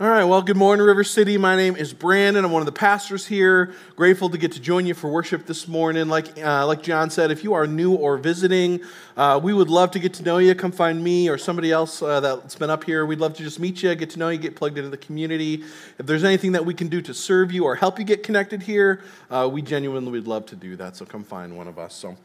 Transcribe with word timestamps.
All 0.00 0.08
right, 0.08 0.24
well, 0.24 0.42
good 0.42 0.56
morning, 0.56 0.84
River 0.84 1.04
City. 1.04 1.38
My 1.38 1.54
name 1.54 1.76
is 1.76 1.94
Brandon. 1.94 2.44
I'm 2.44 2.50
one 2.50 2.60
of 2.60 2.66
the 2.66 2.72
pastors 2.72 3.28
here. 3.28 3.74
Grateful 3.94 4.28
to 4.28 4.36
get 4.36 4.50
to 4.50 4.60
join 4.60 4.86
you 4.86 4.94
for 4.94 5.08
worship 5.08 5.46
this 5.46 5.68
morning. 5.68 6.08
Like, 6.08 6.36
uh, 6.36 6.66
like 6.66 6.82
John 6.82 7.10
said, 7.10 7.30
if 7.30 7.44
you 7.44 7.54
are 7.54 7.64
new 7.68 7.94
or 7.94 8.18
visiting, 8.18 8.80
uh, 9.16 9.38
we 9.40 9.52
would 9.52 9.70
love 9.70 9.92
to 9.92 10.00
get 10.00 10.14
to 10.14 10.24
know 10.24 10.38
you. 10.38 10.52
Come 10.56 10.72
find 10.72 11.04
me 11.04 11.28
or 11.28 11.38
somebody 11.38 11.70
else 11.70 12.02
uh, 12.02 12.18
that's 12.18 12.56
been 12.56 12.70
up 12.70 12.82
here. 12.82 13.06
We'd 13.06 13.20
love 13.20 13.34
to 13.34 13.44
just 13.44 13.60
meet 13.60 13.84
you, 13.84 13.94
get 13.94 14.10
to 14.10 14.18
know 14.18 14.30
you, 14.30 14.38
get 14.38 14.56
plugged 14.56 14.78
into 14.78 14.90
the 14.90 14.96
community. 14.96 15.62
If 15.96 16.06
there's 16.06 16.24
anything 16.24 16.50
that 16.52 16.66
we 16.66 16.74
can 16.74 16.88
do 16.88 17.00
to 17.02 17.14
serve 17.14 17.52
you 17.52 17.62
or 17.62 17.76
help 17.76 18.00
you 18.00 18.04
get 18.04 18.24
connected 18.24 18.64
here, 18.64 19.00
uh, 19.30 19.48
we 19.50 19.62
genuinely 19.62 20.10
would 20.10 20.26
love 20.26 20.44
to 20.46 20.56
do 20.56 20.74
that. 20.74 20.96
So 20.96 21.04
come 21.04 21.22
find 21.22 21.56
one 21.56 21.68
of 21.68 21.78
us. 21.78 21.94
So 21.94 22.16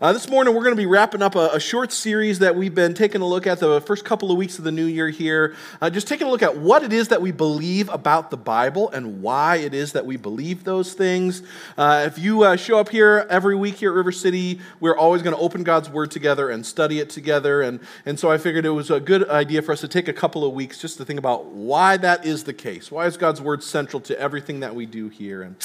uh, 0.00 0.12
this 0.12 0.28
morning, 0.28 0.54
we're 0.56 0.64
going 0.64 0.74
to 0.74 0.82
be 0.82 0.86
wrapping 0.86 1.22
up 1.22 1.36
a, 1.36 1.50
a, 1.52 1.60
short 1.60 1.92
series 1.92 2.40
that 2.40 2.56
we've 2.56 2.74
been 2.74 2.94
taking 2.94 3.20
a 3.20 3.26
look 3.26 3.46
at 3.46 3.60
the 3.60 3.80
first 3.80 4.04
couple 4.04 4.32
of 4.32 4.36
weeks 4.36 4.58
of 4.58 4.64
the 4.64 4.72
new 4.72 4.86
year 4.86 5.08
here, 5.08 5.54
uh, 5.80 5.88
just 5.88 6.08
taking 6.08 6.26
a 6.26 6.30
look 6.30 6.42
at 6.42 6.56
what 6.56 6.82
it 6.82 6.92
is 6.92 7.11
that 7.12 7.20
we 7.20 7.30
believe 7.30 7.90
about 7.90 8.30
the 8.30 8.38
Bible 8.38 8.88
and 8.88 9.20
why 9.20 9.56
it 9.56 9.74
is 9.74 9.92
that 9.92 10.06
we 10.06 10.16
believe 10.16 10.64
those 10.64 10.94
things. 10.94 11.42
Uh, 11.76 12.04
if 12.06 12.18
you 12.18 12.42
uh, 12.42 12.56
show 12.56 12.78
up 12.78 12.88
here 12.88 13.26
every 13.28 13.54
week 13.54 13.74
here 13.74 13.90
at 13.90 13.96
River 13.96 14.12
City, 14.12 14.60
we're 14.80 14.96
always 14.96 15.20
going 15.20 15.36
to 15.36 15.40
open 15.42 15.62
God's 15.62 15.90
Word 15.90 16.10
together 16.10 16.48
and 16.48 16.64
study 16.64 17.00
it 17.00 17.10
together. 17.10 17.60
And, 17.60 17.80
and 18.06 18.18
so 18.18 18.30
I 18.30 18.38
figured 18.38 18.64
it 18.64 18.70
was 18.70 18.90
a 18.90 18.98
good 18.98 19.28
idea 19.28 19.60
for 19.60 19.72
us 19.72 19.82
to 19.82 19.88
take 19.88 20.08
a 20.08 20.12
couple 20.14 20.42
of 20.42 20.54
weeks 20.54 20.78
just 20.78 20.96
to 20.96 21.04
think 21.04 21.18
about 21.18 21.46
why 21.46 21.98
that 21.98 22.24
is 22.24 22.44
the 22.44 22.54
case. 22.54 22.90
Why 22.90 23.04
is 23.04 23.18
God's 23.18 23.42
Word 23.42 23.62
central 23.62 24.00
to 24.00 24.18
everything 24.18 24.60
that 24.60 24.74
we 24.74 24.86
do 24.86 25.10
here? 25.10 25.42
And, 25.42 25.56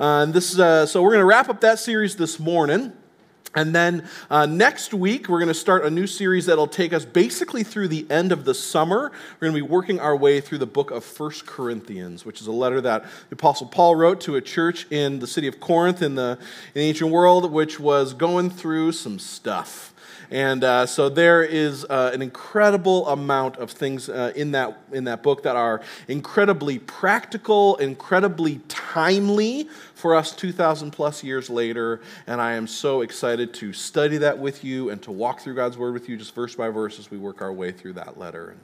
uh, 0.00 0.24
and 0.24 0.34
this, 0.34 0.58
uh, 0.58 0.86
so 0.86 1.04
we're 1.04 1.12
going 1.12 1.20
to 1.20 1.26
wrap 1.26 1.48
up 1.48 1.60
that 1.60 1.78
series 1.78 2.16
this 2.16 2.40
morning. 2.40 2.92
And 3.54 3.74
then 3.74 4.06
uh, 4.28 4.44
next 4.44 4.92
week, 4.92 5.28
we're 5.28 5.38
going 5.38 5.48
to 5.48 5.54
start 5.54 5.84
a 5.84 5.90
new 5.90 6.06
series 6.06 6.46
that'll 6.46 6.66
take 6.66 6.92
us 6.92 7.04
basically 7.04 7.62
through 7.62 7.88
the 7.88 8.06
end 8.10 8.32
of 8.32 8.44
the 8.44 8.52
summer. 8.52 9.12
We're 9.40 9.48
going 9.48 9.60
to 9.60 9.66
be 9.66 9.70
working 9.70 9.98
our 9.98 10.14
way 10.14 10.40
through 10.40 10.58
the 10.58 10.66
book 10.66 10.90
of 10.90 11.04
First 11.04 11.46
Corinthians, 11.46 12.26
which 12.26 12.40
is 12.40 12.46
a 12.46 12.52
letter 12.52 12.80
that 12.82 13.04
the 13.30 13.34
Apostle 13.34 13.66
Paul 13.68 13.96
wrote 13.96 14.20
to 14.22 14.36
a 14.36 14.42
church 14.42 14.86
in 14.90 15.20
the 15.20 15.26
city 15.26 15.46
of 15.46 15.58
Corinth 15.58 16.02
in 16.02 16.16
the, 16.16 16.38
in 16.74 16.80
the 16.80 16.88
ancient 16.88 17.10
world, 17.10 17.50
which 17.50 17.80
was 17.80 18.12
going 18.12 18.50
through 18.50 18.92
some 18.92 19.18
stuff. 19.18 19.94
And 20.30 20.64
uh, 20.64 20.86
so 20.86 21.08
there 21.08 21.42
is 21.42 21.84
uh, 21.84 22.10
an 22.12 22.20
incredible 22.20 23.06
amount 23.08 23.56
of 23.58 23.70
things 23.70 24.08
uh, 24.08 24.32
in, 24.34 24.52
that, 24.52 24.78
in 24.92 25.04
that 25.04 25.22
book 25.22 25.44
that 25.44 25.56
are 25.56 25.80
incredibly 26.08 26.78
practical, 26.78 27.76
incredibly 27.76 28.60
timely 28.68 29.68
for 29.94 30.14
us 30.14 30.34
2,000 30.34 30.90
plus 30.90 31.22
years 31.22 31.48
later. 31.48 32.00
And 32.26 32.40
I 32.40 32.54
am 32.54 32.66
so 32.66 33.02
excited 33.02 33.35
to 33.44 33.72
study 33.74 34.16
that 34.18 34.38
with 34.38 34.64
you 34.64 34.88
and 34.88 35.02
to 35.02 35.12
walk 35.12 35.40
through 35.40 35.56
God's 35.56 35.76
Word 35.76 35.92
with 35.92 36.08
you 36.08 36.16
just 36.16 36.34
verse 36.34 36.54
by 36.54 36.70
verse 36.70 36.98
as 36.98 37.10
we 37.10 37.18
work 37.18 37.42
our 37.42 37.52
way 37.52 37.72
through 37.72 37.92
that 37.94 38.18
letter. 38.18 38.56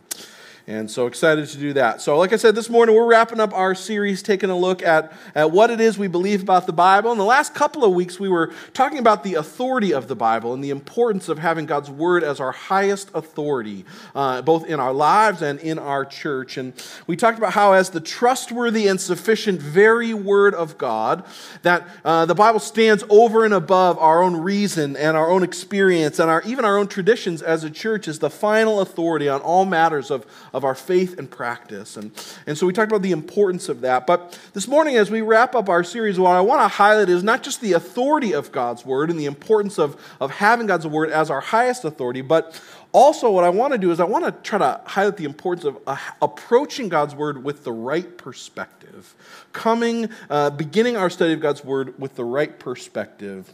And, 0.66 0.88
so 0.88 1.06
excited 1.06 1.48
to 1.48 1.58
do 1.58 1.72
that. 1.72 2.00
So, 2.02 2.16
like 2.18 2.32
I 2.32 2.36
said, 2.36 2.54
this 2.54 2.68
morning 2.68 2.94
we're 2.94 3.06
wrapping 3.06 3.40
up 3.40 3.52
our 3.54 3.74
series, 3.74 4.22
taking 4.22 4.50
a 4.50 4.56
look 4.56 4.82
at, 4.82 5.12
at 5.34 5.50
what 5.50 5.70
it 5.70 5.80
is 5.80 5.96
we 5.96 6.06
believe 6.06 6.42
about 6.42 6.66
the 6.66 6.72
Bible. 6.72 7.10
In 7.10 7.18
the 7.18 7.24
last 7.24 7.54
couple 7.54 7.84
of 7.84 7.92
weeks, 7.94 8.20
we 8.20 8.28
were 8.28 8.52
talking 8.74 8.98
about 8.98 9.24
the 9.24 9.34
authority 9.34 9.92
of 9.92 10.06
the 10.06 10.14
Bible 10.14 10.52
and 10.52 10.62
the 10.62 10.70
importance 10.70 11.28
of 11.28 11.38
having 11.38 11.66
God's 11.66 11.90
Word 11.90 12.22
as 12.22 12.40
our 12.40 12.52
highest 12.52 13.10
authority, 13.14 13.84
uh, 14.14 14.42
both 14.42 14.66
in 14.66 14.78
our 14.78 14.92
lives 14.92 15.40
and 15.40 15.58
in 15.60 15.78
our 15.78 16.04
church. 16.04 16.56
And 16.58 16.74
we 17.06 17.16
talked 17.16 17.38
about 17.38 17.54
how, 17.54 17.72
as 17.72 17.90
the 17.90 18.00
trustworthy 18.00 18.86
and 18.86 19.00
sufficient 19.00 19.60
very 19.60 20.12
Word 20.14 20.54
of 20.54 20.78
God, 20.78 21.24
that 21.62 21.88
uh, 22.04 22.26
the 22.26 22.34
Bible 22.34 22.60
stands 22.60 23.02
over 23.08 23.44
and 23.44 23.54
above 23.54 23.98
our 23.98 24.22
own 24.22 24.36
reason 24.36 24.96
and 24.96 25.16
our 25.16 25.30
own 25.30 25.42
experience 25.42 26.18
and 26.18 26.30
our, 26.30 26.42
even 26.42 26.64
our 26.64 26.76
own 26.76 26.86
traditions 26.86 27.40
as 27.40 27.64
a 27.64 27.70
church, 27.70 28.06
is 28.06 28.18
the 28.18 28.30
final 28.30 28.80
authority 28.80 29.28
on 29.28 29.40
all 29.40 29.64
matters 29.64 30.10
of 30.10 30.26
of 30.52 30.64
our 30.64 30.74
faith 30.74 31.18
and 31.18 31.30
practice. 31.30 31.96
And, 31.96 32.12
and 32.46 32.56
so 32.56 32.66
we 32.66 32.72
talked 32.72 32.90
about 32.90 33.02
the 33.02 33.12
importance 33.12 33.68
of 33.68 33.80
that. 33.82 34.06
But 34.06 34.38
this 34.52 34.68
morning, 34.68 34.96
as 34.96 35.10
we 35.10 35.20
wrap 35.20 35.54
up 35.54 35.68
our 35.68 35.84
series, 35.84 36.18
what 36.18 36.32
I 36.32 36.40
want 36.40 36.60
to 36.62 36.68
highlight 36.68 37.08
is 37.08 37.22
not 37.22 37.42
just 37.42 37.60
the 37.60 37.72
authority 37.72 38.32
of 38.32 38.52
God's 38.52 38.84
word 38.84 39.10
and 39.10 39.18
the 39.18 39.26
importance 39.26 39.78
of, 39.78 40.00
of 40.20 40.30
having 40.30 40.66
God's 40.66 40.86
word 40.86 41.10
as 41.10 41.30
our 41.30 41.40
highest 41.40 41.84
authority, 41.84 42.20
but 42.20 42.60
also 42.92 43.30
what 43.30 43.44
I 43.44 43.48
want 43.48 43.72
to 43.72 43.78
do 43.78 43.90
is 43.90 44.00
I 44.00 44.04
want 44.04 44.24
to 44.24 44.32
try 44.48 44.58
to 44.58 44.80
highlight 44.84 45.16
the 45.16 45.24
importance 45.24 45.64
of 45.64 45.78
uh, 45.86 45.96
approaching 46.20 46.88
God's 46.88 47.14
word 47.14 47.42
with 47.42 47.64
the 47.64 47.72
right 47.72 48.16
perspective. 48.18 49.14
Coming, 49.52 50.10
uh, 50.28 50.50
beginning 50.50 50.96
our 50.96 51.10
study 51.10 51.32
of 51.32 51.40
God's 51.40 51.64
word 51.64 51.98
with 51.98 52.16
the 52.16 52.24
right 52.24 52.58
perspective. 52.58 53.52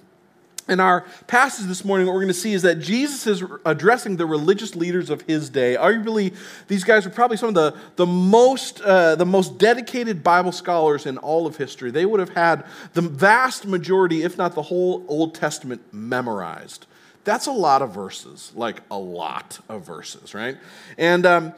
In 0.68 0.80
our 0.80 1.06
passage 1.26 1.64
this 1.64 1.82
morning, 1.82 2.06
what 2.06 2.12
we're 2.12 2.20
going 2.20 2.28
to 2.28 2.38
see 2.38 2.52
is 2.52 2.60
that 2.62 2.78
Jesus 2.78 3.26
is 3.26 3.42
addressing 3.64 4.16
the 4.16 4.26
religious 4.26 4.76
leaders 4.76 5.08
of 5.08 5.22
his 5.22 5.48
day. 5.48 5.76
Arguably, 5.76 6.36
these 6.66 6.84
guys 6.84 7.06
were 7.06 7.10
probably 7.10 7.38
some 7.38 7.48
of 7.48 7.54
the, 7.54 7.74
the, 7.96 8.04
most, 8.04 8.82
uh, 8.82 9.14
the 9.14 9.24
most 9.24 9.56
dedicated 9.56 10.22
Bible 10.22 10.52
scholars 10.52 11.06
in 11.06 11.16
all 11.16 11.46
of 11.46 11.56
history. 11.56 11.90
They 11.90 12.04
would 12.04 12.20
have 12.20 12.30
had 12.30 12.66
the 12.92 13.00
vast 13.00 13.66
majority, 13.66 14.22
if 14.22 14.36
not 14.36 14.54
the 14.54 14.62
whole 14.62 15.06
Old 15.08 15.34
Testament, 15.34 15.80
memorized. 15.90 16.86
That's 17.24 17.46
a 17.46 17.52
lot 17.52 17.80
of 17.80 17.94
verses, 17.94 18.52
like 18.54 18.82
a 18.90 18.98
lot 18.98 19.60
of 19.70 19.86
verses, 19.86 20.34
right? 20.34 20.58
And 20.98 21.24
um, 21.24 21.54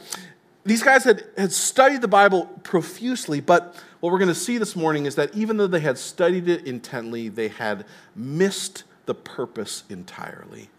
these 0.65 0.85
guys 0.85 1.03
had, 1.03 1.25
had 1.37 1.51
studied 1.51 2.01
the 2.01 2.09
Bible 2.09 2.47
profusely, 2.63 3.41
but 3.41 3.75
what 3.99 4.13
we're 4.13 4.19
going 4.19 4.29
to 4.29 4.35
see 4.35 4.57
this 4.57 4.77
morning 4.77 5.07
is 5.07 5.17
that 5.17 5.35
even 5.35 5.57
though 5.57 5.67
they 5.67 5.81
had 5.81 5.99
studied 5.99 6.49
it 6.49 6.65
intently, 6.65 7.29
they 7.29 7.49
had 7.49 7.85
missed 8.15 8.85
the 9.07 9.15
purpose 9.15 9.85
entirely. 9.89 10.71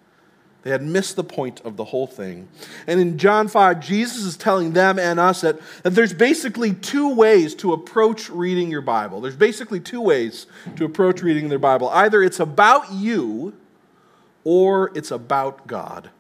They 0.64 0.70
had 0.70 0.84
missed 0.84 1.16
the 1.16 1.24
point 1.24 1.60
of 1.62 1.76
the 1.76 1.86
whole 1.86 2.06
thing. 2.06 2.48
And 2.86 3.00
in 3.00 3.18
John 3.18 3.48
5, 3.48 3.80
Jesus 3.80 4.24
is 4.24 4.38
telling 4.38 4.74
them 4.74 5.00
and 5.00 5.20
us 5.20 5.42
that, 5.42 5.60
that 5.82 5.92
there's 5.92 6.14
basically 6.14 6.74
two 6.74 7.14
ways 7.16 7.56
to 7.56 7.74
approach 7.74 8.30
reading 8.30 8.70
your 8.70 8.82
Bible. 8.82 9.22
There's 9.22 9.36
basically 9.36 9.80
two 9.80 10.02
ways 10.02 10.46
to 10.76 10.86
approach 10.86 11.24
reading 11.24 11.50
their 11.50 11.60
Bible. 11.60 11.90
Either 11.90 12.22
it's 12.22 12.40
about 12.40 12.92
you 12.94 13.54
or 14.44 14.92
it's 14.96 15.10
about 15.10 15.66
God. 15.66 16.12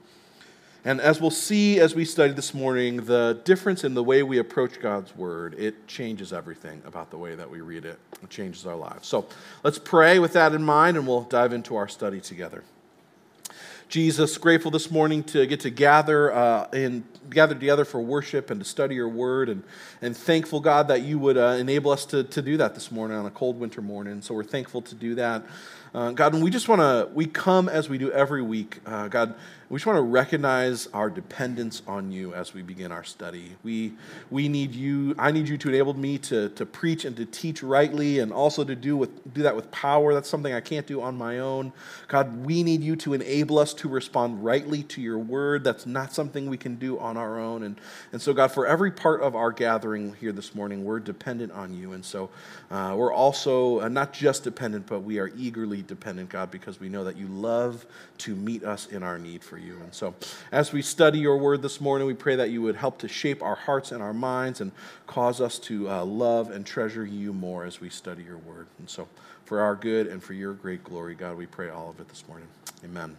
And 0.84 1.00
as 1.00 1.22
we'll 1.22 1.30
see 1.30 1.80
as 1.80 1.94
we 1.94 2.06
study 2.06 2.34
this 2.34 2.54
morning, 2.54 2.98
the 3.06 3.40
difference 3.46 3.84
in 3.84 3.94
the 3.94 4.04
way 4.04 4.24
we 4.24 4.40
approach 4.40 4.80
God's 4.80 5.16
word, 5.16 5.54
it 5.60 5.88
changes 5.88 6.34
everything 6.34 6.82
about 6.86 7.12
the 7.12 7.18
way 7.18 7.36
that 7.36 7.50
we 7.50 7.62
read 7.62 7.86
it. 7.86 8.00
It 8.24 8.30
changes 8.32 8.66
our 8.66 8.76
lives. 8.76 9.08
So 9.08 9.28
let's 9.64 9.78
pray 9.78 10.18
with 10.18 10.34
that 10.34 10.54
in 10.54 10.64
mind 10.64 10.98
and 10.98 11.08
we'll 11.08 11.22
dive 11.22 11.54
into 11.54 11.76
our 11.76 11.88
study 11.88 12.20
together. 12.20 12.64
Jesus, 13.90 14.38
grateful 14.38 14.72
this 14.72 14.90
morning 14.90 15.22
to 15.26 15.46
get 15.46 15.60
to 15.60 15.70
gather 15.70 16.34
uh, 16.34 16.68
and 16.72 17.04
gather 17.30 17.54
together 17.54 17.84
for 17.84 18.00
worship 18.00 18.50
and 18.50 18.62
to 18.62 18.66
study 18.66 18.96
your 18.96 19.10
word, 19.10 19.50
and, 19.50 19.64
and 20.02 20.16
thankful, 20.16 20.62
God, 20.62 20.88
that 20.88 21.02
you 21.02 21.20
would 21.20 21.38
uh, 21.38 21.58
enable 21.60 21.92
us 21.92 22.06
to, 22.06 22.24
to 22.24 22.42
do 22.42 22.56
that 22.56 22.74
this 22.74 22.90
morning 22.90 23.18
on 23.18 23.26
a 23.26 23.30
cold 23.30 23.60
winter 23.60 23.82
morning. 23.82 24.22
So 24.22 24.34
we're 24.34 24.46
thankful 24.46 24.82
to 24.84 24.96
do 24.96 25.16
that. 25.16 25.44
Uh, 25.94 26.12
God, 26.12 26.34
and 26.34 26.42
we 26.42 26.50
just 26.50 26.70
want 26.70 26.80
to, 26.80 27.10
we 27.14 27.26
come 27.26 27.68
as 27.68 27.90
we 27.90 27.98
do 27.98 28.10
every 28.14 28.42
week. 28.42 28.80
Uh, 28.86 29.10
God, 29.10 29.36
we 29.72 29.78
just 29.78 29.86
want 29.86 29.96
to 29.96 30.02
recognize 30.02 30.88
our 30.88 31.10
dependence 31.10 31.82
on 31.88 32.12
you 32.12 32.34
as 32.34 32.54
we 32.54 32.62
begin 32.62 32.92
our 32.92 33.06
study. 33.06 33.56
We, 33.64 33.94
we 34.30 34.50
need 34.50 34.76
you, 34.76 35.16
I 35.18 35.32
need 35.32 35.48
you 35.48 35.58
to 35.60 35.70
enable 35.70 35.94
me 35.94 36.18
to, 36.18 36.50
to 36.50 36.66
preach 36.66 37.06
and 37.06 37.16
to 37.16 37.26
teach 37.26 37.64
rightly 37.64 38.20
and 38.20 38.34
also 38.34 38.66
to 38.66 38.76
do, 38.76 38.98
with, 38.98 39.34
do 39.34 39.44
that 39.44 39.56
with 39.56 39.72
power. 39.72 40.14
That's 40.14 40.28
something 40.28 40.52
I 40.52 40.60
can't 40.60 40.86
do 40.86 41.02
on 41.02 41.16
my 41.16 41.40
own. 41.40 41.72
God, 42.10 42.46
we 42.46 42.64
need 42.64 42.82
you 42.84 42.98
to 42.98 43.14
enable 43.14 43.60
us 43.60 43.74
to 43.76 43.88
respond 43.88 44.44
rightly 44.44 44.84
to 44.84 45.02
your 45.02 45.18
word. 45.18 45.64
That's 45.64 45.86
not 45.86 46.14
something 46.14 46.50
we 46.50 46.58
can 46.58 46.76
do 46.76 47.00
on 47.00 47.16
our 47.16 47.40
own. 47.40 47.64
And, 47.64 47.80
and 48.12 48.22
so, 48.22 48.34
God, 48.34 48.52
for 48.52 48.68
every 48.68 48.92
part 48.92 49.22
of 49.22 49.38
our 49.38 49.54
gathering 49.54 50.18
here 50.20 50.34
this 50.34 50.54
morning, 50.54 50.84
we're 50.84 51.00
dependent 51.00 51.54
on 51.54 51.74
you. 51.74 51.94
And 51.94 52.04
so 52.04 52.30
uh, 52.72 52.94
we're 52.98 53.14
also 53.14 53.80
uh, 53.80 53.88
not 53.88 54.12
just 54.12 54.44
dependent, 54.44 54.86
but 54.86 55.00
we 55.00 55.18
are 55.18 55.32
eagerly 55.38 55.82
dependent, 55.82 56.28
God, 56.28 56.52
because 56.52 56.82
we 56.82 56.90
know 56.90 57.06
that 57.06 57.16
you 57.16 57.28
love 57.28 57.86
to 58.18 58.36
meet 58.36 58.66
us 58.66 58.88
in 58.88 59.02
our 59.02 59.18
need 59.18 59.42
for 59.42 59.58
you. 59.58 59.61
And 59.70 59.94
so, 59.94 60.16
as 60.52 60.72
we 60.72 60.82
study 60.82 61.20
your 61.20 61.38
word 61.38 61.62
this 61.62 61.82
morning, 61.82 62.08
we 62.08 62.14
pray 62.14 62.36
that 62.38 62.50
you 62.50 62.62
would 62.62 62.76
help 62.76 63.00
to 63.00 63.08
shape 63.08 63.44
our 63.44 63.56
hearts 63.56 63.92
and 63.92 64.02
our 64.02 64.14
minds 64.14 64.62
and 64.62 64.72
cause 65.06 65.42
us 65.42 65.60
to 65.60 65.90
uh, 65.90 66.06
love 66.06 66.50
and 66.50 66.66
treasure 66.66 67.06
you 67.06 67.34
more 67.34 67.66
as 67.66 67.82
we 67.82 67.90
study 67.90 68.24
your 68.24 68.38
word. 68.38 68.68
And 68.80 68.90
so, 68.90 69.08
for 69.46 69.60
our 69.60 69.76
good 69.76 70.08
and 70.08 70.24
for 70.24 70.34
your 70.34 70.54
great 70.54 70.84
glory, 70.84 71.16
God, 71.16 71.38
we 71.38 71.46
pray 71.46 71.70
all 71.70 71.90
of 71.90 72.00
it 72.00 72.08
this 72.08 72.24
morning. 72.28 72.48
Amen. 72.84 73.18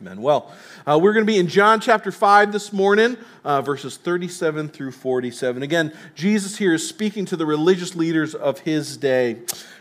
Amen. 0.00 0.22
Well, 0.22 0.50
uh, 0.86 0.98
we're 0.98 1.12
going 1.12 1.26
to 1.26 1.30
be 1.30 1.38
in 1.38 1.46
John 1.46 1.78
chapter 1.78 2.10
5 2.10 2.52
this 2.52 2.72
morning, 2.72 3.18
uh, 3.44 3.60
verses 3.60 3.98
37 3.98 4.68
through 4.68 4.92
47. 4.92 5.62
Again, 5.62 5.92
Jesus 6.14 6.56
here 6.56 6.72
is 6.72 6.88
speaking 6.88 7.26
to 7.26 7.36
the 7.36 7.44
religious 7.44 7.94
leaders 7.94 8.34
of 8.34 8.60
his 8.60 8.96
day. 8.96 9.40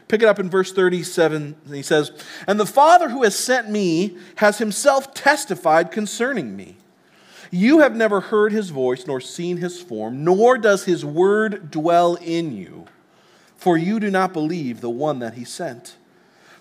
Pick 0.10 0.24
it 0.24 0.28
up 0.28 0.40
in 0.40 0.50
verse 0.50 0.74
37. 0.74 1.56
He 1.72 1.84
says, 1.84 2.12
And 2.48 2.60
the 2.60 2.66
Father 2.66 3.10
who 3.10 3.24
has 3.24 3.38
sent 3.38 3.70
me 3.70 4.18
has 4.38 4.58
himself 4.58 5.14
testified 5.14 5.92
concerning 5.92 6.58
me. 6.58 6.78
You 7.52 7.80
have 7.80 7.96
never 7.96 8.20
heard 8.20 8.52
his 8.52 8.72
voice 8.72 9.08
nor 9.08 9.22
seen 9.22 9.58
his 9.58 9.82
form, 9.82 10.24
nor 10.24 10.58
does 10.58 10.86
his 10.86 11.06
word 11.06 11.72
dwell 11.72 12.16
in 12.16 12.56
you, 12.56 12.86
for 13.56 13.78
you 13.78 14.00
do 14.00 14.10
not 14.12 14.34
believe 14.34 14.82
the 14.82 14.90
one 14.90 15.20
that 15.20 15.36
he 15.36 15.46
sent. 15.46 15.96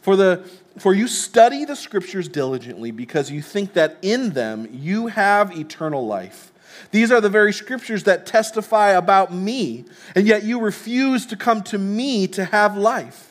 For, 0.03 0.15
the, 0.15 0.49
for 0.79 0.95
you 0.95 1.09
study 1.09 1.65
the 1.65 1.77
scriptures 1.77 2.29
diligently 2.29 2.91
because 2.91 3.31
you 3.31 3.43
think 3.43 3.73
that 3.73 3.97
in 4.03 4.31
them 4.31 4.69
you 4.71 5.09
have 5.09 5.59
eternal 5.59 6.07
life 6.07 6.53
These 6.91 7.11
are 7.11 7.21
the 7.21 7.29
very 7.29 7.53
scriptures 7.53 8.05
that 8.05 8.27
testify 8.27 8.91
about 8.91 9.33
me, 9.33 9.85
and 10.15 10.27
yet 10.27 10.45
you 10.45 10.61
refuse 10.61 11.27
to 11.27 11.37
come 11.37 11.63
to 11.65 11.79
me 11.79 12.27
to 12.29 12.45
have 12.45 12.77
life. 12.77 13.28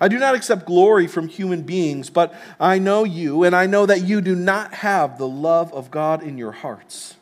I 0.00 0.08
do 0.08 0.18
not 0.18 0.34
accept 0.34 0.64
glory 0.64 1.06
from 1.06 1.28
human 1.28 1.62
beings, 1.62 2.08
but 2.08 2.34
I 2.58 2.78
know 2.78 3.04
you, 3.04 3.44
and 3.44 3.54
I 3.54 3.66
know 3.66 3.84
that 3.84 4.02
you 4.02 4.20
do 4.20 4.34
not 4.34 4.72
have 4.74 5.18
the 5.18 5.28
love 5.28 5.72
of 5.74 5.90
God 5.90 6.22
in 6.22 6.38
your 6.38 6.52
hearts. 6.52 7.16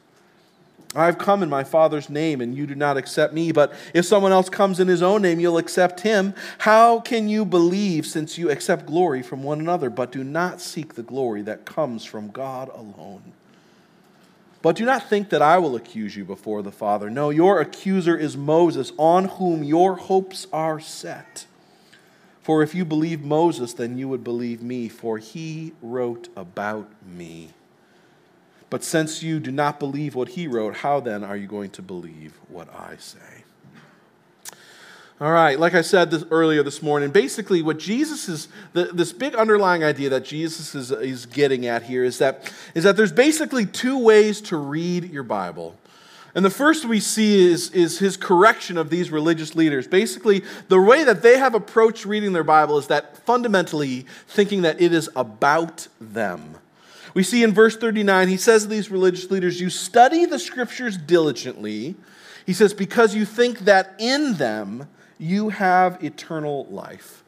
I 0.94 1.06
have 1.06 1.18
come 1.18 1.42
in 1.42 1.50
my 1.50 1.64
Father's 1.64 2.08
name, 2.08 2.40
and 2.40 2.56
you 2.56 2.66
do 2.66 2.74
not 2.74 2.96
accept 2.96 3.34
me. 3.34 3.52
But 3.52 3.74
if 3.92 4.06
someone 4.06 4.32
else 4.32 4.48
comes 4.48 4.80
in 4.80 4.88
his 4.88 5.02
own 5.02 5.22
name, 5.22 5.38
you'll 5.38 5.58
accept 5.58 6.00
him. 6.00 6.34
How 6.58 7.00
can 7.00 7.28
you 7.28 7.44
believe 7.44 8.06
since 8.06 8.38
you 8.38 8.50
accept 8.50 8.86
glory 8.86 9.22
from 9.22 9.42
one 9.42 9.60
another, 9.60 9.90
but 9.90 10.12
do 10.12 10.24
not 10.24 10.60
seek 10.60 10.94
the 10.94 11.02
glory 11.02 11.42
that 11.42 11.66
comes 11.66 12.04
from 12.04 12.30
God 12.30 12.70
alone? 12.70 13.32
But 14.62 14.76
do 14.76 14.84
not 14.84 15.08
think 15.08 15.28
that 15.30 15.42
I 15.42 15.58
will 15.58 15.76
accuse 15.76 16.16
you 16.16 16.24
before 16.24 16.62
the 16.62 16.72
Father. 16.72 17.10
No, 17.10 17.30
your 17.30 17.60
accuser 17.60 18.16
is 18.16 18.36
Moses, 18.36 18.92
on 18.96 19.26
whom 19.26 19.62
your 19.62 19.96
hopes 19.96 20.46
are 20.52 20.80
set. 20.80 21.46
For 22.48 22.62
if 22.62 22.74
you 22.74 22.86
believe 22.86 23.22
Moses, 23.22 23.74
then 23.74 23.98
you 23.98 24.08
would 24.08 24.24
believe 24.24 24.62
me, 24.62 24.88
for 24.88 25.18
he 25.18 25.74
wrote 25.82 26.28
about 26.34 26.88
me. 27.06 27.50
But 28.70 28.82
since 28.82 29.22
you 29.22 29.38
do 29.38 29.52
not 29.52 29.78
believe 29.78 30.14
what 30.14 30.30
he 30.30 30.48
wrote, 30.48 30.76
how 30.76 31.00
then 31.00 31.22
are 31.22 31.36
you 31.36 31.46
going 31.46 31.68
to 31.72 31.82
believe 31.82 32.40
what 32.48 32.74
I 32.74 32.96
say? 32.96 33.44
All 35.20 35.30
right, 35.30 35.60
like 35.60 35.74
I 35.74 35.82
said 35.82 36.10
this, 36.10 36.24
earlier 36.30 36.62
this 36.62 36.80
morning, 36.80 37.10
basically 37.10 37.60
what 37.60 37.78
Jesus 37.78 38.30
is, 38.30 38.48
the, 38.72 38.84
this 38.84 39.12
big 39.12 39.34
underlying 39.34 39.84
idea 39.84 40.08
that 40.08 40.24
Jesus 40.24 40.74
is, 40.74 40.90
is 40.90 41.26
getting 41.26 41.66
at 41.66 41.82
here 41.82 42.02
is 42.02 42.16
that, 42.16 42.50
is 42.74 42.82
that 42.82 42.96
there's 42.96 43.12
basically 43.12 43.66
two 43.66 43.98
ways 43.98 44.40
to 44.40 44.56
read 44.56 45.12
your 45.12 45.22
Bible. 45.22 45.76
And 46.34 46.44
the 46.44 46.50
first 46.50 46.84
we 46.84 47.00
see 47.00 47.50
is, 47.50 47.70
is 47.70 47.98
his 47.98 48.16
correction 48.16 48.76
of 48.76 48.90
these 48.90 49.10
religious 49.10 49.54
leaders. 49.54 49.86
Basically, 49.86 50.42
the 50.68 50.80
way 50.80 51.04
that 51.04 51.22
they 51.22 51.38
have 51.38 51.54
approached 51.54 52.04
reading 52.04 52.32
their 52.32 52.44
Bible 52.44 52.78
is 52.78 52.86
that 52.88 53.16
fundamentally 53.18 54.06
thinking 54.26 54.62
that 54.62 54.80
it 54.80 54.92
is 54.92 55.08
about 55.16 55.88
them. 56.00 56.56
We 57.14 57.22
see 57.22 57.42
in 57.42 57.52
verse 57.52 57.76
39, 57.76 58.28
he 58.28 58.36
says 58.36 58.62
to 58.62 58.68
these 58.68 58.90
religious 58.90 59.30
leaders, 59.30 59.60
You 59.60 59.70
study 59.70 60.26
the 60.26 60.38
scriptures 60.38 60.96
diligently. 60.96 61.96
He 62.46 62.52
says, 62.52 62.74
Because 62.74 63.14
you 63.14 63.24
think 63.24 63.60
that 63.60 63.94
in 63.98 64.34
them 64.34 64.88
you 65.18 65.48
have 65.48 66.02
eternal 66.04 66.66
life. 66.66 67.24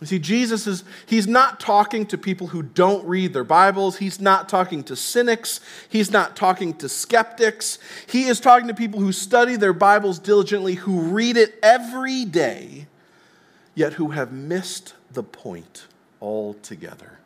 You 0.00 0.06
see, 0.08 0.18
Jesus 0.18 0.66
is, 0.66 0.84
he's 1.06 1.26
not 1.26 1.60
talking 1.60 2.04
to 2.06 2.18
people 2.18 2.48
who 2.48 2.62
don't 2.62 3.06
read 3.06 3.32
their 3.32 3.44
Bibles. 3.44 3.98
He's 3.98 4.20
not 4.20 4.48
talking 4.48 4.82
to 4.84 4.96
cynics. 4.96 5.60
He's 5.88 6.10
not 6.10 6.36
talking 6.36 6.74
to 6.74 6.88
skeptics. 6.88 7.78
He 8.08 8.24
is 8.24 8.40
talking 8.40 8.68
to 8.68 8.74
people 8.74 9.00
who 9.00 9.12
study 9.12 9.56
their 9.56 9.72
Bibles 9.72 10.18
diligently, 10.18 10.74
who 10.74 11.00
read 11.00 11.36
it 11.36 11.58
every 11.62 12.24
day, 12.24 12.86
yet 13.74 13.94
who 13.94 14.10
have 14.10 14.32
missed 14.32 14.94
the 15.12 15.22
point 15.22 15.86
altogether. 16.20 17.18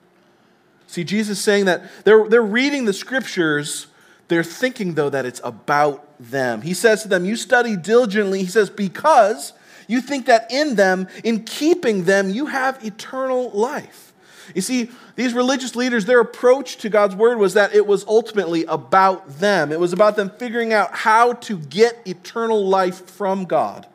See, 0.87 1.05
Jesus 1.05 1.39
saying 1.39 1.65
that 1.65 1.83
they're, 2.05 2.29
they're 2.29 2.43
reading 2.43 2.85
the 2.85 2.93
scriptures, 2.93 3.89
they're 4.29 4.45
thinking, 4.45 4.95
though, 4.95 5.11
that 5.11 5.25
it's 5.25 5.41
about 5.43 6.07
them. 6.21 6.63
He 6.63 6.75
says 6.75 7.03
to 7.03 7.09
them, 7.09 7.25
You 7.25 7.37
study 7.37 7.77
diligently. 7.77 8.41
He 8.41 8.47
says, 8.47 8.69
Because 8.71 9.53
you 9.89 10.01
think 10.01 10.27
that 10.27 10.53
in 10.53 10.77
them, 10.77 11.09
in 11.25 11.43
keeping 11.43 12.05
them, 12.05 12.31
you 12.31 12.47
have 12.47 12.85
eternal 12.85 13.51
life. 13.51 14.13
You 14.55 14.63
see, 14.63 14.91
these 15.17 15.35
religious 15.35 15.75
leaders, 15.75 16.05
their 16.05 16.21
approach 16.21 16.77
to 16.79 16.89
God's 16.89 17.17
word 17.17 17.39
was 17.39 17.55
that 17.55 17.75
it 17.75 17.87
was 17.87 18.07
ultimately 18.07 18.65
about 18.67 19.41
them. 19.41 19.73
It 19.73 19.81
was 19.81 19.93
about 19.93 20.17
them 20.17 20.31
figuring 20.31 20.73
out 20.73 20.95
how 20.95 21.33
to 21.35 21.59
get 21.59 22.01
eternal 22.07 22.67
life 22.67 23.11
from 23.11 23.45
God 23.45 23.87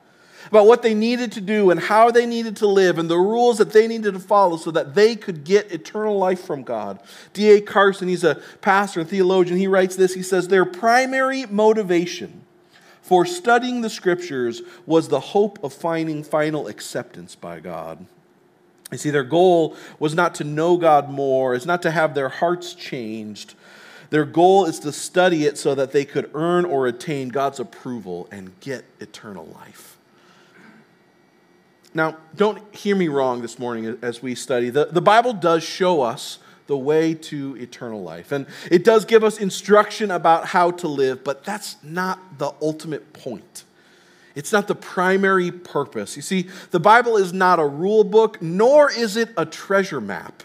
about 0.50 0.68
what 0.68 0.84
they 0.84 0.94
needed 0.94 1.32
to 1.32 1.42
do 1.42 1.72
and 1.72 1.80
how 1.80 2.12
they 2.12 2.28
needed 2.28 2.56
to 2.58 2.68
live 2.68 3.00
and 3.00 3.10
the 3.10 3.18
rules 3.18 3.58
that 3.58 3.72
they 3.72 3.88
needed 3.88 4.14
to 4.14 4.20
follow 4.20 4.56
so 4.56 4.70
that 4.70 4.94
they 4.94 5.16
could 5.16 5.44
get 5.44 5.72
eternal 5.72 6.16
life 6.18 6.44
from 6.44 6.62
God. 6.62 7.00
D.A. 7.34 7.60
Carson, 7.60 8.08
he's 8.08 8.24
a 8.24 8.36
pastor 8.62 9.00
and 9.00 9.10
theologian, 9.10 9.58
he 9.58 9.66
writes 9.66 9.96
this. 9.96 10.14
He 10.14 10.22
says, 10.22 10.50
Their 10.50 10.66
primary 10.66 11.48
motivation 11.48 12.43
for 13.04 13.26
studying 13.26 13.82
the 13.82 13.90
scriptures 13.90 14.62
was 14.86 15.10
the 15.10 15.20
hope 15.20 15.62
of 15.62 15.74
finding 15.74 16.24
final 16.24 16.68
acceptance 16.68 17.36
by 17.36 17.60
God. 17.60 18.06
You 18.92 18.98
see, 18.98 19.10
their 19.10 19.26
goal 19.26 19.76
was 20.00 20.16
not 20.16 20.36
to 20.36 20.46
know 20.46 20.78
God 20.78 21.10
more, 21.10 21.54
it's 21.54 21.66
not 21.66 21.82
to 21.82 21.92
have 21.92 22.16
their 22.16 22.30
hearts 22.30 22.74
changed. 22.74 23.56
Their 24.10 24.26
goal 24.26 24.66
is 24.66 24.80
to 24.82 24.92
study 24.92 25.46
it 25.46 25.58
so 25.58 25.76
that 25.76 25.92
they 25.92 26.06
could 26.06 26.30
earn 26.34 26.66
or 26.66 26.88
attain 26.88 27.30
God's 27.30 27.60
approval 27.60 28.28
and 28.32 28.58
get 28.60 28.86
eternal 29.00 29.48
life. 29.48 29.98
Now, 31.96 32.18
don't 32.36 32.62
hear 32.74 32.96
me 32.96 33.08
wrong 33.08 33.42
this 33.42 33.60
morning 33.60 33.98
as 34.02 34.22
we 34.22 34.36
study. 34.36 34.70
The, 34.70 34.86
the 34.86 35.02
Bible 35.02 35.34
does 35.34 35.64
show 35.64 36.02
us 36.02 36.40
the 36.68 36.78
way 36.78 37.14
to 37.14 37.56
eternal 37.58 38.02
life. 38.02 38.32
And 38.32 38.46
it 38.72 38.84
does 38.84 39.06
give 39.06 39.24
us 39.24 39.38
instruction 39.38 40.12
about 40.12 40.48
how 40.48 40.72
to 40.72 40.88
live, 40.88 41.24
but 41.24 41.44
that's 41.44 41.78
not 41.84 42.38
the 42.38 42.54
ultimate 42.62 43.14
point. 43.14 43.64
It's 44.36 44.52
not 44.52 44.68
the 44.68 44.76
primary 44.76 45.52
purpose. 45.52 46.16
You 46.16 46.22
see, 46.22 46.50
the 46.72 46.80
Bible 46.80 47.18
is 47.18 47.34
not 47.34 47.60
a 47.60 47.66
rule 47.66 48.04
book, 48.04 48.42
nor 48.42 48.92
is 48.92 49.16
it 49.16 49.30
a 49.38 49.46
treasure 49.46 50.02
map. 50.02 50.44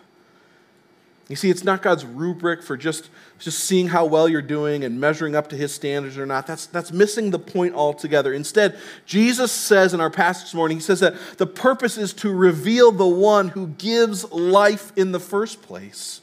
You 1.29 1.37
see, 1.37 1.51
it's 1.51 1.65
not 1.65 1.83
God's 1.83 2.05
rubric 2.05 2.63
for 2.63 2.77
just, 2.77 3.11
just 3.39 3.61
seeing 3.61 3.89
how 3.89 4.05
well 4.05 4.29
you're 4.29 4.43
doing 4.43 4.85
and 4.85 5.01
measuring 5.01 5.37
up 5.37 5.49
to 5.49 5.57
his 5.57 5.73
standards 5.73 6.19
or 6.19 6.27
not. 6.27 6.47
That's, 6.47 6.67
that's 6.67 6.93
missing 6.93 7.31
the 7.31 7.39
point 7.39 7.75
altogether. 7.75 8.33
Instead, 8.33 8.77
Jesus 9.07 9.53
says 9.53 9.95
in 9.95 10.01
our 10.01 10.11
passage 10.11 10.47
this 10.47 10.55
morning, 10.55 10.79
he 10.79 10.83
says 10.83 11.01
that 11.01 11.15
the 11.39 11.47
purpose 11.47 11.97
is 11.97 12.13
to 12.15 12.33
reveal 12.33 12.91
the 12.91 13.07
one 13.07 13.49
who 13.49 13.69
gives 13.69 14.31
life 14.33 14.93
in 14.97 15.13
the 15.13 15.21
first 15.21 15.63
place. 15.63 16.21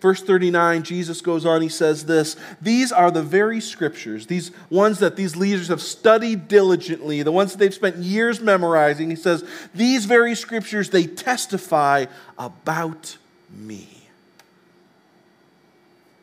Verse 0.00 0.22
39, 0.22 0.84
Jesus 0.84 1.20
goes 1.20 1.44
on, 1.44 1.60
he 1.60 1.68
says 1.68 2.06
this 2.06 2.36
These 2.62 2.92
are 2.92 3.10
the 3.10 3.22
very 3.22 3.60
scriptures, 3.60 4.28
these 4.28 4.52
ones 4.70 5.00
that 5.00 5.16
these 5.16 5.34
leaders 5.34 5.68
have 5.68 5.82
studied 5.82 6.46
diligently, 6.46 7.22
the 7.22 7.32
ones 7.32 7.50
that 7.50 7.58
they've 7.58 7.74
spent 7.74 7.96
years 7.96 8.40
memorizing. 8.40 9.10
He 9.10 9.16
says, 9.16 9.44
These 9.74 10.04
very 10.04 10.36
scriptures, 10.36 10.90
they 10.90 11.04
testify 11.04 12.06
about 12.38 13.18
me 13.50 13.97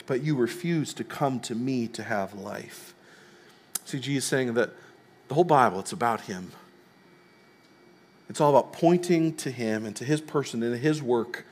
but 0.06 0.24
you 0.24 0.36
refuse 0.36 0.94
to 0.96 1.04
come 1.04 1.40
to 1.42 1.56
me 1.56 1.88
to 1.90 2.04
have 2.04 2.34
life. 2.34 2.94
See, 3.86 4.00
Jesus 4.00 4.25
saying 4.25 4.54
that 4.56 4.72
the 5.28 5.34
whole 5.34 5.44
Bible, 5.44 5.80
it's 5.80 5.92
about 5.92 6.22
him. 6.22 6.52
It's 8.30 8.42
all 8.42 8.50
about 8.50 8.74
pointing 8.74 9.35
to 9.38 9.52
him 9.52 9.85
and 9.85 9.95
to 9.97 10.06
his 10.06 10.21
person 10.21 10.64
and 10.64 10.78
his 10.78 11.02
work. 11.02 11.45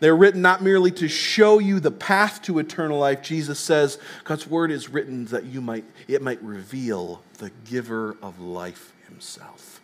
They're 0.00 0.16
written 0.16 0.42
not 0.42 0.62
merely 0.62 0.90
to 0.92 1.08
show 1.08 1.58
you 1.58 1.78
the 1.78 1.90
path 1.90 2.42
to 2.42 2.58
eternal 2.58 2.98
life. 2.98 3.22
Jesus 3.22 3.60
says 3.60 3.98
God's 4.24 4.46
word 4.46 4.70
is 4.70 4.88
written 4.88 5.26
that 5.26 5.44
you 5.44 5.60
might 5.60 5.84
it 6.08 6.22
might 6.22 6.42
reveal 6.42 7.22
the 7.38 7.50
giver 7.68 8.16
of 8.22 8.40
life 8.40 8.92
himself. 9.08 9.81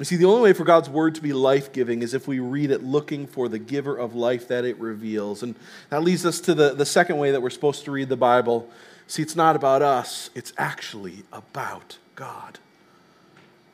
You 0.00 0.06
see, 0.06 0.16
the 0.16 0.24
only 0.24 0.40
way 0.40 0.52
for 0.54 0.64
God's 0.64 0.88
word 0.88 1.14
to 1.16 1.20
be 1.20 1.34
life 1.34 1.74
giving 1.74 2.00
is 2.00 2.14
if 2.14 2.26
we 2.26 2.40
read 2.40 2.70
it 2.70 2.82
looking 2.82 3.26
for 3.26 3.50
the 3.50 3.58
giver 3.58 3.94
of 3.94 4.14
life 4.14 4.48
that 4.48 4.64
it 4.64 4.78
reveals. 4.78 5.42
And 5.42 5.54
that 5.90 6.02
leads 6.02 6.24
us 6.24 6.40
to 6.40 6.54
the, 6.54 6.72
the 6.72 6.86
second 6.86 7.18
way 7.18 7.32
that 7.32 7.42
we're 7.42 7.50
supposed 7.50 7.84
to 7.84 7.90
read 7.90 8.08
the 8.08 8.16
Bible. 8.16 8.66
See, 9.06 9.20
it's 9.20 9.36
not 9.36 9.56
about 9.56 9.82
us, 9.82 10.30
it's 10.34 10.54
actually 10.56 11.24
about 11.34 11.98
God. 12.14 12.58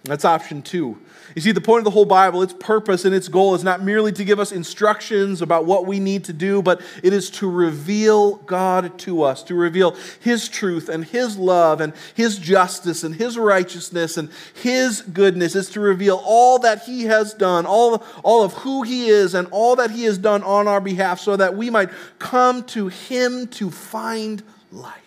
That's 0.07 0.25
option 0.25 0.63
two. 0.63 0.99
You 1.35 1.43
see, 1.43 1.53
the 1.53 1.61
point 1.61 1.81
of 1.81 1.85
the 1.85 1.91
whole 1.91 2.05
Bible, 2.05 2.43
its 2.43 2.53
purpose 2.53 3.05
and 3.05 3.15
its 3.15 3.29
goal 3.29 3.55
is 3.55 3.65
not 3.65 3.83
merely 3.83 4.13
to 4.13 4.25
give 4.25 4.39
us 4.39 4.53
instructions 4.53 5.43
about 5.43 5.67
what 5.67 5.85
we 5.85 5.99
need 5.99 6.25
to 6.25 6.33
do, 6.33 6.63
but 6.63 6.81
it 7.03 7.13
is 7.13 7.29
to 7.33 7.51
reveal 7.51 8.37
God 8.37 8.99
to 9.01 9.23
us, 9.23 9.43
to 9.45 9.55
reveal 9.55 9.97
His 10.21 10.49
truth 10.49 10.89
and 10.89 11.05
His 11.05 11.37
love 11.37 11.81
and 11.81 11.93
His 12.15 12.39
justice 12.39 13.03
and 13.03 13.15
His 13.15 13.37
righteousness 13.37 14.17
and 14.17 14.31
His 14.55 15.03
goodness. 15.03 15.55
It's 15.57 15.71
to 15.71 15.81
reveal 15.81 16.23
all 16.25 16.61
that 16.61 16.85
He 16.85 17.05
has 17.05 17.35
done, 17.35 17.67
all, 17.67 18.05
all 18.23 18.45
of 18.45 18.53
who 18.55 18.83
He 18.83 19.09
is, 19.09 19.35
and 19.35 19.49
all 19.51 19.77
that 19.77 19.91
He 19.91 20.05
has 20.05 20.19
done 20.19 20.43
on 20.43 20.69
our 20.69 20.81
behalf, 20.81 21.21
so 21.21 21.37
that 21.37 21.57
we 21.57 21.69
might 21.69 21.91
come 22.19 22.63
to 22.65 22.89
Him 22.89 23.49
to 23.49 23.71
find 23.71 24.43
life. 24.71 25.06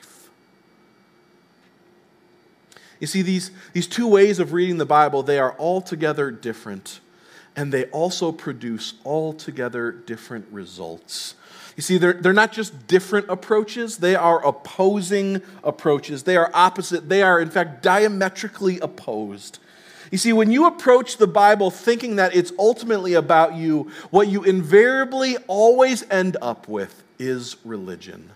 You 2.99 3.07
see, 3.07 3.21
these, 3.21 3.51
these 3.73 3.87
two 3.87 4.07
ways 4.07 4.39
of 4.39 4.53
reading 4.53 4.77
the 4.77 4.85
Bible, 4.85 5.23
they 5.23 5.39
are 5.39 5.55
altogether 5.57 6.31
different, 6.31 6.99
and 7.55 7.71
they 7.71 7.85
also 7.85 8.31
produce 8.31 8.93
altogether 9.05 9.91
different 9.91 10.45
results. 10.51 11.35
You 11.77 11.81
see, 11.81 11.97
they're, 11.97 12.13
they're 12.13 12.33
not 12.33 12.51
just 12.51 12.87
different 12.87 13.29
approaches, 13.29 13.99
they 13.99 14.15
are 14.15 14.45
opposing 14.45 15.41
approaches. 15.63 16.23
They 16.23 16.35
are 16.35 16.51
opposite. 16.53 17.07
They 17.07 17.21
are, 17.21 17.39
in 17.39 17.49
fact, 17.49 17.81
diametrically 17.81 18.79
opposed. 18.79 19.59
You 20.11 20.17
see, 20.17 20.33
when 20.33 20.51
you 20.51 20.65
approach 20.65 21.17
the 21.17 21.27
Bible 21.27 21.71
thinking 21.71 22.17
that 22.17 22.35
it's 22.35 22.51
ultimately 22.59 23.13
about 23.13 23.55
you, 23.55 23.91
what 24.09 24.27
you 24.27 24.43
invariably 24.43 25.37
always 25.47 26.03
end 26.09 26.35
up 26.41 26.67
with 26.67 27.03
is 27.17 27.55
religion. 27.63 28.31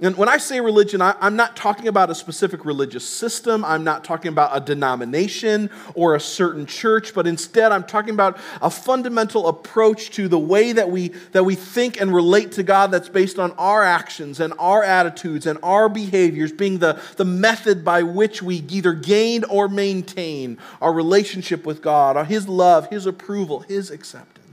And 0.00 0.16
when 0.16 0.28
I 0.28 0.38
say 0.38 0.60
religion, 0.60 1.00
I, 1.00 1.14
am 1.20 1.36
not 1.36 1.54
talking 1.54 1.86
about 1.86 2.10
a 2.10 2.16
specific 2.16 2.64
religious 2.64 3.08
system. 3.08 3.64
I'm 3.64 3.84
not 3.84 4.02
talking 4.02 4.28
about 4.28 4.50
a 4.52 4.60
denomination 4.60 5.70
or 5.94 6.16
a 6.16 6.20
certain 6.20 6.66
church, 6.66 7.14
but 7.14 7.28
instead 7.28 7.70
I'm 7.70 7.84
talking 7.84 8.12
about 8.12 8.36
a 8.60 8.70
fundamental 8.70 9.46
approach 9.46 10.10
to 10.12 10.26
the 10.26 10.38
way 10.38 10.72
that 10.72 10.90
we, 10.90 11.08
that 11.30 11.44
we 11.44 11.54
think 11.54 12.00
and 12.00 12.12
relate 12.12 12.52
to 12.52 12.64
God 12.64 12.90
that's 12.90 13.08
based 13.08 13.38
on 13.38 13.52
our 13.52 13.84
actions 13.84 14.40
and 14.40 14.52
our 14.58 14.82
attitudes 14.82 15.46
and 15.46 15.60
our 15.62 15.88
behaviors 15.88 16.50
being 16.50 16.78
the, 16.78 17.00
the 17.16 17.24
method 17.24 17.84
by 17.84 18.02
which 18.02 18.42
we 18.42 18.64
either 18.68 18.94
gain 18.94 19.44
or 19.44 19.68
maintain 19.68 20.58
our 20.82 20.92
relationship 20.92 21.64
with 21.64 21.80
God, 21.80 22.26
His 22.26 22.48
love, 22.48 22.90
His 22.90 23.06
approval, 23.06 23.60
His 23.60 23.92
acceptance. 23.92 24.43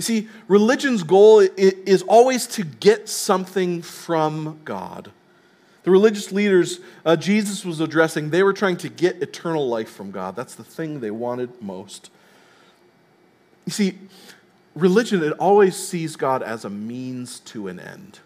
You 0.00 0.02
see, 0.02 0.28
religion's 0.48 1.02
goal 1.02 1.40
is 1.58 2.00
always 2.04 2.46
to 2.46 2.64
get 2.64 3.06
something 3.06 3.82
from 3.82 4.58
God. 4.64 5.12
The 5.82 5.90
religious 5.90 6.32
leaders 6.32 6.80
uh, 7.04 7.16
Jesus 7.16 7.66
was 7.66 7.80
addressing, 7.80 8.30
they 8.30 8.42
were 8.42 8.54
trying 8.54 8.78
to 8.78 8.88
get 8.88 9.20
eternal 9.20 9.68
life 9.68 9.90
from 9.90 10.10
God. 10.10 10.36
That's 10.36 10.54
the 10.54 10.64
thing 10.64 11.00
they 11.00 11.10
wanted 11.10 11.60
most. 11.60 12.08
You 13.66 13.72
see, 13.72 13.98
religion, 14.74 15.22
it 15.22 15.32
always 15.32 15.76
sees 15.76 16.16
God 16.16 16.42
as 16.42 16.64
a 16.64 16.70
means 16.70 17.40
to 17.40 17.68
an 17.68 17.78
end. 17.78 18.20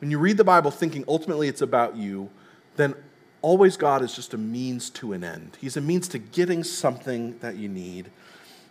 When 0.00 0.10
you 0.10 0.18
read 0.18 0.38
the 0.38 0.42
Bible 0.42 0.72
thinking 0.72 1.04
ultimately 1.06 1.46
it's 1.46 1.62
about 1.62 1.94
you, 1.94 2.30
then 2.74 2.96
always 3.42 3.76
God 3.76 4.02
is 4.02 4.12
just 4.12 4.34
a 4.34 4.38
means 4.38 4.90
to 4.90 5.12
an 5.12 5.22
end. 5.22 5.56
He's 5.60 5.76
a 5.76 5.80
means 5.80 6.08
to 6.08 6.18
getting 6.18 6.64
something 6.64 7.38
that 7.38 7.54
you 7.54 7.68
need. 7.68 8.10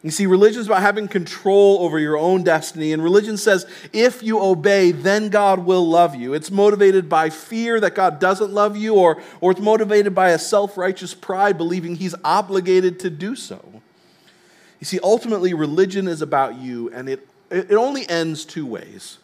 You 0.07 0.11
see, 0.11 0.25
religion 0.25 0.61
is 0.61 0.67
about 0.67 0.83
having 0.83 1.09
control 1.09 1.79
over 1.81 1.99
your 1.99 2.17
own 2.17 2.41
destiny, 2.41 2.93
and 2.93 3.03
religion 3.03 3.35
says 3.35 3.65
if 3.91 4.23
you 4.23 4.41
obey, 4.41 4.93
then 4.93 5.27
God 5.27 5.65
will 5.65 5.85
love 5.85 6.15
you. 6.15 6.33
It's 6.33 6.49
motivated 6.49 7.09
by 7.09 7.29
fear 7.29 7.81
that 7.81 7.93
God 7.93 8.17
doesn't 8.17 8.53
love 8.53 8.77
you, 8.77 8.95
or, 8.95 9.21
or 9.41 9.51
it's 9.51 9.59
motivated 9.59 10.15
by 10.15 10.29
a 10.29 10.39
self 10.39 10.77
righteous 10.77 11.13
pride, 11.13 11.57
believing 11.57 11.97
He's 11.97 12.15
obligated 12.23 13.01
to 13.01 13.09
do 13.09 13.35
so. 13.35 13.81
You 14.79 14.85
see, 14.85 14.97
ultimately, 15.03 15.53
religion 15.53 16.07
is 16.07 16.21
about 16.21 16.55
you, 16.55 16.89
and 16.91 17.09
it, 17.09 17.27
it 17.51 17.73
only 17.73 18.07
ends 18.07 18.45
two 18.45 18.65
ways 18.65 19.17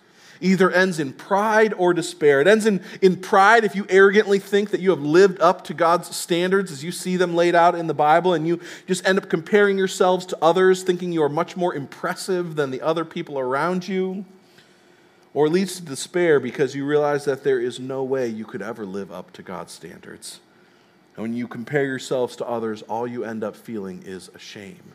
either 0.43 0.69
ends 0.69 0.99
in 0.99 1.13
pride 1.13 1.73
or 1.73 1.93
despair. 1.93 2.41
It 2.41 2.47
ends 2.47 2.65
in, 2.65 2.81
in 3.01 3.15
pride 3.15 3.63
if 3.63 3.75
you 3.75 3.85
arrogantly 3.89 4.37
think 4.37 4.69
that 4.71 4.81
you 4.81 4.89
have 4.89 5.01
lived 5.01 5.39
up 5.39 5.63
to 5.65 5.73
God's 5.73 6.13
standards 6.15 6.71
as 6.71 6.83
you 6.83 6.91
see 6.91 7.17
them 7.17 7.33
laid 7.33 7.55
out 7.55 7.75
in 7.75 7.87
the 7.87 7.93
Bible, 7.93 8.33
and 8.33 8.45
you 8.45 8.59
just 8.85 9.07
end 9.07 9.17
up 9.17 9.29
comparing 9.29 9.77
yourselves 9.77 10.25
to 10.27 10.37
others, 10.41 10.83
thinking 10.83 11.11
you 11.11 11.23
are 11.23 11.29
much 11.29 11.55
more 11.55 11.73
impressive 11.73 12.55
than 12.55 12.71
the 12.71 12.81
other 12.81 13.05
people 13.05 13.39
around 13.39 13.87
you. 13.87 14.25
Or 15.33 15.49
leads 15.49 15.77
to 15.77 15.81
despair 15.81 16.39
because 16.39 16.75
you 16.75 16.85
realize 16.85 17.25
that 17.25 17.43
there 17.43 17.59
is 17.59 17.79
no 17.79 18.03
way 18.03 18.27
you 18.27 18.45
could 18.45 18.61
ever 18.61 18.85
live 18.85 19.11
up 19.11 19.33
to 19.33 19.41
God's 19.41 19.71
standards. 19.71 20.41
And 21.15 21.23
when 21.23 21.33
you 21.33 21.47
compare 21.47 21.85
yourselves 21.85 22.35
to 22.35 22.45
others, 22.45 22.83
all 22.83 23.07
you 23.07 23.23
end 23.23 23.43
up 23.43 23.55
feeling 23.55 24.03
is 24.05 24.29
a 24.35 24.39
shame. 24.39 24.93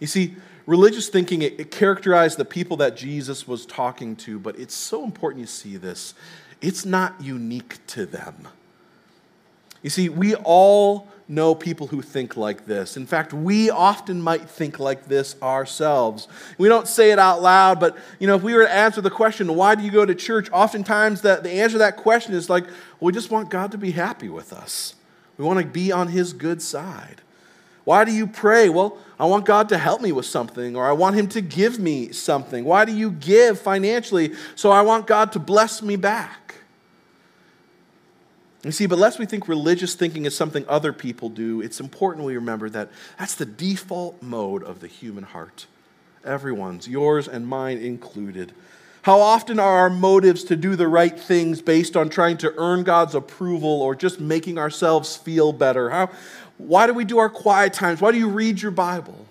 You 0.00 0.06
see, 0.06 0.36
religious 0.66 1.08
thinking, 1.08 1.42
it, 1.42 1.58
it 1.58 1.70
characterized 1.70 2.38
the 2.38 2.44
people 2.44 2.76
that 2.78 2.96
Jesus 2.96 3.46
was 3.48 3.66
talking 3.66 4.16
to, 4.16 4.38
but 4.38 4.58
it's 4.58 4.74
so 4.74 5.04
important 5.04 5.40
you 5.40 5.46
see 5.46 5.76
this. 5.76 6.14
It's 6.60 6.84
not 6.84 7.20
unique 7.20 7.84
to 7.88 8.06
them. 8.06 8.48
You 9.82 9.90
see, 9.90 10.08
we 10.08 10.34
all 10.34 11.08
know 11.28 11.54
people 11.54 11.88
who 11.88 12.02
think 12.02 12.36
like 12.36 12.66
this. 12.66 12.96
In 12.96 13.06
fact, 13.06 13.32
we 13.32 13.68
often 13.70 14.22
might 14.22 14.48
think 14.48 14.78
like 14.78 15.06
this 15.06 15.36
ourselves. 15.42 16.28
We 16.56 16.68
don't 16.68 16.86
say 16.86 17.10
it 17.10 17.18
out 17.18 17.42
loud, 17.42 17.80
but 17.80 17.96
you 18.18 18.26
know, 18.26 18.36
if 18.36 18.42
we 18.42 18.54
were 18.54 18.62
to 18.62 18.72
answer 18.72 19.00
the 19.00 19.10
question, 19.10 19.54
why 19.54 19.74
do 19.74 19.82
you 19.82 19.90
go 19.90 20.06
to 20.06 20.14
church? 20.14 20.48
Oftentimes 20.52 21.20
the, 21.20 21.36
the 21.36 21.50
answer 21.50 21.74
to 21.74 21.78
that 21.78 21.96
question 21.96 22.34
is 22.34 22.48
like, 22.48 22.64
well, 22.64 22.74
we 23.00 23.12
just 23.12 23.30
want 23.30 23.50
God 23.50 23.72
to 23.72 23.78
be 23.78 23.90
happy 23.90 24.28
with 24.28 24.52
us. 24.52 24.94
We 25.36 25.44
want 25.44 25.60
to 25.60 25.66
be 25.66 25.92
on 25.92 26.08
his 26.08 26.32
good 26.32 26.62
side. 26.62 27.20
Why 27.84 28.04
do 28.04 28.12
you 28.12 28.26
pray? 28.26 28.68
Well, 28.68 28.98
I 29.18 29.24
want 29.24 29.46
God 29.46 29.68
to 29.70 29.78
help 29.78 30.02
me 30.02 30.12
with 30.12 30.26
something, 30.26 30.76
or 30.76 30.86
I 30.86 30.92
want 30.92 31.16
Him 31.16 31.28
to 31.28 31.40
give 31.40 31.78
me 31.78 32.12
something. 32.12 32.64
Why 32.64 32.84
do 32.84 32.92
you 32.92 33.10
give 33.10 33.58
financially? 33.58 34.34
So 34.54 34.70
I 34.70 34.82
want 34.82 35.06
God 35.06 35.32
to 35.32 35.38
bless 35.38 35.80
me 35.82 35.96
back. 35.96 36.46
You 38.62 38.72
see, 38.72 38.86
but 38.86 38.98
lest 38.98 39.18
we 39.18 39.26
think 39.26 39.48
religious 39.48 39.94
thinking 39.94 40.24
is 40.24 40.36
something 40.36 40.64
other 40.68 40.92
people 40.92 41.28
do, 41.28 41.60
it's 41.60 41.78
important 41.78 42.26
we 42.26 42.34
remember 42.34 42.68
that 42.70 42.90
that's 43.18 43.36
the 43.36 43.46
default 43.46 44.20
mode 44.22 44.64
of 44.64 44.80
the 44.80 44.88
human 44.88 45.24
heart. 45.24 45.66
Everyone's, 46.24 46.88
yours 46.88 47.28
and 47.28 47.46
mine 47.46 47.78
included. 47.78 48.52
How 49.02 49.20
often 49.20 49.60
are 49.60 49.78
our 49.78 49.88
motives 49.88 50.42
to 50.44 50.56
do 50.56 50.74
the 50.74 50.88
right 50.88 51.16
things 51.16 51.62
based 51.62 51.96
on 51.96 52.08
trying 52.08 52.38
to 52.38 52.52
earn 52.56 52.82
God's 52.82 53.14
approval 53.14 53.80
or 53.80 53.94
just 53.94 54.18
making 54.18 54.58
ourselves 54.58 55.16
feel 55.16 55.52
better? 55.52 55.90
How, 55.90 56.10
why 56.58 56.86
do 56.86 56.94
we 56.94 57.04
do 57.04 57.18
our 57.18 57.28
quiet 57.28 57.72
times? 57.72 58.00
Why 58.00 58.12
do 58.12 58.18
you 58.18 58.28
read 58.28 58.62
your 58.62 58.70
Bible? 58.70 59.26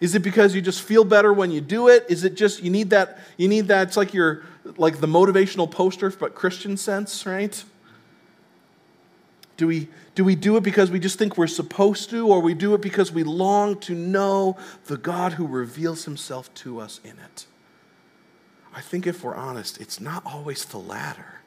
Is 0.00 0.14
it 0.14 0.20
because 0.20 0.54
you 0.54 0.60
just 0.60 0.82
feel 0.82 1.04
better 1.04 1.32
when 1.32 1.50
you 1.50 1.60
do 1.60 1.88
it? 1.88 2.04
Is 2.08 2.24
it 2.24 2.34
just 2.34 2.62
you 2.62 2.70
need 2.70 2.90
that 2.90 3.18
you 3.36 3.48
need 3.48 3.68
that 3.68 3.88
it's 3.88 3.96
like 3.96 4.12
your 4.12 4.42
like 4.76 5.00
the 5.00 5.06
motivational 5.06 5.70
poster 5.70 6.10
but 6.10 6.34
Christian 6.34 6.76
sense, 6.76 7.24
right? 7.24 7.62
Do 9.56 9.68
we 9.68 9.88
do 10.14 10.24
we 10.24 10.34
do 10.34 10.56
it 10.56 10.62
because 10.62 10.90
we 10.90 10.98
just 10.98 11.18
think 11.18 11.38
we're 11.38 11.46
supposed 11.46 12.10
to 12.10 12.28
or 12.28 12.40
we 12.40 12.52
do 12.52 12.74
it 12.74 12.82
because 12.82 13.12
we 13.12 13.22
long 13.22 13.78
to 13.80 13.94
know 13.94 14.56
the 14.86 14.96
God 14.96 15.34
who 15.34 15.46
reveals 15.46 16.04
himself 16.04 16.52
to 16.54 16.80
us 16.80 17.00
in 17.04 17.12
it? 17.12 17.46
I 18.74 18.80
think 18.80 19.06
if 19.06 19.22
we're 19.22 19.36
honest, 19.36 19.80
it's 19.80 20.00
not 20.00 20.24
always 20.26 20.64
the 20.64 20.78
latter. 20.78 21.41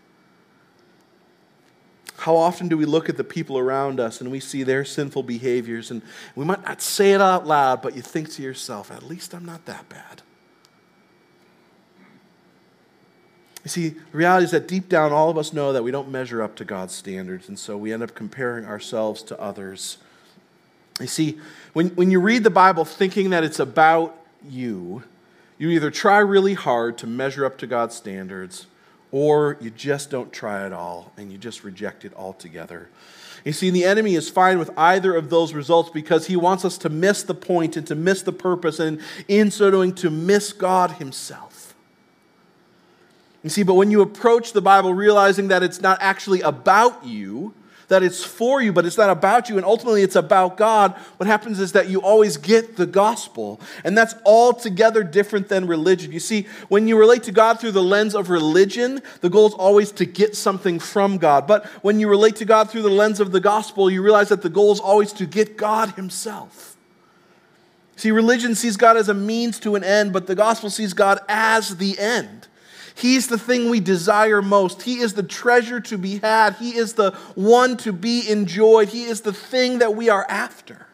How 2.18 2.36
often 2.36 2.68
do 2.68 2.78
we 2.78 2.86
look 2.86 3.10
at 3.10 3.18
the 3.18 3.24
people 3.24 3.58
around 3.58 4.00
us 4.00 4.22
and 4.22 4.32
we 4.32 4.40
see 4.40 4.64
their 4.64 4.86
sinful 4.86 5.24
behaviors 5.24 5.92
and 5.92 6.02
we 6.36 6.46
might 6.46 6.64
not 6.64 6.82
say 6.82 7.12
it 7.12 7.22
out 7.22 7.46
loud, 7.46 7.82
but 7.82 7.96
you 7.96 8.02
think 8.02 8.32
to 8.32 8.42
yourself, 8.42 8.90
at 8.92 9.04
least 9.04 9.34
I'm 9.34 9.46
not 9.46 9.66
that 9.66 9.90
bad. 9.90 10.22
You 13.66 13.70
see, 13.70 13.90
the 13.90 14.18
reality 14.18 14.46
is 14.46 14.52
that 14.52 14.68
deep 14.68 14.90
down, 14.90 15.12
all 15.12 15.32
of 15.32 15.40
us 15.40 15.52
know 15.52 15.74
that 15.74 15.84
we 15.84 15.90
don't 15.90 16.10
measure 16.10 16.44
up 16.44 16.56
to 16.58 16.66
God's 16.66 16.94
standards, 16.94 17.50
and 17.50 17.58
so 17.58 17.76
we 17.76 17.92
end 17.92 18.04
up 18.04 18.14
comparing 18.14 18.64
ourselves 18.64 19.24
to 19.24 19.42
others. 19.42 19.98
You 21.00 21.08
see, 21.08 21.40
when, 21.74 21.90
when 21.90 22.12
you 22.12 22.20
read 22.20 22.44
the 22.44 22.52
Bible 22.52 22.86
thinking 22.86 23.32
that 23.32 23.44
it's 23.44 23.60
about 23.60 24.16
you, 24.48 25.04
you 25.58 25.70
either 25.70 25.90
try 25.90 26.20
really 26.20 26.54
hard 26.54 27.00
to 27.00 27.08
measure 27.08 27.44
up 27.44 27.58
to 27.58 27.68
God's 27.68 27.96
standards, 27.96 28.68
or 29.16 29.56
you 29.62 29.70
just 29.70 30.10
don't 30.10 30.34
try 30.34 30.66
at 30.66 30.74
all 30.74 31.14
and 31.16 31.32
you 31.32 31.38
just 31.38 31.64
reject 31.64 32.04
it 32.04 32.14
altogether. 32.18 32.90
You 33.46 33.54
see, 33.54 33.70
the 33.70 33.86
enemy 33.86 34.16
is 34.16 34.30
fine 34.30 34.60
with 34.60 34.70
either 34.78 35.16
of 35.16 35.30
those 35.30 35.54
results 35.54 35.90
because 35.90 36.28
he 36.28 36.36
wants 36.36 36.66
us 36.66 36.78
to 36.80 36.90
miss 36.90 37.24
the 37.24 37.34
point 37.34 37.78
and 37.78 37.88
to 37.88 37.96
miss 37.96 38.24
the 38.24 38.34
purpose, 38.34 38.78
and 38.78 39.00
in 39.30 39.52
so 39.52 39.72
doing, 39.72 39.96
to 39.96 40.10
miss 40.10 40.52
God 40.52 40.92
Himself. 40.92 41.74
You 43.42 43.50
see, 43.50 43.64
but 43.64 43.76
when 43.76 43.90
you 43.90 44.02
approach 44.02 44.52
the 44.52 44.62
Bible 44.62 44.94
realizing 44.94 45.48
that 45.48 45.64
it's 45.64 45.80
not 45.80 45.98
actually 46.02 46.42
about 46.42 47.06
you, 47.06 47.54
that 47.88 48.04
it's 48.04 48.24
for 48.24 48.62
you, 48.62 48.74
but 48.74 48.86
it's 48.86 48.98
not 48.98 49.10
about 49.10 49.50
you, 49.50 49.58
and 49.58 49.66
ultimately 49.66 50.02
it's 50.02 50.16
about 50.16 50.58
God, 50.58 50.94
what 51.18 51.28
happens 51.28 51.60
is 51.60 51.74
that 51.74 51.90
you 51.90 52.02
always 52.02 52.38
get 52.38 52.78
the 52.78 52.86
gospel. 52.86 53.60
And 53.84 53.98
that's 53.98 54.16
altogether 54.26 55.04
different 55.04 55.50
than 55.50 55.68
religion. 55.68 56.12
You 56.12 56.20
see, 56.20 56.48
when 56.68 56.88
you 56.88 56.98
relate 56.98 57.24
to 57.24 57.32
God 57.32 57.60
through 57.60 57.72
the 57.72 57.84
lens 57.84 58.16
of 58.16 58.30
religion, 58.30 59.02
the 59.22 59.30
goal 59.30 59.48
is 59.48 59.54
always 59.54 59.92
to 59.94 60.06
get 60.06 60.36
something 60.36 60.80
from 60.80 61.18
God. 61.18 61.48
But 61.48 61.66
when 61.84 62.00
you 62.00 62.10
relate 62.10 62.38
to 62.38 62.46
God 62.46 62.70
through 62.70 62.84
the 62.84 62.90
lens 62.90 63.20
of 63.20 63.32
the 63.32 63.40
gospel, 63.40 63.90
you 63.90 64.02
realize 64.02 64.30
that 64.30 64.42
the 64.42 64.50
goal 64.50 64.72
is 64.72 64.80
always 64.80 65.14
to 65.14 65.26
get 65.26 65.58
God 65.58 65.92
Himself. 65.92 66.76
See, 67.98 68.12
religion 68.12 68.56
sees 68.56 68.76
God 68.76 68.98
as 68.98 69.08
a 69.08 69.14
means 69.14 69.60
to 69.62 69.76
an 69.76 69.84
end, 69.84 70.12
but 70.12 70.28
the 70.28 70.36
gospel 70.36 70.70
sees 70.70 70.94
God 70.94 71.20
as 71.30 71.78
the 71.78 71.98
end. 71.98 72.48
He's 72.96 73.28
the 73.28 73.38
thing 73.38 73.70
we 73.70 73.82
desire 73.82 74.42
most. 74.42 74.84
He 74.84 75.00
is 75.00 75.14
the 75.14 75.24
treasure 75.24 75.82
to 75.82 75.98
be 75.98 76.20
had. 76.20 76.56
He 76.56 76.76
is 76.76 76.94
the 76.94 77.12
one 77.36 77.76
to 77.78 77.92
be 77.92 78.28
enjoyed. 78.30 78.90
He 78.90 79.04
is 79.04 79.22
the 79.22 79.34
thing 79.34 79.80
that 79.80 79.96
we 79.96 80.10
are 80.10 80.26
after. 80.30 80.88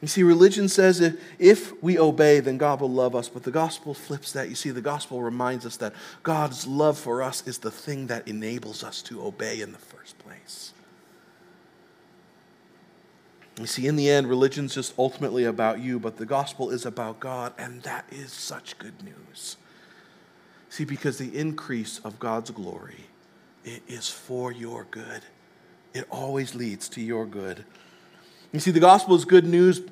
You 0.00 0.06
see, 0.06 0.22
religion 0.22 0.68
says 0.68 1.00
if, 1.00 1.20
if 1.40 1.82
we 1.82 1.98
obey, 1.98 2.38
then 2.38 2.56
God 2.56 2.80
will 2.80 2.90
love 2.90 3.16
us. 3.16 3.28
But 3.28 3.42
the 3.42 3.50
gospel 3.50 3.94
flips 3.94 4.30
that. 4.32 4.48
You 4.48 4.54
see, 4.54 4.70
the 4.70 4.80
gospel 4.80 5.22
reminds 5.22 5.66
us 5.66 5.76
that 5.78 5.92
God's 6.22 6.66
love 6.68 6.96
for 6.96 7.20
us 7.20 7.44
is 7.46 7.58
the 7.58 7.72
thing 7.72 8.06
that 8.06 8.28
enables 8.28 8.84
us 8.84 9.02
to 9.02 9.24
obey 9.24 9.60
in 9.60 9.72
the 9.72 9.78
first 9.78 10.16
place. 10.20 10.67
You 13.58 13.66
see, 13.66 13.86
in 13.86 13.96
the 13.96 14.08
end, 14.08 14.28
religion's 14.28 14.74
just 14.74 14.94
ultimately 14.96 15.44
about 15.44 15.80
you, 15.80 15.98
but 15.98 16.16
the 16.16 16.26
gospel 16.26 16.70
is 16.70 16.86
about 16.86 17.18
God, 17.18 17.52
and 17.58 17.82
that 17.82 18.04
is 18.10 18.32
such 18.32 18.78
good 18.78 19.02
news. 19.02 19.56
See, 20.68 20.84
because 20.84 21.18
the 21.18 21.36
increase 21.36 21.98
of 22.04 22.20
God's 22.20 22.50
glory, 22.50 23.06
it 23.64 23.82
is 23.88 24.08
for 24.08 24.52
your 24.52 24.86
good. 24.90 25.22
It 25.92 26.06
always 26.10 26.54
leads 26.54 26.88
to 26.90 27.00
your 27.00 27.26
good. 27.26 27.64
You 28.52 28.60
see, 28.60 28.70
the 28.70 28.80
gospel 28.80 29.16
is 29.16 29.24
good 29.24 29.44
news 29.44 29.82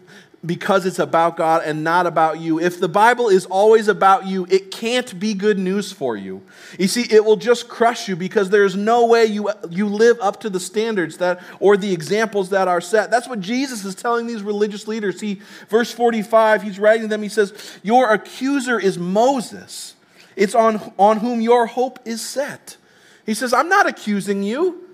because 0.45 0.87
it's 0.87 0.99
about 0.99 1.37
God 1.37 1.63
and 1.65 1.83
not 1.83 2.07
about 2.07 2.39
you. 2.41 2.61
If 2.61 2.79
the 2.79 2.89
Bible 2.89 3.29
is 3.29 3.47
always 3.47 3.89
about 3.89 4.27
you, 4.27 4.47
it 4.51 4.71
can't 4.71 5.19
be 5.19 5.35
good 5.35 5.59
news 5.59 5.93
for 5.93 6.17
you. 6.17 6.43
You 6.79 6.89
see, 6.89 7.03
it 7.11 7.25
will 7.25 7.37
just 7.37 7.69
crush 7.69 8.09
you 8.09 8.17
because 8.17 8.51
there's 8.51 8.77
no 8.77 9.07
way 9.07 9.25
you, 9.25 9.51
you 9.71 9.87
live 9.87 10.19
up 10.21 10.41
to 10.41 10.51
the 10.51 10.61
standards 10.61 11.17
that 11.19 11.41
or 11.59 11.77
the 11.77 11.93
examples 11.93 12.51
that 12.51 12.69
are 12.69 12.81
set. 12.81 13.11
That's 13.11 13.29
what 13.29 13.41
Jesus 13.41 13.85
is 13.85 13.95
telling 13.95 14.27
these 14.27 14.43
religious 14.43 14.87
leaders. 14.87 15.19
See, 15.19 15.41
verse 15.69 15.91
45, 15.91 16.63
he's 16.63 16.79
writing 16.79 17.09
them, 17.09 17.23
he 17.23 17.29
says, 17.29 17.79
Your 17.83 18.13
accuser 18.13 18.79
is 18.79 18.99
Moses. 18.99 19.95
It's 20.37 20.55
on, 20.55 20.93
on 20.99 21.19
whom 21.19 21.41
your 21.41 21.67
hope 21.67 21.99
is 22.05 22.21
set. 22.21 22.77
He 23.25 23.35
says, 23.35 23.53
I'm 23.53 23.69
not 23.69 23.89
accusing 23.89 24.43
you. 24.43 24.86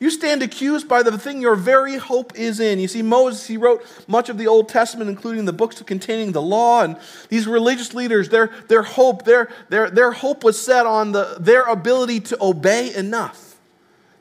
You 0.00 0.10
stand 0.10 0.44
accused 0.44 0.88
by 0.88 1.02
the 1.02 1.18
thing 1.18 1.40
your 1.40 1.56
very 1.56 1.96
hope 1.96 2.38
is 2.38 2.60
in. 2.60 2.78
You 2.78 2.86
see, 2.86 3.02
Moses, 3.02 3.46
he 3.48 3.56
wrote 3.56 3.84
much 4.06 4.28
of 4.28 4.38
the 4.38 4.46
Old 4.46 4.68
Testament, 4.68 5.10
including 5.10 5.44
the 5.44 5.52
books 5.52 5.82
containing 5.82 6.30
the 6.30 6.42
law. 6.42 6.82
And 6.82 6.96
these 7.28 7.48
religious 7.48 7.94
leaders, 7.94 8.28
their, 8.28 8.52
their 8.68 8.82
hope, 8.82 9.24
their, 9.24 9.50
their, 9.70 9.90
their 9.90 10.12
hope 10.12 10.44
was 10.44 10.60
set 10.60 10.86
on 10.86 11.12
the, 11.12 11.36
their 11.40 11.64
ability 11.64 12.20
to 12.20 12.38
obey 12.40 12.94
enough, 12.94 13.56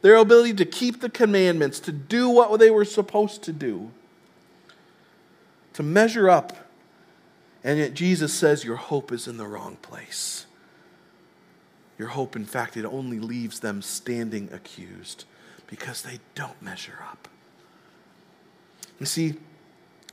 their 0.01 0.15
ability 0.15 0.55
to 0.55 0.65
keep 0.65 0.99
the 0.99 1.09
commandments, 1.09 1.79
to 1.81 1.91
do 1.91 2.27
what 2.27 2.59
they 2.59 2.71
were 2.71 2.85
supposed 2.85 3.43
to 3.43 3.53
do, 3.53 3.91
to 5.73 5.83
measure 5.83 6.27
up. 6.27 6.57
And 7.63 7.77
yet 7.77 7.93
Jesus 7.93 8.33
says 8.33 8.63
your 8.63 8.77
hope 8.77 9.11
is 9.11 9.27
in 9.27 9.37
the 9.37 9.45
wrong 9.45 9.77
place. 9.83 10.47
Your 11.99 12.07
hope, 12.09 12.35
in 12.35 12.45
fact, 12.45 12.77
it 12.77 12.85
only 12.85 13.19
leaves 13.19 13.59
them 13.59 13.83
standing 13.83 14.49
accused 14.51 15.25
because 15.67 16.01
they 16.01 16.19
don't 16.35 16.61
measure 16.61 16.99
up. 17.09 17.27
You 18.99 19.05
see, 19.05 19.35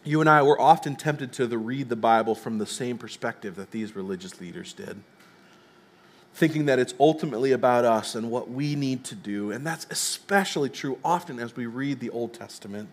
you 0.04 0.20
and 0.20 0.28
I 0.28 0.42
were 0.42 0.61
often 0.61 0.96
tempted 0.96 1.32
to 1.34 1.46
read 1.56 1.88
the 1.88 1.96
Bible 1.96 2.34
from 2.34 2.58
the 2.58 2.66
same 2.66 2.99
perspective 2.99 3.56
that 3.56 3.70
these 3.70 3.96
religious 3.96 4.40
leaders 4.40 4.75
did, 4.75 5.00
thinking 6.34 6.66
that 6.66 6.78
it's 6.78 6.92
ultimately 7.00 7.52
about 7.52 7.87
us 7.87 8.14
and 8.14 8.30
what 8.30 8.50
we 8.50 8.75
need 8.75 9.04
to 9.04 9.14
do. 9.14 9.50
And 9.50 9.66
that's 9.66 9.87
especially 9.90 10.68
true 10.68 10.99
often 11.02 11.38
as 11.38 11.56
we 11.56 11.64
read 11.66 12.00
the 12.00 12.11
Old 12.11 12.34
Testament. 12.34 12.90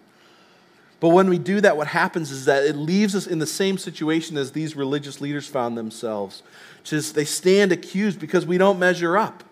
But 1.01 1.09
when 1.09 1.29
we 1.29 1.39
do 1.39 1.59
that, 1.61 1.75
what 1.75 1.87
happens 1.87 2.29
is 2.29 2.45
that 2.45 2.63
it 2.63 2.75
leaves 2.75 3.15
us 3.15 3.25
in 3.25 3.39
the 3.39 3.47
same 3.47 3.79
situation 3.79 4.37
as 4.37 4.51
these 4.51 4.75
religious 4.75 5.19
leaders 5.19 5.47
found 5.47 5.75
themselves, 5.75 6.43
which 6.79 6.93
is 6.93 7.13
they 7.13 7.25
stand 7.25 7.71
accused 7.71 8.19
because 8.19 8.45
we 8.45 8.59
don't 8.59 8.77
measure 8.77 9.17
up. 9.17 9.43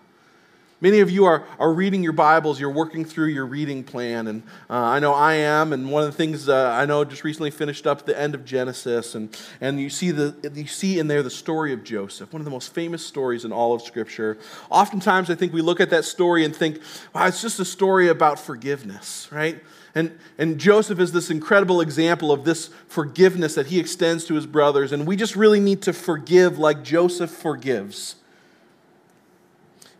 Many 0.82 1.00
of 1.00 1.10
you 1.10 1.26
are, 1.26 1.44
are 1.58 1.74
reading 1.74 2.02
your 2.02 2.14
Bibles, 2.14 2.58
you're 2.58 2.70
working 2.70 3.04
through 3.04 3.26
your 3.26 3.44
reading 3.44 3.84
plan, 3.84 4.26
and 4.26 4.42
uh, 4.70 4.76
I 4.76 4.98
know 4.98 5.12
I 5.12 5.34
am. 5.34 5.74
And 5.74 5.90
one 5.90 6.02
of 6.02 6.08
the 6.10 6.16
things 6.16 6.48
uh, 6.48 6.70
I 6.70 6.86
know 6.86 7.04
just 7.04 7.22
recently 7.22 7.50
finished 7.50 7.86
up 7.86 8.06
the 8.06 8.18
end 8.18 8.34
of 8.34 8.46
Genesis, 8.46 9.14
and, 9.14 9.36
and 9.60 9.78
you, 9.78 9.90
see 9.90 10.10
the, 10.10 10.34
you 10.54 10.66
see 10.66 10.98
in 10.98 11.06
there 11.06 11.22
the 11.22 11.28
story 11.28 11.74
of 11.74 11.84
Joseph, 11.84 12.32
one 12.32 12.40
of 12.40 12.46
the 12.46 12.50
most 12.50 12.72
famous 12.72 13.04
stories 13.04 13.44
in 13.44 13.52
all 13.52 13.74
of 13.74 13.82
Scripture. 13.82 14.38
Oftentimes, 14.70 15.28
I 15.28 15.34
think 15.34 15.52
we 15.52 15.60
look 15.60 15.80
at 15.80 15.90
that 15.90 16.06
story 16.06 16.46
and 16.46 16.56
think, 16.56 16.80
wow, 17.14 17.26
it's 17.26 17.42
just 17.42 17.60
a 17.60 17.64
story 17.66 18.08
about 18.08 18.38
forgiveness, 18.38 19.28
right? 19.30 19.62
And, 19.94 20.18
and 20.38 20.58
Joseph 20.58 20.98
is 20.98 21.12
this 21.12 21.30
incredible 21.30 21.82
example 21.82 22.32
of 22.32 22.44
this 22.44 22.70
forgiveness 22.88 23.54
that 23.54 23.66
he 23.66 23.78
extends 23.78 24.24
to 24.26 24.34
his 24.34 24.46
brothers, 24.46 24.92
and 24.92 25.06
we 25.06 25.16
just 25.16 25.36
really 25.36 25.60
need 25.60 25.82
to 25.82 25.92
forgive 25.92 26.58
like 26.58 26.82
Joseph 26.82 27.30
forgives. 27.30 28.16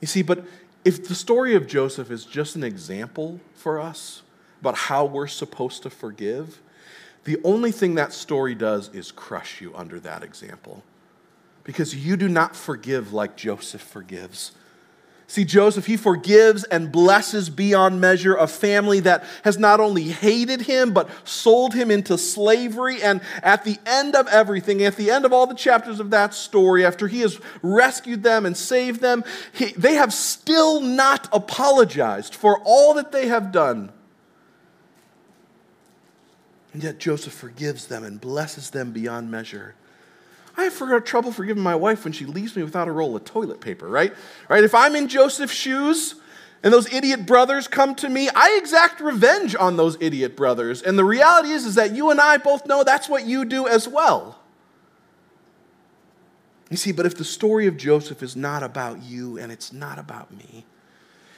You 0.01 0.07
see, 0.07 0.23
but 0.23 0.47
if 0.85 1.09
the 1.09 1.15
story 1.15 1.55
of 1.55 1.67
Joseph 1.67 2.11
is 2.11 2.25
just 2.25 2.57
an 2.57 2.65
example 2.65 3.41
for 3.55 3.81
us 3.81 4.23
about 4.61 4.77
how 4.77 5.05
we're 5.05 5.27
supposed 5.27 5.83
to 5.83 5.91
forgive, 5.91 6.61
the 7.25 7.39
only 7.45 7.71
thing 7.71 7.95
that 7.97 8.13
story 8.13 8.55
does 8.55 8.89
is 8.95 9.13
crush 9.13 9.61
you 9.61 9.75
under 9.75 10.01
that 10.01 10.23
example. 10.23 10.83
Because 11.65 11.95
you 11.95 12.17
do 12.17 12.29
not 12.29 12.57
forgive 12.57 13.13
like 13.13 13.37
Joseph 13.37 13.83
forgives. 13.83 14.53
See, 15.31 15.45
Joseph, 15.45 15.87
he 15.87 15.97
forgives 15.97 16.65
and 16.65 16.91
blesses 16.91 17.51
beyond 17.51 18.01
measure 18.01 18.35
a 18.35 18.49
family 18.49 18.99
that 18.99 19.23
has 19.45 19.59
not 19.59 19.79
only 19.79 20.09
hated 20.09 20.63
him, 20.63 20.93
but 20.93 21.09
sold 21.23 21.73
him 21.73 21.89
into 21.89 22.19
slavery. 22.19 23.01
And 23.01 23.21
at 23.41 23.63
the 23.63 23.79
end 23.87 24.17
of 24.17 24.27
everything, 24.27 24.83
at 24.83 24.97
the 24.97 25.09
end 25.13 25.25
of 25.25 25.33
all 25.33 25.47
the 25.47 25.55
chapters 25.55 26.01
of 26.01 26.11
that 26.11 26.35
story, 26.35 26.85
after 26.85 27.07
he 27.07 27.21
has 27.21 27.39
rescued 27.63 28.25
them 28.25 28.45
and 28.45 28.57
saved 28.57 29.01
them, 29.01 29.23
he, 29.53 29.67
they 29.67 29.95
have 29.95 30.13
still 30.13 30.81
not 30.81 31.29
apologized 31.33 32.35
for 32.35 32.59
all 32.65 32.95
that 32.95 33.13
they 33.13 33.29
have 33.29 33.53
done. 33.53 33.93
And 36.73 36.83
yet 36.83 36.99
Joseph 36.99 37.35
forgives 37.35 37.87
them 37.87 38.03
and 38.03 38.21
blesses 38.21 38.71
them 38.71 38.91
beyond 38.91 39.31
measure. 39.31 39.77
I 40.61 40.65
have 40.65 41.05
trouble 41.05 41.33
forgiving 41.33 41.63
my 41.63 41.75
wife 41.75 42.05
when 42.05 42.13
she 42.13 42.27
leaves 42.27 42.55
me 42.55 42.63
without 42.63 42.89
a 42.89 42.93
roll 42.93 43.17
of 43.17 43.25
toilet 43.25 43.61
paper, 43.61 43.89
right? 43.89 44.13
Right? 44.49 44.63
If 44.63 44.75
I'm 44.75 44.95
in 44.95 45.09
Joseph's 45.09 45.55
shoes 45.55 46.17
and 46.63 46.73
those 46.73 46.93
idiot 46.93 47.27
brothers 47.27 47.67
come 47.67 47.95
to 47.97 48.09
me, 48.09 48.29
I 48.35 48.57
exact 48.61 49.01
revenge 49.01 49.57
on 49.57 49.77
those 49.77 49.97
idiot 50.01 50.37
brothers. 50.37 50.83
And 50.83 50.99
the 50.99 51.05
reality 51.05 51.51
is, 51.51 51.65
is 51.65 51.77
that 51.77 51.95
you 51.95 52.11
and 52.11 52.21
I 52.21 52.37
both 52.37 52.67
know 52.67 52.85
that's 52.85 53.09
what 53.09 53.25
you 53.25 53.45
do 53.45 53.67
as 53.67 53.89
well. 53.89 54.39
You 56.69 56.77
see, 56.77 56.93
but 56.93 57.07
if 57.07 57.17
the 57.17 57.25
story 57.25 57.67
of 57.67 57.77
Joseph 57.77 58.23
is 58.23 58.37
not 58.37 58.63
about 58.63 59.03
you 59.03 59.39
and 59.39 59.51
it's 59.51 59.73
not 59.73 59.99
about 59.99 60.31
me, 60.31 60.67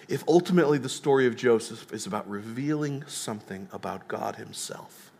if 0.09 0.25
ultimately 0.27 0.79
the 0.79 0.89
story 0.89 1.27
of 1.27 1.37
Joseph 1.37 1.93
is 1.93 2.07
about 2.07 2.29
revealing 2.29 3.05
something 3.07 3.69
about 3.73 4.09
God 4.09 4.37
Himself, 4.37 5.12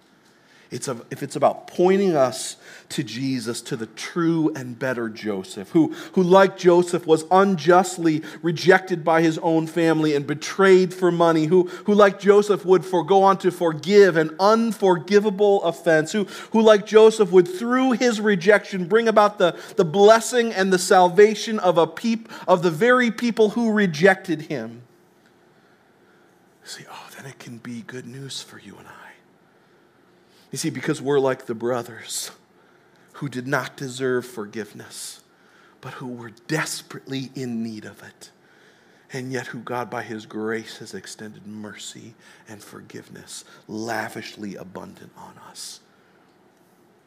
it's 0.73 0.89
a, 0.89 0.97
if 1.11 1.23
it's 1.23 1.37
about 1.37 1.67
pointing 1.67 2.17
us 2.17 2.57
to 2.89 3.05
Jesus, 3.05 3.61
to 3.63 3.77
the 3.77 3.87
true 3.87 4.53
and 4.57 4.79
better 4.79 5.11
Joseph, 5.11 5.69
who, 5.71 5.95
who, 6.15 6.23
like 6.23 6.57
Joseph, 6.57 7.07
was 7.07 7.25
unjustly 7.31 8.23
rejected 8.41 9.05
by 9.05 9.21
his 9.21 9.39
own 9.39 9.67
family 9.67 10.17
and 10.17 10.27
betrayed 10.27 10.95
for 10.95 11.13
money, 11.13 11.45
who, 11.45 11.69
who 11.85 11.95
like 11.95 12.19
Joseph, 12.19 12.65
would 12.65 12.87
for, 12.87 13.05
go 13.05 13.23
on 13.23 13.37
to 13.39 13.51
forgive 13.51 14.17
an 14.17 14.35
unforgivable 14.41 15.63
offense, 15.63 16.11
who, 16.11 16.25
who, 16.53 16.63
like 16.63 16.87
Joseph, 16.87 17.31
would, 17.31 17.47
through 17.47 17.93
his 17.93 18.19
rejection, 18.19 18.87
bring 18.87 19.09
about 19.09 19.37
the, 19.37 19.55
the 19.77 19.85
blessing 19.85 20.53
and 20.53 20.73
the 20.73 20.79
salvation 20.79 21.59
of, 21.59 21.77
a 21.77 21.87
peop, 21.87 22.31
of 22.49 22.63
the 22.63 22.71
very 22.71 23.11
people 23.11 23.51
who 23.51 23.73
rejected 23.73 24.43
him. 24.43 24.83
See, 26.65 26.85
oh, 26.91 27.09
then 27.17 27.27
it 27.27 27.39
can 27.39 27.59
be 27.59 27.83
good 27.83 28.07
news 28.07 28.41
for 28.41 28.59
you 28.59 28.77
and 28.79 28.89
I. 28.89 29.02
You 30.53 30.59
see, 30.59 30.71
because 30.71 31.03
we're 31.03 31.19
like 31.19 31.47
the 31.47 31.55
brothers 31.55 32.31
who 33.15 33.29
did 33.29 33.47
not 33.47 33.77
deserve 33.77 34.27
forgiveness, 34.27 35.23
but 35.81 35.95
who 35.95 36.07
were 36.07 36.31
desperately 36.47 37.31
in 37.35 37.63
need 37.63 37.87
of 37.87 38.03
it, 38.03 38.31
and 39.13 39.33
yet 39.33 39.49
who 39.49 39.61
God, 39.61 39.91
by 39.91 40.03
His 40.03 40.27
grace, 40.27 40.79
has 40.79 40.95
extended 40.95 41.47
mercy 41.47 42.15
and 42.49 42.63
forgiveness 42.63 43.45
lavishly 43.67 44.55
abundant 44.55 45.13
on 45.17 45.35
us. 45.49 45.81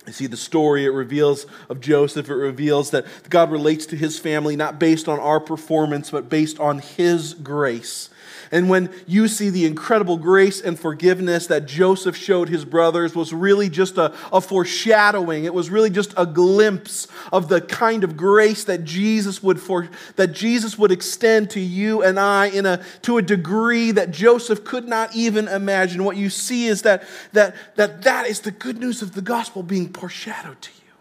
You 0.08 0.14
see, 0.14 0.28
the 0.28 0.38
story 0.38 0.86
it 0.86 0.90
reveals 0.90 1.46
of 1.70 1.82
Joseph, 1.82 2.30
it 2.30 2.36
reveals 2.36 2.92
that 2.92 3.06
God 3.30 3.52
relates 3.52 3.86
to 3.88 3.96
his 3.96 4.20
family 4.20 4.56
not 4.56 4.80
based 4.80 5.08
on 5.08 5.20
our 5.20 5.40
performance, 5.40 6.12
but 6.12 6.30
based 6.30 6.60
on 6.60 6.80
his 6.80 7.34
grace. 7.34 8.10
And 8.52 8.70
when 8.70 8.94
you 9.08 9.28
see 9.28 9.50
the 9.50 9.66
incredible 9.66 10.18
grace 10.18 10.62
and 10.62 10.80
forgiveness 10.80 11.48
that 11.48 11.66
Joseph 11.66 12.16
showed 12.16 12.50
his 12.50 12.66
brothers 12.66 13.16
was 13.16 13.34
really 13.34 13.70
just 13.70 13.98
a, 13.98 14.14
a 14.32 14.42
foreshadowing. 14.42 15.46
It 15.46 15.54
was 15.54 15.70
really 15.70 15.90
just 15.90 16.14
a 16.18 16.26
glimpse 16.26 17.08
of 17.32 17.48
the 17.48 17.62
kind 17.62 18.04
of 18.04 18.16
grace 18.16 18.64
that 18.66 18.84
Jesus 18.84 19.42
would 19.42 19.60
for, 19.60 19.90
that 20.16 20.28
Jesus 20.28 20.78
would 20.78 20.92
extend 20.92 21.50
to 21.52 21.60
you 21.60 22.04
and 22.04 22.20
I 22.20 22.48
in 22.48 22.66
a 22.66 22.84
to 23.04 23.18
a 23.18 23.22
degree 23.22 23.92
that 23.92 24.12
Joseph 24.12 24.64
could 24.64 24.88
not 24.88 25.16
even 25.16 25.48
imagine. 25.48 26.04
What 26.04 26.18
you 26.18 26.30
see 26.30 26.68
is 26.68 26.84
that 26.84 27.04
that 27.34 27.56
that, 27.76 28.04
that 28.04 28.28
is 28.28 28.42
the 28.42 28.52
good 28.52 28.78
news 28.78 29.02
of 29.02 29.14
the 29.14 29.22
gospel 29.22 29.64
being 29.64 29.90
foreshadowed 29.90 30.62
to 30.62 30.72
you. 30.72 30.94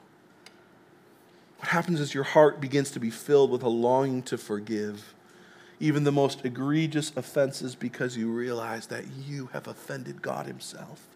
What 1.58 1.68
happens 1.68 2.00
is 2.00 2.12
your 2.12 2.24
heart 2.24 2.60
begins 2.60 2.90
to 2.92 3.00
be 3.00 3.10
filled 3.10 3.50
with 3.50 3.62
a 3.62 3.68
longing 3.68 4.22
to 4.24 4.36
forgive 4.36 5.13
even 5.80 6.04
the 6.04 6.12
most 6.12 6.44
egregious 6.44 7.12
offenses 7.16 7.74
because 7.74 8.16
you 8.16 8.30
realize 8.30 8.86
that 8.86 9.04
you 9.26 9.46
have 9.52 9.66
offended 9.66 10.22
God 10.22 10.46
Himself, 10.46 11.08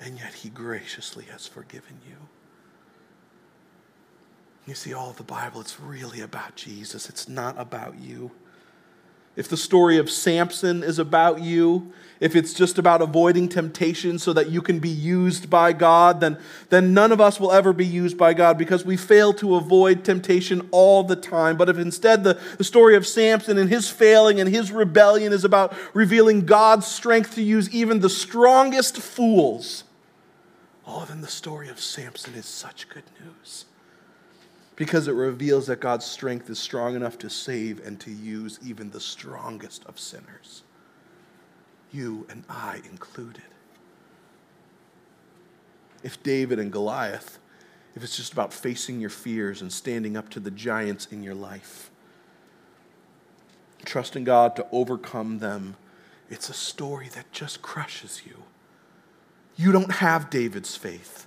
and 0.00 0.18
yet 0.18 0.34
He 0.34 0.48
graciously 0.48 1.24
has 1.26 1.46
forgiven 1.46 1.98
you. 2.08 2.16
You 4.66 4.74
see, 4.74 4.92
all 4.92 5.10
of 5.10 5.16
the 5.16 5.22
Bible, 5.22 5.60
it's 5.60 5.80
really 5.80 6.20
about 6.20 6.56
Jesus, 6.56 7.08
it's 7.08 7.28
not 7.28 7.58
about 7.58 7.98
you. 8.00 8.30
If 9.36 9.48
the 9.48 9.56
story 9.56 9.96
of 9.96 10.10
Samson 10.10 10.82
is 10.82 10.98
about 10.98 11.40
you, 11.40 11.92
if 12.18 12.36
it's 12.36 12.52
just 12.52 12.78
about 12.78 13.00
avoiding 13.00 13.48
temptation 13.48 14.18
so 14.18 14.32
that 14.34 14.50
you 14.50 14.60
can 14.60 14.78
be 14.78 14.90
used 14.90 15.48
by 15.48 15.72
God, 15.72 16.20
then, 16.20 16.36
then 16.68 16.92
none 16.92 17.12
of 17.12 17.20
us 17.20 17.40
will 17.40 17.52
ever 17.52 17.72
be 17.72 17.86
used 17.86 18.18
by 18.18 18.34
God 18.34 18.58
because 18.58 18.84
we 18.84 18.96
fail 18.96 19.32
to 19.34 19.54
avoid 19.54 20.04
temptation 20.04 20.68
all 20.70 21.02
the 21.02 21.16
time. 21.16 21.56
But 21.56 21.70
if 21.70 21.78
instead 21.78 22.24
the, 22.24 22.38
the 22.58 22.64
story 22.64 22.94
of 22.96 23.06
Samson 23.06 23.56
and 23.56 23.70
his 23.70 23.88
failing 23.88 24.38
and 24.38 24.50
his 24.50 24.70
rebellion 24.70 25.32
is 25.32 25.44
about 25.44 25.74
revealing 25.94 26.44
God's 26.44 26.86
strength 26.86 27.36
to 27.36 27.42
use 27.42 27.70
even 27.70 28.00
the 28.00 28.10
strongest 28.10 28.98
fools, 28.98 29.84
oh, 30.86 31.06
then 31.06 31.22
the 31.22 31.28
story 31.28 31.70
of 31.70 31.80
Samson 31.80 32.34
is 32.34 32.46
such 32.46 32.88
good 32.88 33.04
news 33.24 33.64
because 34.80 35.08
it 35.08 35.14
reveals 35.14 35.66
that 35.66 35.78
God's 35.78 36.06
strength 36.06 36.48
is 36.48 36.58
strong 36.58 36.96
enough 36.96 37.18
to 37.18 37.28
save 37.28 37.86
and 37.86 38.00
to 38.00 38.10
use 38.10 38.58
even 38.64 38.90
the 38.90 38.98
strongest 38.98 39.84
of 39.84 40.00
sinners 40.00 40.62
you 41.92 42.26
and 42.30 42.44
I 42.48 42.80
included. 42.90 43.42
If 46.02 46.22
David 46.22 46.58
and 46.58 46.72
Goliath, 46.72 47.38
if 47.94 48.02
it's 48.02 48.16
just 48.16 48.32
about 48.32 48.54
facing 48.54 49.00
your 49.00 49.10
fears 49.10 49.60
and 49.60 49.70
standing 49.70 50.16
up 50.16 50.30
to 50.30 50.40
the 50.40 50.50
giants 50.50 51.08
in 51.10 51.22
your 51.22 51.34
life, 51.34 51.90
trusting 53.84 54.24
God 54.24 54.56
to 54.56 54.66
overcome 54.72 55.40
them, 55.40 55.76
it's 56.30 56.48
a 56.48 56.54
story 56.54 57.10
that 57.14 57.30
just 57.32 57.60
crushes 57.60 58.22
you. 58.24 58.44
You 59.56 59.72
don't 59.72 59.96
have 59.96 60.30
David's 60.30 60.74
faith. 60.74 61.26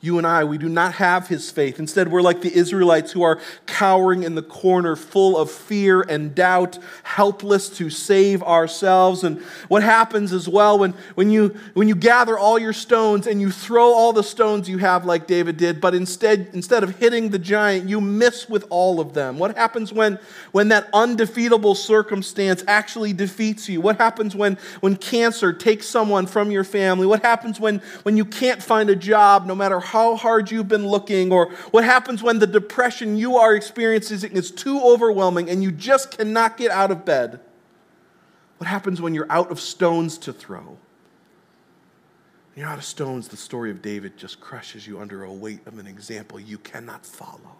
You 0.00 0.16
and 0.18 0.26
I, 0.26 0.44
we 0.44 0.58
do 0.58 0.68
not 0.68 0.94
have 0.94 1.26
his 1.26 1.50
faith. 1.50 1.80
Instead, 1.80 2.06
we're 2.06 2.22
like 2.22 2.40
the 2.40 2.54
Israelites 2.54 3.10
who 3.10 3.22
are 3.22 3.40
cowering 3.66 4.22
in 4.22 4.36
the 4.36 4.42
corner, 4.42 4.94
full 4.94 5.36
of 5.36 5.50
fear 5.50 6.02
and 6.02 6.36
doubt, 6.36 6.78
helpless 7.02 7.68
to 7.78 7.90
save 7.90 8.40
ourselves. 8.44 9.24
And 9.24 9.42
what 9.66 9.82
happens 9.82 10.32
as 10.32 10.48
well 10.48 10.78
when, 10.78 10.94
when, 11.16 11.30
you, 11.30 11.48
when 11.74 11.88
you 11.88 11.96
gather 11.96 12.38
all 12.38 12.60
your 12.60 12.72
stones 12.72 13.26
and 13.26 13.40
you 13.40 13.50
throw 13.50 13.92
all 13.92 14.12
the 14.12 14.22
stones 14.22 14.68
you 14.68 14.78
have, 14.78 15.04
like 15.04 15.26
David 15.26 15.56
did, 15.56 15.80
but 15.80 15.96
instead, 15.96 16.50
instead 16.52 16.84
of 16.84 16.96
hitting 16.98 17.30
the 17.30 17.38
giant, 17.38 17.88
you 17.88 18.00
miss 18.00 18.48
with 18.48 18.66
all 18.70 19.00
of 19.00 19.14
them? 19.14 19.36
What 19.36 19.56
happens 19.56 19.92
when, 19.92 20.20
when 20.52 20.68
that 20.68 20.88
undefeatable 20.92 21.74
circumstance 21.74 22.62
actually 22.68 23.14
defeats 23.14 23.68
you? 23.68 23.80
What 23.80 23.96
happens 23.96 24.36
when, 24.36 24.58
when 24.78 24.94
cancer 24.94 25.52
takes 25.52 25.88
someone 25.88 26.26
from 26.26 26.52
your 26.52 26.62
family? 26.62 27.04
What 27.04 27.22
happens 27.22 27.58
when, 27.58 27.82
when 28.04 28.16
you 28.16 28.24
can't 28.24 28.62
find 28.62 28.90
a 28.90 28.96
job 28.96 29.44
no 29.44 29.56
matter 29.56 29.80
how 29.88 30.16
hard 30.16 30.50
you've 30.50 30.68
been 30.68 30.86
looking, 30.86 31.32
or 31.32 31.50
what 31.70 31.84
happens 31.84 32.22
when 32.22 32.38
the 32.38 32.46
depression 32.46 33.16
you 33.16 33.36
are 33.36 33.54
experiencing 33.54 34.32
is 34.32 34.50
too 34.50 34.80
overwhelming 34.80 35.48
and 35.48 35.62
you 35.62 35.72
just 35.72 36.16
cannot 36.16 36.56
get 36.56 36.70
out 36.70 36.90
of 36.90 37.04
bed. 37.04 37.40
What 38.58 38.66
happens 38.66 39.00
when 39.00 39.14
you're 39.14 39.30
out 39.30 39.50
of 39.50 39.60
stones 39.60 40.18
to 40.18 40.32
throw? 40.32 40.78
You're 42.54 42.66
out 42.66 42.78
of 42.78 42.84
stones, 42.84 43.28
the 43.28 43.36
story 43.36 43.70
of 43.70 43.82
David 43.82 44.16
just 44.16 44.40
crushes 44.40 44.86
you 44.86 44.98
under 45.00 45.22
a 45.22 45.32
weight 45.32 45.66
of 45.66 45.78
an 45.78 45.86
example 45.86 46.40
you 46.40 46.58
cannot 46.58 47.06
follow. 47.06 47.56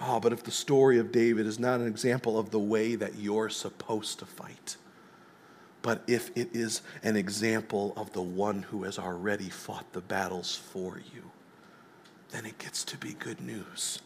Oh, 0.00 0.18
but 0.18 0.32
if 0.32 0.42
the 0.42 0.50
story 0.50 0.98
of 0.98 1.12
David 1.12 1.46
is 1.46 1.58
not 1.58 1.80
an 1.80 1.86
example 1.86 2.38
of 2.38 2.50
the 2.50 2.58
way 2.58 2.94
that 2.94 3.16
you're 3.16 3.50
supposed 3.50 4.18
to 4.20 4.26
fight, 4.26 4.76
but 5.82 6.02
if 6.06 6.30
it 6.36 6.54
is 6.54 6.82
an 7.02 7.16
example 7.16 7.92
of 7.96 8.12
the 8.12 8.22
one 8.22 8.62
who 8.62 8.84
has 8.84 8.98
already 8.98 9.50
fought 9.50 9.92
the 9.92 10.00
battles 10.00 10.56
for 10.56 11.00
you, 11.14 11.30
then 12.30 12.46
it 12.46 12.58
gets 12.58 12.84
to 12.84 12.96
be 12.96 13.14
good 13.14 13.40
news. 13.40 14.00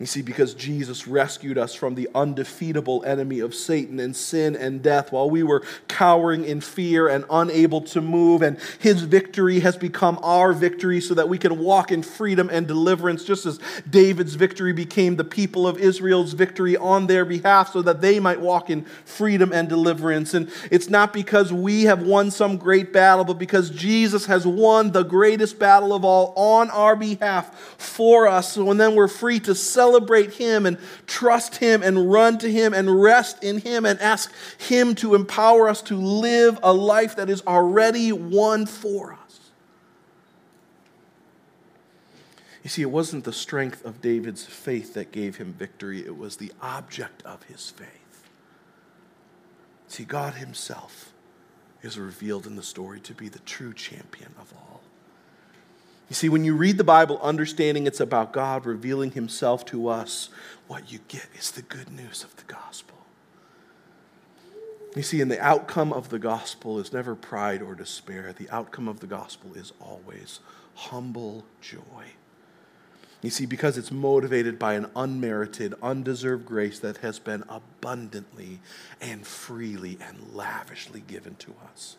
You 0.00 0.06
see, 0.06 0.22
because 0.22 0.54
Jesus 0.54 1.08
rescued 1.08 1.58
us 1.58 1.74
from 1.74 1.96
the 1.96 2.08
undefeatable 2.14 3.02
enemy 3.04 3.40
of 3.40 3.52
Satan 3.52 3.98
and 3.98 4.14
sin 4.14 4.54
and 4.54 4.80
death 4.80 5.10
while 5.10 5.28
we 5.28 5.42
were 5.42 5.64
cowering 5.88 6.44
in 6.44 6.60
fear 6.60 7.08
and 7.08 7.24
unable 7.28 7.80
to 7.80 8.00
move, 8.00 8.40
and 8.40 8.58
his 8.78 9.02
victory 9.02 9.58
has 9.58 9.76
become 9.76 10.20
our 10.22 10.52
victory 10.52 11.00
so 11.00 11.14
that 11.14 11.28
we 11.28 11.36
can 11.36 11.58
walk 11.58 11.90
in 11.90 12.04
freedom 12.04 12.48
and 12.52 12.68
deliverance, 12.68 13.24
just 13.24 13.44
as 13.44 13.58
David's 13.90 14.36
victory 14.36 14.72
became 14.72 15.16
the 15.16 15.24
people 15.24 15.66
of 15.66 15.76
Israel's 15.78 16.32
victory 16.32 16.76
on 16.76 17.08
their 17.08 17.24
behalf 17.24 17.72
so 17.72 17.82
that 17.82 18.00
they 18.00 18.20
might 18.20 18.40
walk 18.40 18.70
in 18.70 18.84
freedom 19.04 19.52
and 19.52 19.68
deliverance. 19.68 20.32
And 20.32 20.48
it's 20.70 20.88
not 20.88 21.12
because 21.12 21.52
we 21.52 21.84
have 21.84 22.02
won 22.02 22.30
some 22.30 22.56
great 22.56 22.92
battle, 22.92 23.24
but 23.24 23.38
because 23.40 23.68
Jesus 23.70 24.26
has 24.26 24.46
won 24.46 24.92
the 24.92 25.02
greatest 25.02 25.58
battle 25.58 25.92
of 25.92 26.04
all 26.04 26.32
on 26.36 26.70
our 26.70 26.94
behalf 26.94 27.52
for 27.78 28.28
us. 28.28 28.52
So, 28.52 28.70
and 28.70 28.78
then 28.78 28.94
we're 28.94 29.08
free 29.08 29.40
to 29.40 29.56
celebrate 29.56 29.87
celebrate 29.88 30.34
Him 30.34 30.66
and 30.66 30.76
trust 31.06 31.56
Him 31.56 31.82
and 31.82 32.10
run 32.10 32.38
to 32.38 32.50
Him 32.50 32.74
and 32.74 33.00
rest 33.00 33.42
in 33.42 33.60
Him 33.60 33.86
and 33.86 33.98
ask 34.00 34.32
Him 34.58 34.94
to 34.96 35.14
empower 35.14 35.68
us 35.68 35.80
to 35.82 35.96
live 35.96 36.58
a 36.62 36.72
life 36.72 37.16
that 37.16 37.30
is 37.30 37.42
already 37.46 38.12
won 38.12 38.66
for 38.66 39.14
us. 39.14 39.40
You 42.62 42.70
see, 42.70 42.82
it 42.82 42.90
wasn't 42.90 43.24
the 43.24 43.32
strength 43.32 43.82
of 43.86 44.02
David's 44.02 44.44
faith 44.44 44.92
that 44.92 45.10
gave 45.10 45.36
him 45.36 45.54
victory, 45.54 46.04
it 46.04 46.18
was 46.18 46.36
the 46.36 46.52
object 46.60 47.22
of 47.22 47.44
his 47.44 47.70
faith. 47.70 48.28
See, 49.86 50.04
God 50.04 50.34
Himself 50.34 51.14
is 51.80 51.98
revealed 51.98 52.46
in 52.46 52.56
the 52.56 52.62
story 52.62 53.00
to 53.00 53.14
be 53.14 53.30
the 53.30 53.38
true 53.38 53.72
champion 53.72 54.34
of 54.38 54.52
all. 54.54 54.67
You 56.08 56.14
see, 56.14 56.28
when 56.28 56.44
you 56.44 56.56
read 56.56 56.78
the 56.78 56.84
Bible, 56.84 57.20
understanding 57.22 57.86
it's 57.86 58.00
about 58.00 58.32
God 58.32 58.64
revealing 58.64 59.12
himself 59.12 59.64
to 59.66 59.88
us, 59.88 60.30
what 60.66 60.90
you 60.90 61.00
get 61.08 61.26
is 61.38 61.50
the 61.50 61.62
good 61.62 61.90
news 61.90 62.24
of 62.24 62.34
the 62.36 62.44
gospel. 62.44 62.96
You 64.96 65.02
see, 65.02 65.20
and 65.20 65.30
the 65.30 65.40
outcome 65.40 65.92
of 65.92 66.08
the 66.08 66.18
gospel 66.18 66.78
is 66.78 66.92
never 66.92 67.14
pride 67.14 67.60
or 67.60 67.74
despair. 67.74 68.32
The 68.32 68.48
outcome 68.48 68.88
of 68.88 69.00
the 69.00 69.06
gospel 69.06 69.54
is 69.54 69.72
always 69.80 70.40
humble 70.74 71.44
joy. 71.60 72.14
You 73.20 73.30
see, 73.30 73.46
because 73.46 73.76
it's 73.76 73.90
motivated 73.90 74.58
by 74.58 74.74
an 74.74 74.86
unmerited, 74.96 75.74
undeserved 75.82 76.46
grace 76.46 76.78
that 76.78 76.98
has 76.98 77.18
been 77.18 77.44
abundantly 77.48 78.60
and 79.00 79.26
freely 79.26 79.98
and 80.00 80.34
lavishly 80.34 81.00
given 81.00 81.34
to 81.36 81.54
us. 81.70 81.96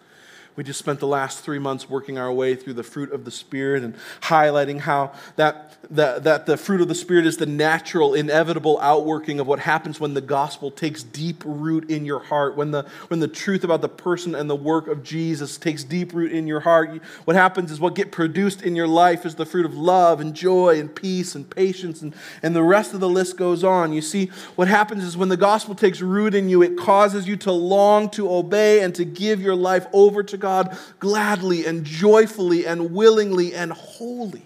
We 0.55 0.65
just 0.65 0.79
spent 0.79 0.99
the 0.99 1.07
last 1.07 1.39
three 1.39 1.59
months 1.59 1.89
working 1.89 2.17
our 2.17 2.33
way 2.33 2.53
through 2.53 2.73
the 2.73 2.83
fruit 2.83 3.13
of 3.13 3.23
the 3.23 3.31
Spirit 3.31 3.81
and 3.81 3.95
highlighting 4.23 4.81
how 4.81 5.13
that, 5.37 5.77
that, 5.89 6.25
that 6.25 6.45
the 6.47 6.57
fruit 6.57 6.81
of 6.81 6.89
the 6.89 6.95
Spirit 6.95 7.25
is 7.25 7.37
the 7.37 7.45
natural, 7.45 8.13
inevitable 8.13 8.77
outworking 8.81 9.39
of 9.39 9.47
what 9.47 9.59
happens 9.59 10.01
when 10.01 10.15
the 10.15 10.21
gospel 10.21 10.69
takes 10.69 11.01
deep 11.01 11.43
root 11.45 11.89
in 11.89 12.05
your 12.05 12.19
heart, 12.19 12.57
when 12.57 12.71
the, 12.71 12.83
when 13.07 13.21
the 13.21 13.27
truth 13.27 13.63
about 13.63 13.81
the 13.81 13.87
person 13.87 14.35
and 14.35 14.49
the 14.49 14.55
work 14.55 14.87
of 14.87 15.01
Jesus 15.01 15.57
takes 15.57 15.85
deep 15.85 16.11
root 16.13 16.33
in 16.33 16.45
your 16.45 16.59
heart. 16.59 17.01
What 17.23 17.37
happens 17.37 17.71
is 17.71 17.79
what 17.79 17.95
get 17.95 18.11
produced 18.11 18.61
in 18.61 18.75
your 18.75 18.87
life 18.87 19.25
is 19.25 19.35
the 19.35 19.45
fruit 19.45 19.65
of 19.65 19.77
love 19.77 20.19
and 20.19 20.33
joy 20.33 20.77
and 20.77 20.93
peace 20.93 21.35
and 21.35 21.49
patience, 21.49 22.01
and, 22.01 22.13
and 22.43 22.53
the 22.53 22.63
rest 22.63 22.93
of 22.93 22.99
the 22.99 23.07
list 23.07 23.37
goes 23.37 23.63
on. 23.63 23.93
You 23.93 24.01
see, 24.01 24.25
what 24.57 24.67
happens 24.67 25.05
is 25.05 25.15
when 25.15 25.29
the 25.29 25.37
gospel 25.37 25.73
takes 25.73 26.01
root 26.01 26.35
in 26.35 26.49
you, 26.49 26.61
it 26.63 26.77
causes 26.77 27.29
you 27.29 27.37
to 27.37 27.51
long 27.53 28.09
to 28.09 28.29
obey 28.29 28.81
and 28.81 28.93
to 28.95 29.05
give 29.05 29.41
your 29.41 29.55
life 29.55 29.87
over 29.93 30.21
to 30.21 30.35
God 30.35 30.48
God 30.49 30.77
gladly 30.99 31.65
and 31.65 31.85
joyfully 31.85 32.65
and 32.65 32.91
willingly 32.91 33.53
and 33.53 33.71
wholly. 33.71 34.43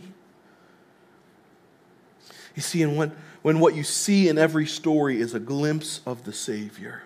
You 2.56 2.62
see, 2.62 2.84
and 2.84 2.98
when, 2.98 3.14
when 3.42 3.60
what 3.60 3.74
you 3.74 3.84
see 3.84 4.28
in 4.28 4.38
every 4.38 4.68
story 4.68 5.22
is 5.22 5.34
a 5.34 5.40
glimpse 5.40 6.02
of 6.06 6.26
the 6.26 6.34
Savior, 6.34 7.04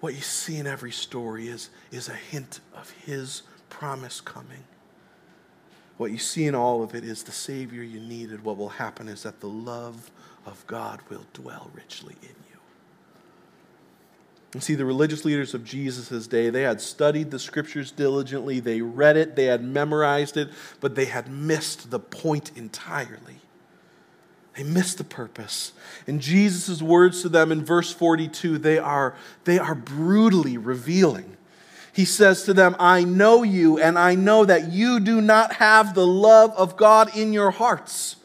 what 0.00 0.14
you 0.14 0.20
see 0.20 0.56
in 0.56 0.66
every 0.66 0.90
story 0.90 1.48
is, 1.48 1.70
is 1.90 2.08
a 2.08 2.14
hint 2.14 2.60
of 2.74 2.90
His 3.04 3.42
promise 3.68 4.20
coming. 4.20 4.64
What 5.98 6.10
you 6.10 6.18
see 6.18 6.46
in 6.46 6.54
all 6.54 6.82
of 6.82 6.94
it 6.94 7.04
is 7.04 7.22
the 7.22 7.30
Savior 7.30 7.82
you 7.82 8.00
needed. 8.00 8.42
What 8.42 8.56
will 8.56 8.70
happen 8.70 9.06
is 9.06 9.22
that 9.22 9.40
the 9.40 9.48
love 9.48 10.10
of 10.46 10.66
God 10.66 11.00
will 11.10 11.26
dwell 11.34 11.70
richly 11.74 12.16
in 12.22 12.28
you. 12.28 12.41
And 14.52 14.62
see, 14.62 14.74
the 14.74 14.84
religious 14.84 15.24
leaders 15.24 15.54
of 15.54 15.64
Jesus' 15.64 16.26
day, 16.26 16.50
they 16.50 16.62
had 16.62 16.80
studied 16.80 17.30
the 17.30 17.38
scriptures 17.38 17.90
diligently, 17.90 18.60
they 18.60 18.82
read 18.82 19.16
it, 19.16 19.34
they 19.34 19.46
had 19.46 19.64
memorized 19.64 20.36
it, 20.36 20.50
but 20.80 20.94
they 20.94 21.06
had 21.06 21.30
missed 21.30 21.90
the 21.90 21.98
point 21.98 22.50
entirely. 22.54 23.40
They 24.54 24.64
missed 24.64 24.98
the 24.98 25.04
purpose. 25.04 25.72
And 26.06 26.20
Jesus' 26.20 26.82
words 26.82 27.22
to 27.22 27.30
them 27.30 27.50
in 27.50 27.64
verse 27.64 27.92
42, 27.92 28.58
they 28.58 28.78
are, 28.78 29.16
they 29.44 29.58
are 29.58 29.74
brutally 29.74 30.58
revealing. 30.58 31.38
He 31.94 32.04
says 32.04 32.42
to 32.44 32.52
them, 32.52 32.76
I 32.78 33.04
know 33.04 33.42
you, 33.42 33.78
and 33.78 33.98
I 33.98 34.14
know 34.14 34.44
that 34.44 34.70
you 34.70 35.00
do 35.00 35.22
not 35.22 35.54
have 35.54 35.94
the 35.94 36.06
love 36.06 36.52
of 36.52 36.76
God 36.76 37.16
in 37.16 37.32
your 37.32 37.50
hearts. 37.50 38.16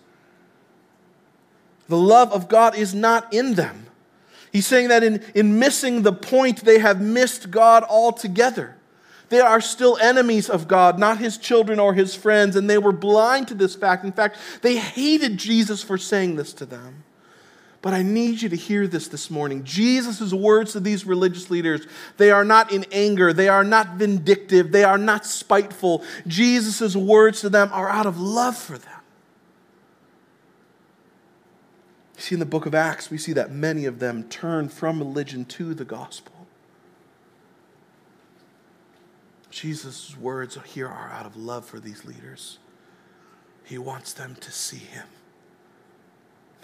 The 1.88 1.98
love 1.98 2.34
of 2.34 2.50
God 2.50 2.76
is 2.76 2.94
not 2.94 3.34
in 3.34 3.54
them. 3.54 3.88
He's 4.52 4.68
saying 4.68 4.90
that 4.90 5.04
in, 5.04 5.24
in 5.36 5.60
missing 5.60 6.02
the 6.02 6.14
point, 6.14 6.64
they 6.64 6.80
have 6.80 7.02
missed 7.02 7.52
God 7.52 7.84
altogether. 7.84 8.76
They 9.30 9.40
are 9.40 9.60
still 9.60 9.98
enemies 9.98 10.50
of 10.50 10.68
God, 10.68 10.98
not 10.98 11.18
his 11.18 11.38
children 11.38 11.80
or 11.80 11.94
his 11.94 12.16
friends, 12.16 12.56
and 12.56 12.70
they 12.70 12.78
were 12.78 12.94
blind 12.94 13.50
to 13.50 13.56
this 13.56 13.76
fact. 13.76 14.06
In 14.06 14.14
fact, 14.14 14.38
they 14.62 14.78
hated 14.78 15.38
Jesus 15.38 15.84
for 15.84 15.98
saying 15.98 16.38
this 16.38 16.54
to 16.54 16.66
them. 16.66 17.04
But 17.82 17.94
I 17.94 18.02
need 18.02 18.42
you 18.42 18.50
to 18.50 18.56
hear 18.56 18.88
this 18.88 19.08
this 19.08 19.30
morning. 19.30 19.64
Jesus' 19.64 20.34
words 20.34 20.74
to 20.74 20.80
these 20.80 21.06
religious 21.06 21.50
leaders, 21.50 21.86
they 22.18 22.32
are 22.32 22.44
not 22.44 22.72
in 22.72 22.86
anger, 22.92 23.34
they 23.34 23.50
are 23.50 23.64
not 23.64 23.96
vindictive, 23.96 24.72
they 24.72 24.84
are 24.84 24.98
not 24.98 25.26
spiteful. 25.26 26.04
Jesus' 26.26 26.96
words 26.96 27.42
to 27.42 27.50
them 27.50 27.70
are 27.72 27.90
out 27.90 28.06
of 28.06 28.20
love 28.20 28.58
for 28.58 28.78
them. 28.78 28.97
See, 32.18 32.34
in 32.34 32.40
the 32.40 32.46
book 32.46 32.66
of 32.66 32.74
Acts, 32.74 33.12
we 33.12 33.20
see 33.20 33.34
that 33.34 33.52
many 33.52 33.86
of 33.86 34.00
them 34.00 34.24
turn 34.24 34.70
from 34.70 34.98
religion 34.98 35.46
to 35.46 35.76
the 35.76 35.86
gospel. 35.86 36.34
Jesus' 39.52 40.18
words 40.18 40.58
here 40.66 40.88
are 40.88 41.10
out 41.12 41.26
of 41.26 41.36
love 41.38 41.66
for 41.66 41.80
these 41.80 42.06
leaders. 42.06 42.58
He 43.64 43.78
wants 43.78 44.14
them 44.14 44.36
to 44.42 44.52
see 44.52 44.78
him. 44.78 45.08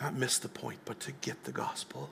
Not 0.02 0.16
miss 0.16 0.40
the 0.40 0.50
point, 0.50 0.80
but 0.86 1.00
to 1.02 1.12
get 1.12 1.44
the 1.44 1.52
gospel. 1.52 2.10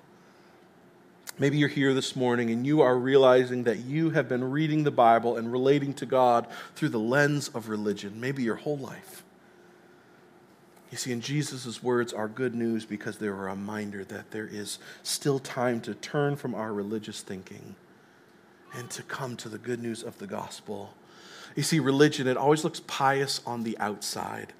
Maybe 1.39 1.57
you're 1.57 1.69
here 1.69 1.93
this 1.93 2.15
morning 2.15 2.51
and 2.51 2.65
you 2.65 2.81
are 2.81 2.97
realizing 2.97 3.63
that 3.63 3.79
you 3.79 4.11
have 4.11 4.29
been 4.29 4.51
reading 4.51 4.83
the 4.83 4.91
Bible 4.91 5.37
and 5.37 5.51
relating 5.51 5.93
to 5.95 6.05
God 6.05 6.45
through 6.75 6.89
the 6.89 6.99
lens 6.99 7.49
of 7.49 7.69
religion, 7.69 8.19
maybe 8.19 8.43
your 8.43 8.57
whole 8.57 8.77
life. 8.77 9.20
You 10.91 10.97
see, 10.97 11.11
in 11.11 11.21
Jesus' 11.21 11.81
words 11.81 12.13
are 12.13 12.27
good 12.27 12.53
news 12.53 12.85
because 12.85 13.17
they're 13.17 13.31
a 13.31 13.49
reminder 13.51 14.03
that 14.05 14.31
there 14.31 14.47
is 14.47 14.77
still 15.03 15.39
time 15.39 15.79
to 15.81 15.95
turn 15.95 16.35
from 16.35 16.53
our 16.53 16.73
religious 16.73 17.21
thinking 17.21 17.75
and 18.73 18.89
to 18.91 19.03
come 19.03 19.35
to 19.37 19.49
the 19.49 19.57
good 19.57 19.81
news 19.81 20.03
of 20.03 20.17
the 20.19 20.27
gospel. 20.27 20.93
You 21.55 21.63
see, 21.63 21.79
religion, 21.79 22.27
it 22.27 22.37
always 22.37 22.63
looks 22.63 22.81
pious 22.81 23.41
on 23.45 23.63
the 23.63 23.77
outside 23.77 24.53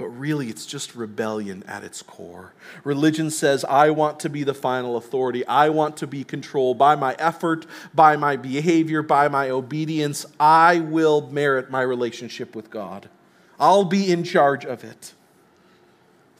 but 0.00 0.08
really 0.08 0.48
it's 0.48 0.64
just 0.64 0.96
rebellion 0.96 1.62
at 1.68 1.84
its 1.84 2.00
core. 2.00 2.54
Religion 2.84 3.30
says, 3.30 3.66
I 3.66 3.90
want 3.90 4.18
to 4.20 4.30
be 4.30 4.44
the 4.44 4.54
final 4.54 4.96
authority. 4.96 5.46
I 5.46 5.68
want 5.68 5.98
to 5.98 6.06
be 6.06 6.24
controlled 6.24 6.78
by 6.78 6.94
my 6.96 7.14
effort, 7.18 7.66
by 7.94 8.16
my 8.16 8.36
behavior, 8.36 9.02
by 9.02 9.28
my 9.28 9.50
obedience. 9.50 10.24
I 10.40 10.80
will 10.80 11.28
merit 11.28 11.70
my 11.70 11.82
relationship 11.82 12.56
with 12.56 12.70
God. 12.70 13.10
I'll 13.58 13.84
be 13.84 14.10
in 14.10 14.24
charge 14.24 14.64
of 14.64 14.84
it. 14.84 15.12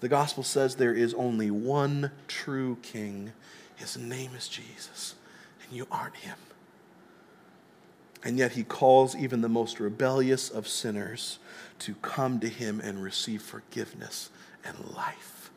The 0.01 0.09
gospel 0.09 0.43
says 0.43 0.77
there 0.77 0.95
is 0.95 1.13
only 1.15 1.51
one 1.51 2.11
true 2.27 2.79
king. 2.83 3.33
His 3.77 3.97
name 3.99 4.33
is 4.35 4.49
Jesus, 4.49 5.15
and 5.63 5.77
you 5.77 5.87
aren't 5.91 6.17
him. 6.17 6.37
And 8.23 8.39
yet 8.39 8.53
he 8.53 8.65
calls 8.65 9.15
even 9.17 9.41
the 9.41 9.49
most 9.49 9.79
rebellious 9.81 10.51
of 10.51 10.69
sinners 10.69 11.39
to 11.81 11.95
come 11.97 12.41
to 12.41 12.49
him 12.49 12.81
and 12.81 13.03
receive 13.03 13.43
forgiveness 13.43 14.31
and 14.65 14.77
life. 14.95 15.51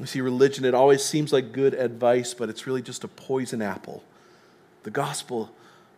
You 0.00 0.06
see, 0.06 0.20
religion, 0.20 0.64
it 0.64 0.74
always 0.74 1.04
seems 1.04 1.32
like 1.32 1.52
good 1.52 1.74
advice, 1.74 2.32
but 2.34 2.48
it's 2.48 2.66
really 2.66 2.82
just 2.82 3.04
a 3.04 3.08
poison 3.08 3.60
apple. 3.60 4.02
The 4.84 4.90
gospel, 4.90 5.50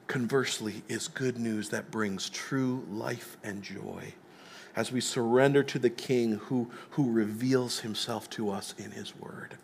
conversely, 0.08 0.82
is 0.88 1.08
good 1.08 1.38
news 1.38 1.70
that 1.70 1.90
brings 1.90 2.28
true 2.28 2.84
life 2.90 3.36
and 3.42 3.62
joy 3.62 4.14
as 4.76 4.92
we 4.92 5.00
surrender 5.00 5.62
to 5.62 5.78
the 5.78 5.90
King 5.90 6.34
who, 6.34 6.70
who 6.90 7.10
reveals 7.10 7.80
himself 7.80 8.28
to 8.30 8.50
us 8.50 8.74
in 8.78 8.90
his 8.90 9.14
word. 9.16 9.56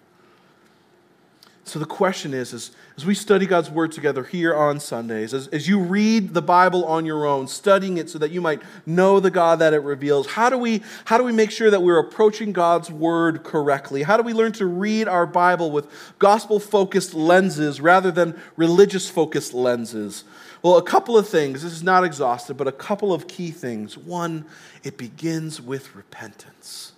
So 1.70 1.78
the 1.78 1.86
question 1.86 2.34
is, 2.34 2.52
is 2.52 2.72
as 2.96 3.06
we 3.06 3.14
study 3.14 3.46
God's 3.46 3.70
Word 3.70 3.92
together 3.92 4.24
here 4.24 4.52
on 4.52 4.80
Sundays, 4.80 5.32
as, 5.32 5.46
as 5.48 5.68
you 5.68 5.78
read 5.78 6.34
the 6.34 6.42
Bible 6.42 6.84
on 6.84 7.06
your 7.06 7.26
own, 7.26 7.46
studying 7.46 7.96
it 7.96 8.10
so 8.10 8.18
that 8.18 8.32
you 8.32 8.40
might 8.40 8.60
know 8.86 9.20
the 9.20 9.30
God 9.30 9.60
that 9.60 9.72
it 9.72 9.78
reveals, 9.78 10.26
how 10.26 10.50
do 10.50 10.58
we, 10.58 10.82
how 11.04 11.16
do 11.16 11.22
we 11.22 11.30
make 11.30 11.52
sure 11.52 11.70
that 11.70 11.80
we're 11.80 12.00
approaching 12.00 12.52
God's 12.52 12.90
Word 12.90 13.44
correctly? 13.44 14.02
How 14.02 14.16
do 14.16 14.24
we 14.24 14.32
learn 14.32 14.50
to 14.52 14.66
read 14.66 15.06
our 15.06 15.26
Bible 15.26 15.70
with 15.70 15.86
gospel-focused 16.18 17.14
lenses 17.14 17.80
rather 17.80 18.10
than 18.10 18.36
religious-focused 18.56 19.54
lenses? 19.54 20.24
Well, 20.62 20.76
a 20.76 20.82
couple 20.82 21.16
of 21.16 21.26
things. 21.26 21.62
This 21.62 21.72
is 21.72 21.82
not 21.82 22.04
exhaustive, 22.04 22.56
but 22.56 22.68
a 22.68 22.72
couple 22.72 23.12
of 23.14 23.26
key 23.26 23.50
things. 23.50 23.96
One, 23.96 24.44
it 24.82 24.98
begins 24.98 25.60
with 25.60 25.94
repentance. 25.94 26.92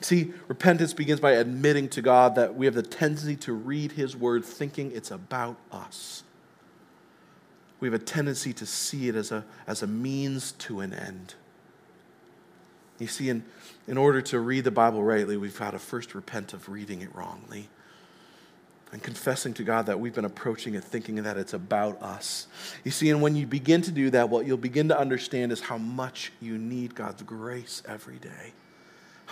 See, 0.00 0.32
repentance 0.48 0.94
begins 0.94 1.20
by 1.20 1.32
admitting 1.32 1.88
to 1.90 2.02
God 2.02 2.34
that 2.34 2.56
we 2.56 2.66
have 2.66 2.74
the 2.74 2.82
tendency 2.82 3.36
to 3.36 3.52
read 3.52 3.92
His 3.92 4.16
Word 4.16 4.44
thinking 4.44 4.90
it's 4.92 5.10
about 5.10 5.56
us. 5.70 6.22
We 7.78 7.88
have 7.88 7.94
a 7.94 8.04
tendency 8.04 8.52
to 8.54 8.66
see 8.66 9.08
it 9.08 9.16
as 9.16 9.30
a, 9.32 9.44
as 9.66 9.82
a 9.82 9.86
means 9.86 10.52
to 10.52 10.80
an 10.80 10.94
end. 10.94 11.34
You 12.98 13.06
see, 13.06 13.28
in, 13.28 13.44
in 13.86 13.96
order 13.96 14.22
to 14.22 14.38
read 14.38 14.64
the 14.64 14.70
Bible 14.70 15.02
rightly, 15.02 15.36
we've 15.36 15.58
got 15.58 15.72
to 15.72 15.78
first 15.78 16.14
repent 16.14 16.52
of 16.52 16.68
reading 16.68 17.02
it 17.02 17.14
wrongly 17.14 17.68
and 18.92 19.02
confessing 19.02 19.54
to 19.54 19.64
God 19.64 19.86
that 19.86 19.98
we've 19.98 20.14
been 20.14 20.24
approaching 20.24 20.74
it 20.74 20.84
thinking 20.84 21.16
that 21.16 21.36
it's 21.36 21.54
about 21.54 22.00
us. 22.02 22.46
You 22.84 22.90
see, 22.90 23.10
and 23.10 23.22
when 23.22 23.34
you 23.34 23.46
begin 23.46 23.82
to 23.82 23.90
do 23.90 24.10
that, 24.10 24.28
what 24.28 24.46
you'll 24.46 24.58
begin 24.58 24.88
to 24.88 24.98
understand 24.98 25.50
is 25.50 25.60
how 25.60 25.78
much 25.78 26.30
you 26.40 26.58
need 26.58 26.94
God's 26.94 27.22
grace 27.22 27.82
every 27.86 28.18
day 28.18 28.52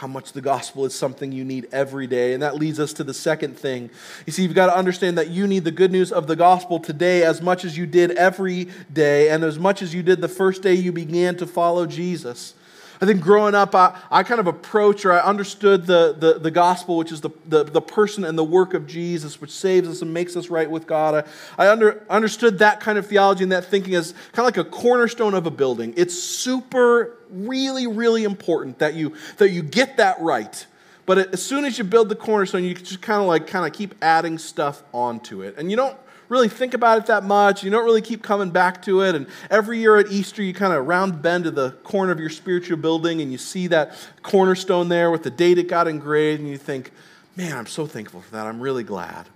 how 0.00 0.06
much 0.06 0.32
the 0.32 0.40
gospel 0.40 0.86
is 0.86 0.94
something 0.94 1.30
you 1.30 1.44
need 1.44 1.68
every 1.72 2.06
day. 2.06 2.32
And 2.32 2.42
that 2.42 2.56
leads 2.56 2.80
us 2.80 2.94
to 2.94 3.04
the 3.04 3.12
second 3.12 3.58
thing. 3.58 3.90
You 4.24 4.32
see, 4.32 4.42
you've 4.42 4.54
got 4.54 4.66
to 4.66 4.76
understand 4.76 5.18
that 5.18 5.28
you 5.28 5.46
need 5.46 5.64
the 5.64 5.70
good 5.70 5.92
news 5.92 6.10
of 6.10 6.26
the 6.26 6.36
gospel 6.36 6.80
today 6.80 7.22
as 7.22 7.42
much 7.42 7.66
as 7.66 7.76
you 7.76 7.84
did 7.84 8.12
every 8.12 8.68
day 8.90 9.28
and 9.28 9.44
as 9.44 9.58
much 9.58 9.82
as 9.82 9.92
you 9.94 10.02
did 10.02 10.22
the 10.22 10.28
first 10.28 10.62
day 10.62 10.72
you 10.72 10.90
began 10.90 11.36
to 11.36 11.46
follow 11.46 11.84
Jesus. 11.84 12.54
I 13.02 13.06
think 13.06 13.22
growing 13.22 13.54
up, 13.54 13.74
I, 13.74 13.98
I 14.10 14.22
kind 14.22 14.40
of 14.40 14.46
approached 14.46 15.06
or 15.06 15.12
I 15.12 15.20
understood 15.20 15.86
the, 15.86 16.14
the, 16.18 16.38
the 16.38 16.50
gospel, 16.50 16.98
which 16.98 17.10
is 17.10 17.22
the, 17.22 17.30
the, 17.46 17.64
the, 17.64 17.80
person 17.80 18.24
and 18.24 18.36
the 18.36 18.44
work 18.44 18.74
of 18.74 18.86
Jesus, 18.86 19.40
which 19.40 19.50
saves 19.50 19.88
us 19.88 20.02
and 20.02 20.12
makes 20.12 20.36
us 20.36 20.50
right 20.50 20.70
with 20.70 20.86
God. 20.86 21.26
I, 21.58 21.64
I 21.64 21.70
under, 21.70 22.04
understood 22.10 22.58
that 22.58 22.80
kind 22.80 22.98
of 22.98 23.06
theology 23.06 23.42
and 23.42 23.52
that 23.52 23.64
thinking 23.64 23.94
as 23.94 24.12
kind 24.32 24.40
of 24.40 24.44
like 24.44 24.58
a 24.58 24.64
cornerstone 24.64 25.32
of 25.32 25.46
a 25.46 25.50
building. 25.50 25.94
It's 25.96 26.14
super, 26.14 27.16
really, 27.30 27.86
really 27.86 28.24
important 28.24 28.80
that 28.80 28.92
you, 28.92 29.14
that 29.38 29.50
you 29.50 29.62
get 29.62 29.96
that 29.96 30.20
right. 30.20 30.66
But 31.06 31.32
as 31.32 31.42
soon 31.42 31.64
as 31.64 31.78
you 31.78 31.84
build 31.84 32.10
the 32.10 32.16
cornerstone, 32.16 32.64
you 32.64 32.74
just 32.74 33.00
kind 33.00 33.22
of 33.22 33.26
like 33.26 33.46
kind 33.46 33.66
of 33.66 33.72
keep 33.72 33.94
adding 34.02 34.36
stuff 34.36 34.82
onto 34.92 35.40
it. 35.40 35.56
And 35.56 35.70
you 35.70 35.76
don't 35.76 35.96
really 36.30 36.48
think 36.48 36.72
about 36.72 36.96
it 36.96 37.06
that 37.06 37.24
much. 37.24 37.62
You 37.62 37.70
don't 37.70 37.84
really 37.84 38.00
keep 38.00 38.22
coming 38.22 38.50
back 38.50 38.80
to 38.82 39.02
it. 39.02 39.14
And 39.14 39.26
every 39.50 39.78
year 39.78 39.98
at 39.98 40.10
Easter, 40.10 40.42
you 40.42 40.54
kind 40.54 40.72
of 40.72 40.86
round 40.86 41.20
bend 41.20 41.44
to 41.44 41.50
the 41.50 41.72
corner 41.82 42.12
of 42.12 42.20
your 42.20 42.30
spiritual 42.30 42.78
building 42.78 43.20
and 43.20 43.30
you 43.30 43.36
see 43.36 43.66
that 43.66 43.92
cornerstone 44.22 44.88
there 44.88 45.10
with 45.10 45.24
the 45.24 45.30
date 45.30 45.58
it 45.58 45.68
got 45.68 45.88
engraved, 45.88 46.40
and 46.40 46.48
you 46.48 46.56
think, 46.56 46.92
man, 47.36 47.58
I'm 47.58 47.66
so 47.66 47.84
thankful 47.84 48.22
for 48.22 48.30
that. 48.32 48.46
I'm 48.46 48.60
really 48.60 48.84
glad. 48.84 49.26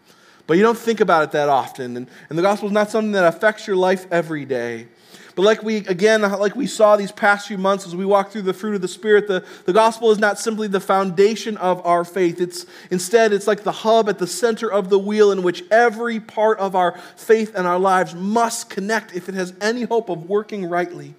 But 0.47 0.57
you 0.57 0.63
don't 0.63 0.79
think 0.79 1.01
about 1.01 1.25
it 1.25 1.33
that 1.33 1.49
often. 1.49 1.97
And, 1.97 2.07
and 2.29 2.39
the 2.39 2.43
gospel 2.43 2.69
is 2.69 2.73
not 2.73 2.91
something 2.91 3.13
that 3.13 3.25
affects 3.25 3.67
your 3.67 3.77
life 3.77 4.07
every 4.11 4.45
day. 4.45 4.89
But 5.35 5.43
like 5.43 5.63
we, 5.63 5.79
again, 5.79 6.23
like 6.23 6.55
we 6.55 6.67
saw 6.67 6.97
these 6.97 7.11
past 7.11 7.49
few 7.49 7.59
months 7.59 7.87
as 7.87 7.97
we 7.97 8.05
walk 8.05 8.31
through 8.31 8.43
the 8.43 8.55
fruit 8.55 8.77
of 8.77 8.83
the 8.83 8.89
Spirit, 8.89 9.27
the, 9.27 9.45
the 9.65 9.73
gospel 9.73 10.11
is 10.13 10.19
not 10.19 10.39
simply 10.39 10.69
the 10.69 10.81
foundation 10.81 11.57
of 11.57 11.85
our 11.85 12.05
faith. 12.05 12.41
It's 12.41 12.67
instead, 12.91 13.33
it's 13.33 13.49
like 13.49 13.65
the 13.65 13.73
hub 13.73 14.09
at 14.09 14.19
the 14.19 14.27
center 14.27 14.71
of 14.71 14.91
the 14.91 14.99
wheel 14.99 15.33
in 15.33 15.43
which 15.43 15.65
every 15.71 16.21
part 16.21 16.59
of 16.59 16.77
our 16.77 16.97
faith 17.17 17.55
and 17.57 17.67
our 17.67 17.79
lives 17.79 18.15
must 18.15 18.71
connect 18.71 19.15
if 19.15 19.29
it 19.29 19.35
has 19.35 19.53
any 19.61 19.83
hope 19.83 20.09
of 20.09 20.29
working 20.29 20.67
rightly. 20.67 21.15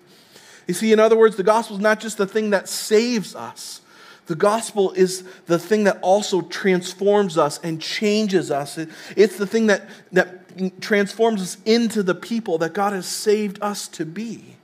You 0.67 0.73
see, 0.73 0.93
in 0.93 0.99
other 0.99 1.17
words, 1.17 1.35
the 1.35 1.43
gospel 1.43 1.75
is 1.75 1.81
not 1.81 1.99
just 1.99 2.17
the 2.17 2.25
thing 2.25 2.51
that 2.51 2.69
saves 2.69 3.35
us. 3.35 3.81
The 4.27 4.35
gospel 4.35 4.91
is 4.93 5.23
the 5.45 5.59
thing 5.59 5.83
that 5.83 5.99
also 6.01 6.41
transforms 6.41 7.37
us 7.37 7.59
and 7.59 7.79
changes 7.79 8.49
us. 8.49 8.79
It's 9.15 9.37
the 9.37 9.45
thing 9.45 9.67
that, 9.67 9.87
that 10.13 10.44
transforms 10.79 11.41
us 11.41 11.57
into 11.65 12.03
the 12.03 12.15
people 12.15 12.57
that 12.59 12.73
God 12.73 12.93
has 12.93 13.05
saved 13.05 13.59
us 13.61 13.87
to 13.89 14.05
be. 14.05 14.55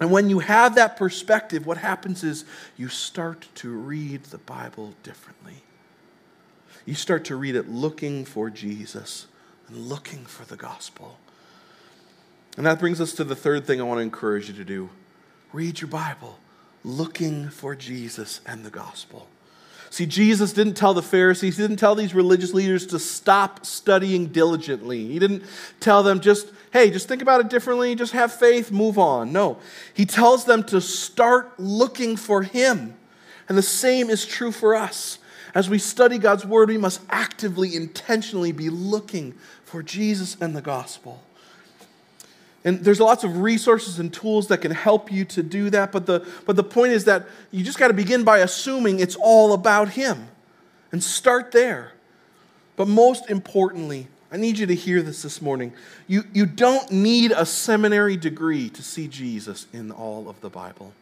And 0.00 0.10
when 0.10 0.28
you 0.28 0.40
have 0.40 0.74
that 0.74 0.96
perspective, 0.96 1.66
what 1.66 1.78
happens 1.78 2.24
is 2.24 2.44
you 2.76 2.88
start 2.88 3.48
to 3.56 3.70
read 3.70 4.24
the 4.24 4.38
Bible 4.38 4.94
differently. 5.02 5.62
You 6.84 6.94
start 6.94 7.24
to 7.26 7.36
read 7.36 7.56
it 7.56 7.68
looking 7.68 8.24
for 8.24 8.50
Jesus 8.50 9.26
and 9.68 9.76
looking 9.76 10.24
for 10.26 10.44
the 10.44 10.56
gospel. 10.56 11.18
And 12.56 12.66
that 12.66 12.78
brings 12.78 13.00
us 13.00 13.12
to 13.14 13.24
the 13.24 13.36
third 13.36 13.66
thing 13.66 13.80
I 13.80 13.84
want 13.84 13.98
to 13.98 14.02
encourage 14.02 14.48
you 14.48 14.54
to 14.54 14.64
do 14.64 14.90
read 15.52 15.80
your 15.80 15.88
Bible 15.88 16.38
looking 16.82 17.48
for 17.48 17.74
Jesus 17.74 18.40
and 18.44 18.64
the 18.64 18.70
gospel. 18.70 19.28
See, 19.94 20.06
Jesus 20.06 20.52
didn't 20.52 20.74
tell 20.74 20.92
the 20.92 21.02
Pharisees, 21.02 21.56
he 21.56 21.62
didn't 21.62 21.76
tell 21.76 21.94
these 21.94 22.16
religious 22.16 22.52
leaders 22.52 22.84
to 22.88 22.98
stop 22.98 23.64
studying 23.64 24.26
diligently. 24.26 25.06
He 25.06 25.20
didn't 25.20 25.44
tell 25.78 26.02
them 26.02 26.18
just, 26.18 26.48
hey, 26.72 26.90
just 26.90 27.06
think 27.06 27.22
about 27.22 27.38
it 27.38 27.48
differently, 27.48 27.94
just 27.94 28.12
have 28.12 28.34
faith, 28.34 28.72
move 28.72 28.98
on. 28.98 29.32
No, 29.32 29.56
he 29.94 30.04
tells 30.04 30.46
them 30.46 30.64
to 30.64 30.80
start 30.80 31.60
looking 31.60 32.16
for 32.16 32.42
him. 32.42 32.96
And 33.48 33.56
the 33.56 33.62
same 33.62 34.10
is 34.10 34.26
true 34.26 34.50
for 34.50 34.74
us. 34.74 35.20
As 35.54 35.70
we 35.70 35.78
study 35.78 36.18
God's 36.18 36.44
word, 36.44 36.70
we 36.70 36.76
must 36.76 37.00
actively, 37.08 37.76
intentionally 37.76 38.50
be 38.50 38.70
looking 38.70 39.32
for 39.62 39.80
Jesus 39.80 40.36
and 40.40 40.56
the 40.56 40.60
gospel. 40.60 41.22
And 42.64 42.80
there's 42.80 43.00
lots 43.00 43.24
of 43.24 43.38
resources 43.38 43.98
and 43.98 44.12
tools 44.12 44.48
that 44.48 44.58
can 44.58 44.70
help 44.70 45.12
you 45.12 45.26
to 45.26 45.42
do 45.42 45.68
that. 45.70 45.92
But 45.92 46.06
the, 46.06 46.26
but 46.46 46.56
the 46.56 46.64
point 46.64 46.92
is 46.92 47.04
that 47.04 47.26
you 47.50 47.62
just 47.62 47.78
got 47.78 47.88
to 47.88 47.94
begin 47.94 48.24
by 48.24 48.38
assuming 48.38 49.00
it's 49.00 49.16
all 49.16 49.52
about 49.52 49.90
Him. 49.90 50.28
And 50.90 51.02
start 51.02 51.50
there. 51.50 51.92
But 52.76 52.86
most 52.86 53.28
importantly, 53.28 54.08
I 54.30 54.36
need 54.36 54.58
you 54.58 54.66
to 54.66 54.74
hear 54.74 55.02
this 55.02 55.22
this 55.22 55.42
morning. 55.42 55.72
You, 56.06 56.24
you 56.32 56.46
don't 56.46 56.90
need 56.90 57.32
a 57.32 57.44
seminary 57.44 58.16
degree 58.16 58.68
to 58.70 58.82
see 58.82 59.08
Jesus 59.08 59.66
in 59.72 59.90
all 59.90 60.28
of 60.28 60.40
the 60.40 60.50
Bible. 60.50 60.92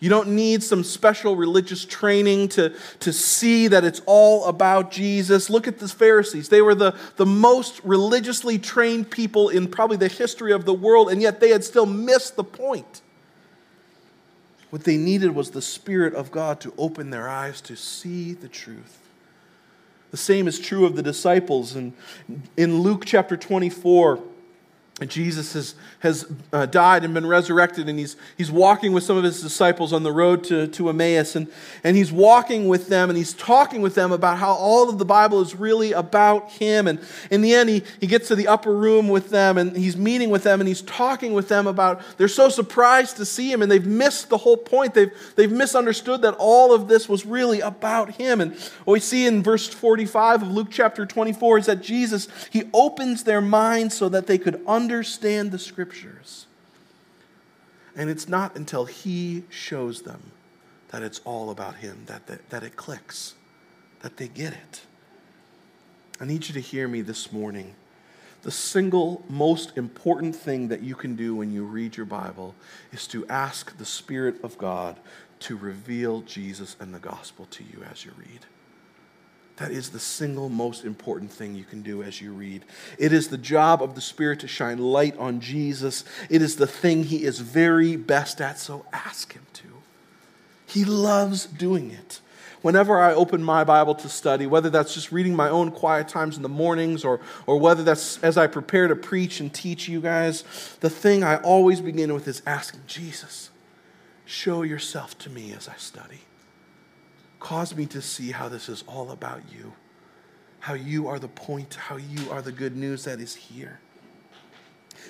You 0.00 0.10
don't 0.10 0.30
need 0.30 0.62
some 0.62 0.84
special 0.84 1.36
religious 1.36 1.84
training 1.84 2.48
to, 2.50 2.74
to 3.00 3.12
see 3.12 3.68
that 3.68 3.84
it's 3.84 4.02
all 4.06 4.44
about 4.46 4.90
Jesus. 4.90 5.48
Look 5.48 5.66
at 5.66 5.78
the 5.78 5.88
Pharisees. 5.88 6.48
They 6.48 6.60
were 6.60 6.74
the, 6.74 6.94
the 7.16 7.24
most 7.24 7.80
religiously 7.84 8.58
trained 8.58 9.10
people 9.10 9.48
in 9.48 9.68
probably 9.68 9.96
the 9.96 10.08
history 10.08 10.52
of 10.52 10.64
the 10.64 10.74
world, 10.74 11.10
and 11.10 11.22
yet 11.22 11.40
they 11.40 11.50
had 11.50 11.64
still 11.64 11.86
missed 11.86 12.36
the 12.36 12.44
point. 12.44 13.02
What 14.70 14.84
they 14.84 14.96
needed 14.96 15.34
was 15.34 15.52
the 15.52 15.62
Spirit 15.62 16.14
of 16.14 16.32
God 16.32 16.60
to 16.62 16.74
open 16.76 17.10
their 17.10 17.28
eyes 17.28 17.60
to 17.62 17.76
see 17.76 18.32
the 18.32 18.48
truth. 18.48 18.98
The 20.10 20.16
same 20.16 20.48
is 20.48 20.58
true 20.58 20.84
of 20.84 20.96
the 20.96 21.02
disciples. 21.02 21.76
And 21.76 21.92
in 22.56 22.80
Luke 22.80 23.04
chapter 23.06 23.36
24, 23.36 24.22
Jesus 25.00 25.54
has, 25.54 25.74
has 26.00 26.24
uh, 26.52 26.66
died 26.66 27.02
and 27.02 27.12
been 27.12 27.26
resurrected, 27.26 27.88
and 27.88 27.98
he's, 27.98 28.14
he's 28.38 28.52
walking 28.52 28.92
with 28.92 29.02
some 29.02 29.16
of 29.16 29.24
his 29.24 29.42
disciples 29.42 29.92
on 29.92 30.04
the 30.04 30.12
road 30.12 30.44
to, 30.44 30.68
to 30.68 30.88
Emmaus. 30.88 31.34
And, 31.34 31.48
and 31.82 31.96
he's 31.96 32.12
walking 32.12 32.68
with 32.68 32.86
them 32.86 33.10
and 33.10 33.16
he's 33.16 33.32
talking 33.32 33.82
with 33.82 33.96
them 33.96 34.12
about 34.12 34.38
how 34.38 34.52
all 34.52 34.88
of 34.88 34.98
the 34.98 35.04
Bible 35.04 35.40
is 35.40 35.56
really 35.56 35.90
about 35.90 36.48
him. 36.52 36.86
And 36.86 37.00
in 37.28 37.40
the 37.40 37.54
end, 37.54 37.70
he, 37.70 37.82
he 38.00 38.06
gets 38.06 38.28
to 38.28 38.36
the 38.36 38.46
upper 38.46 38.72
room 38.72 39.08
with 39.08 39.30
them 39.30 39.58
and 39.58 39.76
he's 39.76 39.96
meeting 39.96 40.30
with 40.30 40.44
them 40.44 40.60
and 40.60 40.68
he's 40.68 40.82
talking 40.82 41.32
with 41.32 41.48
them 41.48 41.66
about 41.66 42.00
they're 42.16 42.28
so 42.28 42.48
surprised 42.48 43.16
to 43.16 43.24
see 43.24 43.50
him 43.50 43.62
and 43.62 43.72
they've 43.72 43.84
missed 43.84 44.28
the 44.28 44.38
whole 44.38 44.56
point. 44.56 44.94
They've, 44.94 45.12
they've 45.34 45.50
misunderstood 45.50 46.22
that 46.22 46.36
all 46.38 46.72
of 46.72 46.86
this 46.86 47.08
was 47.08 47.26
really 47.26 47.60
about 47.60 48.12
him. 48.14 48.40
And 48.40 48.54
what 48.84 48.92
we 48.92 49.00
see 49.00 49.26
in 49.26 49.42
verse 49.42 49.66
45 49.66 50.42
of 50.42 50.48
Luke 50.52 50.68
chapter 50.70 51.04
24 51.04 51.58
is 51.58 51.66
that 51.66 51.82
Jesus, 51.82 52.28
he 52.50 52.70
opens 52.72 53.24
their 53.24 53.40
minds 53.40 53.96
so 53.96 54.08
that 54.08 54.28
they 54.28 54.38
could 54.38 54.62
understand 54.68 54.83
understand 54.84 55.50
the 55.50 55.58
scriptures. 55.58 56.46
And 57.96 58.10
it's 58.10 58.28
not 58.28 58.54
until 58.54 58.84
He 58.84 59.44
shows 59.48 60.02
them 60.02 60.32
that 60.88 61.02
it's 61.02 61.22
all 61.24 61.48
about 61.50 61.76
Him 61.76 62.02
that, 62.06 62.26
that, 62.26 62.50
that 62.50 62.62
it 62.62 62.76
clicks, 62.76 63.34
that 64.00 64.18
they 64.18 64.28
get 64.28 64.52
it. 64.52 64.82
I 66.20 66.26
need 66.26 66.46
you 66.46 66.52
to 66.54 66.60
hear 66.60 66.86
me 66.86 67.00
this 67.00 67.32
morning. 67.32 67.74
The 68.42 68.50
single 68.50 69.24
most 69.30 69.78
important 69.78 70.36
thing 70.36 70.68
that 70.68 70.82
you 70.82 70.94
can 70.94 71.16
do 71.16 71.34
when 71.34 71.50
you 71.50 71.64
read 71.64 71.96
your 71.96 72.04
Bible 72.04 72.54
is 72.92 73.06
to 73.06 73.26
ask 73.28 73.76
the 73.78 73.86
Spirit 73.86 74.36
of 74.44 74.58
God 74.58 74.96
to 75.40 75.56
reveal 75.56 76.20
Jesus 76.20 76.76
and 76.78 76.94
the 76.94 76.98
gospel 76.98 77.46
to 77.52 77.64
you 77.64 77.82
as 77.90 78.04
you 78.04 78.12
read. 78.18 78.40
That 79.56 79.70
is 79.70 79.90
the 79.90 80.00
single 80.00 80.48
most 80.48 80.84
important 80.84 81.30
thing 81.30 81.54
you 81.54 81.64
can 81.64 81.82
do 81.82 82.02
as 82.02 82.20
you 82.20 82.32
read. 82.32 82.64
It 82.98 83.12
is 83.12 83.28
the 83.28 83.38
job 83.38 83.82
of 83.82 83.94
the 83.94 84.00
Spirit 84.00 84.40
to 84.40 84.48
shine 84.48 84.78
light 84.78 85.16
on 85.16 85.40
Jesus. 85.40 86.04
It 86.28 86.42
is 86.42 86.56
the 86.56 86.66
thing 86.66 87.04
He 87.04 87.24
is 87.24 87.38
very 87.38 87.96
best 87.96 88.40
at, 88.40 88.58
so 88.58 88.84
ask 88.92 89.32
Him 89.32 89.46
to. 89.54 89.68
He 90.66 90.84
loves 90.84 91.46
doing 91.46 91.92
it. 91.92 92.20
Whenever 92.62 92.98
I 92.98 93.12
open 93.12 93.44
my 93.44 93.62
Bible 93.62 93.94
to 93.96 94.08
study, 94.08 94.46
whether 94.46 94.70
that's 94.70 94.94
just 94.94 95.12
reading 95.12 95.36
my 95.36 95.50
own 95.50 95.70
quiet 95.70 96.08
times 96.08 96.36
in 96.36 96.42
the 96.42 96.48
mornings 96.48 97.04
or, 97.04 97.20
or 97.46 97.60
whether 97.60 97.84
that's 97.84 98.18
as 98.24 98.38
I 98.38 98.46
prepare 98.46 98.88
to 98.88 98.96
preach 98.96 99.38
and 99.38 99.52
teach 99.52 99.86
you 99.86 100.00
guys, 100.00 100.42
the 100.80 100.88
thing 100.88 101.22
I 101.22 101.36
always 101.36 101.80
begin 101.82 102.12
with 102.14 102.26
is 102.26 102.42
asking 102.46 102.80
Jesus, 102.86 103.50
show 104.24 104.62
yourself 104.62 105.16
to 105.18 105.30
me 105.30 105.52
as 105.52 105.68
I 105.68 105.76
study. 105.76 106.22
Cause 107.44 107.76
me 107.76 107.84
to 107.84 108.00
see 108.00 108.30
how 108.30 108.48
this 108.48 108.70
is 108.70 108.84
all 108.86 109.10
about 109.10 109.42
you, 109.52 109.74
how 110.60 110.72
you 110.72 111.08
are 111.08 111.18
the 111.18 111.28
point, 111.28 111.74
how 111.74 111.96
you 111.98 112.30
are 112.30 112.40
the 112.40 112.50
good 112.50 112.74
news 112.74 113.04
that 113.04 113.20
is 113.20 113.34
here. 113.34 113.80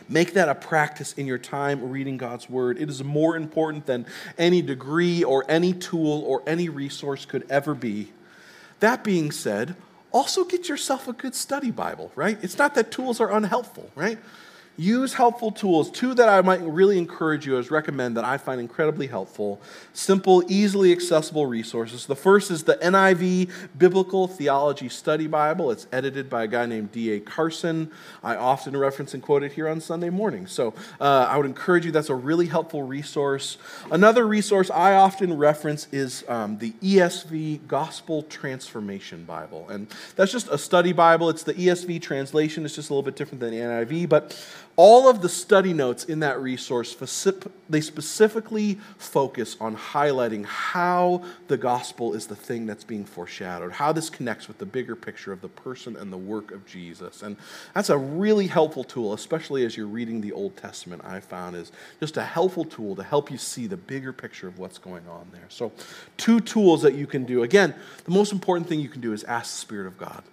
Make 0.09 0.33
that 0.33 0.49
a 0.49 0.57
practice 0.57 1.13
in 1.13 1.29
your 1.29 1.39
time 1.39 1.91
reading 1.91 2.17
God's 2.17 2.51
Word. 2.51 2.77
It 2.77 2.91
is 2.91 3.05
more 3.05 3.37
important 3.37 3.87
than 3.87 4.05
any 4.37 4.63
degree 4.63 5.23
or 5.23 5.45
any 5.49 5.73
tool 5.73 6.25
or 6.27 6.43
any 6.45 6.69
resource 6.69 7.25
could 7.25 7.47
ever 7.49 7.73
be. 7.73 8.11
That 8.81 9.05
being 9.05 9.31
said, 9.31 9.77
also 10.11 10.43
get 10.43 10.69
yourself 10.69 11.07
a 11.07 11.13
good 11.13 11.37
study 11.37 11.71
Bible, 11.71 12.11
right? 12.17 12.37
It's 12.43 12.59
not 12.59 12.75
that 12.75 12.91
tools 12.91 13.21
are 13.21 13.31
unhelpful, 13.31 13.93
right? 13.95 14.19
Use 14.77 15.15
helpful 15.15 15.53
tools. 15.53 15.89
Two 15.89 16.15
that 16.15 16.29
I 16.29 16.41
might 16.41 16.61
really 16.61 16.99
encourage 16.99 17.47
you 17.47 17.59
as 17.59 17.71
recommend 17.71 18.17
that 18.17 18.25
I 18.25 18.39
find 18.39 18.61
incredibly 18.61 19.07
helpful. 19.07 19.61
Simple, 19.93 20.43
easily 20.49 20.91
accessible 20.91 21.47
resources. 21.47 22.07
The 22.07 22.17
first 22.17 22.51
is 22.51 22.65
the 22.65 22.75
NIV 22.77 23.51
Biblical 23.79 24.27
Theology 24.27 24.89
Study 24.89 25.29
Bible. 25.29 25.71
It's 25.71 25.87
edited 25.93 26.29
by 26.29 26.45
a 26.45 26.47
guy 26.49 26.67
named 26.67 26.91
D.A. 26.91 27.21
Carson. 27.21 27.93
I 28.25 28.35
often 28.35 28.77
reference 28.77 29.15
and 29.15 29.23
quote 29.23 29.45
it 29.45 29.53
here 29.53 29.69
on 29.69 29.81
Sunday 29.81 30.11
morning. 30.11 30.49
So 30.49 30.75
uh, 31.01 31.29
I 31.31 31.37
would 31.37 31.47
encourage 31.47 31.87
you, 31.87 31.93
that's 31.93 32.11
a 32.11 32.15
really 32.15 32.47
helpful 32.47 32.83
resource. 32.83 33.59
Another 33.93 34.27
resource 34.27 34.71
I 34.71 34.95
often 34.95 35.37
reference 35.37 35.87
is 35.93 36.25
um, 36.27 36.59
the 36.59 36.73
ESV 36.83 37.69
Gospel 37.69 38.25
Transformation 38.25 39.25
Bible. 39.25 39.69
And 39.69 39.87
that's 40.17 40.33
just 40.33 40.49
a 40.49 40.59
study 40.59 40.93
Bible. 40.93 41.31
It's 41.31 41.45
the 41.45 41.55
ESV 41.55 42.03
translation, 42.03 42.65
it's 42.65 42.75
just 42.75 42.91
a 42.91 42.93
little 42.93 43.05
bit 43.05 43.15
different 43.15 43.41
than 43.41 43.53
the 43.53 43.59
NIV, 43.59 44.09
but 44.09 44.37
all 44.77 45.09
of 45.09 45.23
the 45.23 45.29
study 45.29 45.73
notes 45.73 46.05
in 46.05 46.21
that 46.21 46.41
resource, 46.41 46.97
they 47.71 47.81
specifically 47.81 48.79
focus 48.99 49.57
on 49.61 49.77
highlighting 49.77 50.45
how 50.45 51.23
the 51.47 51.57
gospel 51.57 52.13
is 52.13 52.27
the 52.27 52.35
thing 52.35 52.67
that's 52.67 52.83
being 52.83 53.05
foreshadowed, 53.05 53.71
how 53.71 53.93
this 53.93 54.11
connects 54.11 54.49
with 54.49 54.59
the 54.59 54.67
bigger 54.67 54.97
picture 54.97 55.33
of 55.33 55.41
the 55.43 55.49
person 55.49 55.97
and 55.97 56.13
the 56.13 56.19
work 56.19 56.51
of 56.51 56.67
Jesus. 56.67 57.23
And 57.23 57.37
that's 57.73 57.89
a 57.89 57.97
really 57.97 58.49
helpful 58.49 58.83
tool, 58.83 59.13
especially 59.13 59.65
as 59.65 59.77
you're 59.77 59.87
reading 59.87 60.21
the 60.21 60.33
Old 60.33 60.57
Testament, 60.57 61.03
I 61.05 61.21
found 61.21 61.55
is 61.55 61.71
just 62.01 62.17
a 62.17 62.25
helpful 62.25 62.65
tool 62.65 62.97
to 62.97 63.05
help 63.05 63.31
you 63.31 63.39
see 63.39 63.69
the 63.69 63.77
bigger 63.77 64.13
picture 64.13 64.49
of 64.49 64.59
what's 64.59 64.79
going 64.79 65.07
on 65.09 65.29
there. 65.31 65.47
So, 65.51 65.71
two 66.17 66.41
tools 66.41 66.83
that 66.83 66.95
you 66.95 67.07
can 67.07 67.25
do. 67.25 67.45
Again, 67.45 67.75
the 68.05 68.11
most 68.11 68.33
important 68.33 68.69
thing 68.69 68.81
you 68.81 68.89
can 68.89 69.01
do 69.01 69.13
is 69.13 69.23
ask 69.25 69.53
the 69.53 69.61
Spirit 69.61 69.87
of 69.87 69.99
God 69.99 70.25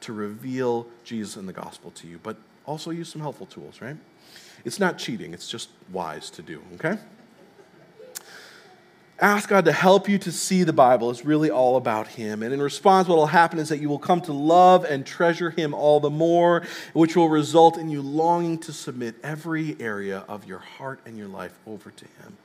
to 0.00 0.12
reveal 0.12 0.88
Jesus 1.04 1.36
and 1.36 1.48
the 1.48 1.52
gospel 1.52 1.92
to 1.92 2.08
you. 2.08 2.18
But 2.22 2.36
also 2.66 2.90
use 2.90 3.08
some 3.08 3.20
helpful 3.20 3.46
tools, 3.46 3.80
right? 3.80 3.96
It's 4.64 4.80
not 4.80 4.98
cheating, 4.98 5.34
it's 5.34 5.48
just 5.48 5.68
wise 5.92 6.30
to 6.30 6.42
do, 6.42 6.62
okay? 6.74 6.98
Ask 9.20 9.48
God 9.48 9.64
to 9.66 9.72
help 9.72 10.08
you 10.08 10.18
to 10.18 10.32
see 10.32 10.64
the 10.64 10.72
Bible 10.72 11.08
It's 11.10 11.24
really 11.24 11.48
all 11.48 11.76
about 11.76 12.08
Him. 12.08 12.42
And 12.42 12.52
in 12.52 12.60
response, 12.60 13.06
what 13.06 13.16
will 13.16 13.26
happen 13.26 13.60
is 13.60 13.68
that 13.68 13.78
you 13.78 13.88
will 13.88 13.98
come 13.98 14.20
to 14.22 14.32
love 14.32 14.84
and 14.84 15.06
treasure 15.06 15.50
Him 15.50 15.72
all 15.72 16.00
the 16.00 16.10
more, 16.10 16.66
which 16.94 17.14
will 17.14 17.28
result 17.28 17.78
in 17.78 17.88
you 17.88 18.02
longing 18.02 18.58
to 18.58 18.72
submit 18.72 19.14
every 19.22 19.76
area 19.78 20.24
of 20.26 20.46
your 20.46 20.58
heart 20.58 20.98
and 21.06 21.16
your 21.16 21.28
life 21.28 21.56
over 21.64 21.90
to 21.92 22.04
Him, 22.04 22.36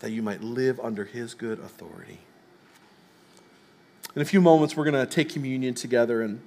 that 0.00 0.12
you 0.12 0.22
might 0.22 0.42
live 0.42 0.80
under 0.80 1.04
His 1.04 1.34
good 1.34 1.58
authority. 1.58 2.20
In 4.14 4.22
a 4.22 4.24
few 4.24 4.40
moments, 4.40 4.76
we're 4.76 4.90
going 4.90 4.94
to 4.94 5.06
take 5.06 5.28
communion 5.28 5.74
together 5.74 6.22
and 6.22 6.40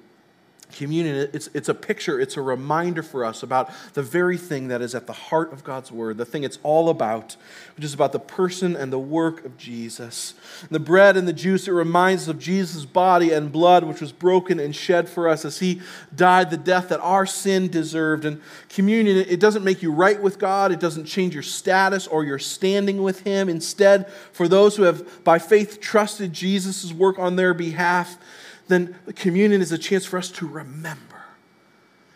Communion, 0.72 1.30
it's, 1.34 1.50
it's 1.56 1.68
a 1.68 1.74
picture, 1.74 2.20
it's 2.20 2.38
a 2.38 2.44
reminder 2.44 3.02
for 3.02 3.26
us 3.26 3.42
about 3.42 3.72
the 3.96 4.04
very 4.04 4.38
thing 4.38 4.68
that 4.68 4.84
is 4.84 4.94
at 4.94 5.08
the 5.08 5.14
heart 5.14 5.52
of 5.52 5.64
God's 5.64 5.92
Word, 5.92 6.18
the 6.18 6.26
thing 6.26 6.44
it's 6.44 6.60
all 6.62 6.90
about, 6.90 7.36
which 7.76 7.84
is 7.84 7.96
about 7.96 8.12
the 8.12 8.20
person 8.20 8.76
and 8.76 8.94
the 8.94 9.00
work 9.00 9.44
of 9.46 9.58
Jesus. 9.58 10.36
The 10.70 10.80
bread 10.80 11.18
and 11.18 11.28
the 11.28 11.34
juice, 11.34 11.68
it 11.68 11.72
reminds 11.72 12.24
us 12.24 12.28
of 12.28 12.38
Jesus' 12.38 12.86
body 12.86 13.32
and 13.32 13.52
blood, 13.52 13.84
which 13.84 14.00
was 14.00 14.12
broken 14.12 14.60
and 14.60 14.76
shed 14.76 15.10
for 15.10 15.28
us 15.28 15.44
as 15.44 15.58
He 15.58 15.82
died 16.16 16.52
the 16.52 16.58
death 16.58 16.90
that 16.90 17.00
our 17.00 17.26
sin 17.26 17.70
deserved. 17.70 18.24
And 18.24 18.40
communion, 18.70 19.18
it 19.18 19.40
doesn't 19.40 19.64
make 19.64 19.82
you 19.82 19.92
right 19.92 20.22
with 20.22 20.38
God, 20.38 20.72
it 20.72 20.80
doesn't 20.80 21.06
change 21.06 21.34
your 21.34 21.42
status 21.42 22.06
or 22.06 22.24
your 22.24 22.40
standing 22.40 23.02
with 23.02 23.22
Him. 23.22 23.50
Instead, 23.50 24.08
for 24.32 24.48
those 24.48 24.76
who 24.76 24.84
have 24.84 25.24
by 25.24 25.40
faith 25.40 25.82
trusted 25.82 26.32
Jesus' 26.32 26.94
work 26.94 27.18
on 27.18 27.38
their 27.38 27.56
behalf, 27.56 28.20
then 28.70 28.96
communion 29.16 29.62
is 29.62 29.72
a 29.72 29.78
chance 29.78 30.06
for 30.06 30.18
us 30.18 30.30
to 30.30 30.48
remember 30.48 31.24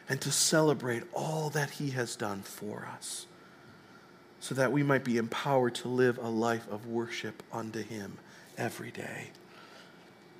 and 0.07 0.21
to 0.21 0.31
celebrate 0.31 1.03
all 1.13 1.49
that 1.49 1.71
He 1.71 1.89
has 1.89 2.15
done 2.15 2.43
for 2.43 2.87
us 2.95 3.25
so 4.39 4.53
that 4.55 4.71
we 4.71 4.83
might 4.83 5.03
be 5.03 5.17
empowered 5.17 5.73
to 5.75 5.87
live 5.87 6.17
a 6.19 6.29
life 6.29 6.67
of 6.69 6.85
worship 6.85 7.41
unto 7.51 7.81
Him 7.81 8.17
every 8.57 8.91
day. 8.91 9.31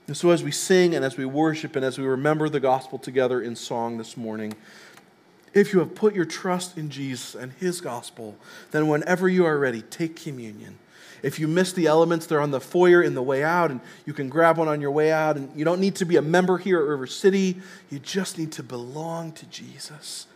And 0.07 0.15
so, 0.15 0.29
as 0.29 0.43
we 0.43 0.51
sing 0.51 0.93
and 0.93 1.03
as 1.03 1.17
we 1.17 1.25
worship 1.25 1.75
and 1.75 1.83
as 1.83 1.97
we 1.97 2.05
remember 2.05 2.47
the 2.47 2.59
gospel 2.59 2.99
together 2.99 3.41
in 3.41 3.55
song 3.55 3.97
this 3.97 4.15
morning, 4.15 4.53
if 5.53 5.73
you 5.73 5.79
have 5.79 5.95
put 5.95 6.13
your 6.13 6.25
trust 6.25 6.77
in 6.77 6.89
Jesus 6.89 7.33
and 7.33 7.53
His 7.53 7.81
gospel, 7.81 8.37
then 8.71 8.87
whenever 8.87 9.27
you 9.29 9.45
are 9.45 9.57
ready, 9.57 9.81
take 9.81 10.15
communion 10.15 10.77
if 11.23 11.39
you 11.39 11.47
miss 11.47 11.71
the 11.71 11.87
elements, 11.87 12.25
they're 12.25 12.41
on 12.41 12.51
the 12.51 12.59
foyer 12.59 13.01
in 13.01 13.15
the 13.15 13.23
way 13.23 13.43
out, 13.43 13.71
and 13.71 13.79
you 14.05 14.13
can 14.13 14.29
grab 14.29 14.57
one 14.57 14.67
on 14.67 14.81
your 14.81 14.91
way 14.91 15.11
out. 15.11 15.37
And 15.37 15.49
you 15.57 15.63
don't 15.63 15.79
need 15.79 15.95
to 15.95 16.05
be 16.05 16.17
a 16.17 16.21
member 16.21 16.57
here 16.57 16.79
at 16.79 16.85
River 16.85 17.07
City, 17.07 17.61
you 17.89 17.97
just 17.97 18.37
need 18.37 18.51
to 18.51 18.63
belong 18.63 19.31
to 19.31 19.45
Jesus. 19.47 20.27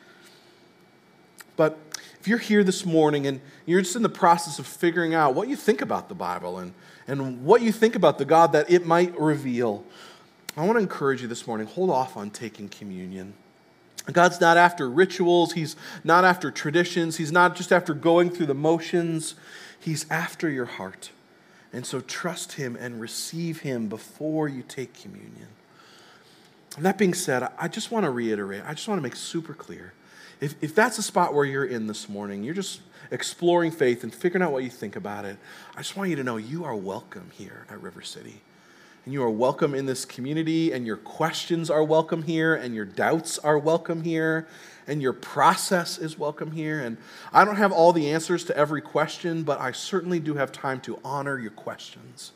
But 1.57 1.77
if 2.19 2.27
you're 2.27 2.37
here 2.37 2.63
this 2.63 2.85
morning 2.85 3.27
and 3.27 3.41
you're 3.65 3.81
just 3.81 3.95
in 3.95 4.03
the 4.03 4.09
process 4.09 4.59
of 4.59 4.67
figuring 4.67 5.13
out 5.13 5.35
what 5.35 5.49
you 5.49 5.55
think 5.55 5.81
about 5.81 6.07
the 6.07 6.15
Bible 6.15 6.59
and, 6.59 6.73
and 7.07 7.43
what 7.43 7.61
you 7.61 7.71
think 7.71 7.95
about 7.95 8.17
the 8.17 8.25
God 8.25 8.53
that 8.53 8.69
it 8.69 8.85
might 8.85 9.19
reveal, 9.19 9.83
I 10.55 10.65
want 10.65 10.77
to 10.77 10.81
encourage 10.81 11.21
you 11.21 11.27
this 11.27 11.45
morning 11.45 11.67
hold 11.67 11.89
off 11.89 12.15
on 12.15 12.29
taking 12.29 12.69
communion. 12.69 13.33
God's 14.13 14.39
not 14.39 14.57
after 14.57 14.89
rituals, 14.89 15.53
He's 15.53 15.75
not 16.03 16.23
after 16.23 16.51
traditions, 16.51 17.17
He's 17.17 17.31
not 17.31 17.55
just 17.55 17.71
after 17.71 17.93
going 17.93 18.29
through 18.29 18.45
the 18.45 18.53
motions, 18.53 19.35
He's 19.79 20.09
after 20.09 20.49
your 20.49 20.65
heart. 20.65 21.11
And 21.73 21.85
so 21.85 21.99
trust 21.99 22.53
Him 22.53 22.75
and 22.75 23.01
receive 23.01 23.61
Him 23.61 23.87
before 23.89 24.47
you 24.47 24.63
take 24.63 24.99
communion. 24.99 25.47
And 26.75 26.85
that 26.85 26.97
being 26.97 27.13
said, 27.13 27.47
I 27.57 27.67
just 27.67 27.91
want 27.91 28.05
to 28.05 28.11
reiterate, 28.11 28.63
I 28.65 28.73
just 28.73 28.87
want 28.87 28.99
to 28.99 29.03
make 29.03 29.15
super 29.15 29.53
clear. 29.53 29.93
If, 30.39 30.55
if 30.61 30.75
that's 30.75 30.97
a 30.99 31.03
spot 31.03 31.33
where 31.33 31.45
you're 31.45 31.65
in 31.65 31.87
this 31.87 32.07
morning, 32.07 32.43
you're 32.43 32.53
just 32.53 32.81
exploring 33.09 33.71
faith 33.71 34.03
and 34.03 34.13
figuring 34.13 34.43
out 34.43 34.51
what 34.51 34.63
you 34.63 34.69
think 34.69 34.95
about 34.95 35.25
it, 35.25 35.37
I 35.75 35.79
just 35.79 35.97
want 35.97 36.09
you 36.09 36.15
to 36.17 36.23
know 36.23 36.37
you 36.37 36.63
are 36.65 36.75
welcome 36.75 37.31
here 37.33 37.65
at 37.69 37.81
River 37.81 38.01
City. 38.01 38.41
And 39.07 39.13
you 39.13 39.23
are 39.23 39.29
welcome 39.29 39.73
in 39.73 39.85
this 39.85 40.03
community, 40.03 40.73
and 40.73 40.85
your 40.85 40.97
questions 40.97 41.69
are 41.69 41.81
welcome 41.81 42.23
here, 42.23 42.53
and 42.53 42.75
your 42.75 42.83
doubts 42.83 43.39
are 43.39 43.57
welcome 43.57 44.03
here, 44.03 44.49
and 44.85 45.01
your 45.01 45.13
process 45.13 45.97
is 45.97 46.19
welcome 46.19 46.51
here. 46.51 46.81
And 46.81 46.97
I 47.31 47.45
don't 47.45 47.55
have 47.55 47.71
all 47.71 47.93
the 47.93 48.11
answers 48.11 48.43
to 48.43 48.57
every 48.57 48.81
question, 48.81 49.43
but 49.43 49.61
I 49.61 49.71
certainly 49.71 50.19
do 50.19 50.33
have 50.33 50.51
time 50.51 50.81
to 50.81 50.99
honor 51.05 51.39
your 51.39 51.51
questions. 51.51 52.33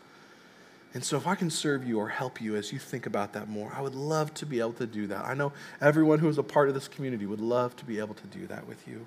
And 0.93 1.03
so, 1.03 1.17
if 1.17 1.27
I 1.27 1.35
can 1.35 1.49
serve 1.49 1.85
you 1.85 1.99
or 1.99 2.07
help 2.07 2.39
you 2.39 2.55
as 2.55 2.71
you 2.71 2.79
think 2.79 3.05
about 3.05 3.33
that 3.33 3.49
more, 3.49 3.73
I 3.75 3.81
would 3.81 3.93
love 3.93 4.33
to 4.35 4.45
be 4.45 4.61
able 4.61 4.71
to 4.75 4.87
do 4.87 5.07
that. 5.07 5.25
I 5.25 5.33
know 5.33 5.51
everyone 5.81 6.19
who 6.19 6.29
is 6.29 6.37
a 6.37 6.43
part 6.43 6.69
of 6.69 6.73
this 6.73 6.87
community 6.87 7.25
would 7.25 7.41
love 7.41 7.75
to 7.75 7.83
be 7.83 7.99
able 7.99 8.15
to 8.15 8.27
do 8.27 8.47
that 8.47 8.65
with 8.65 8.87
you. 8.87 9.05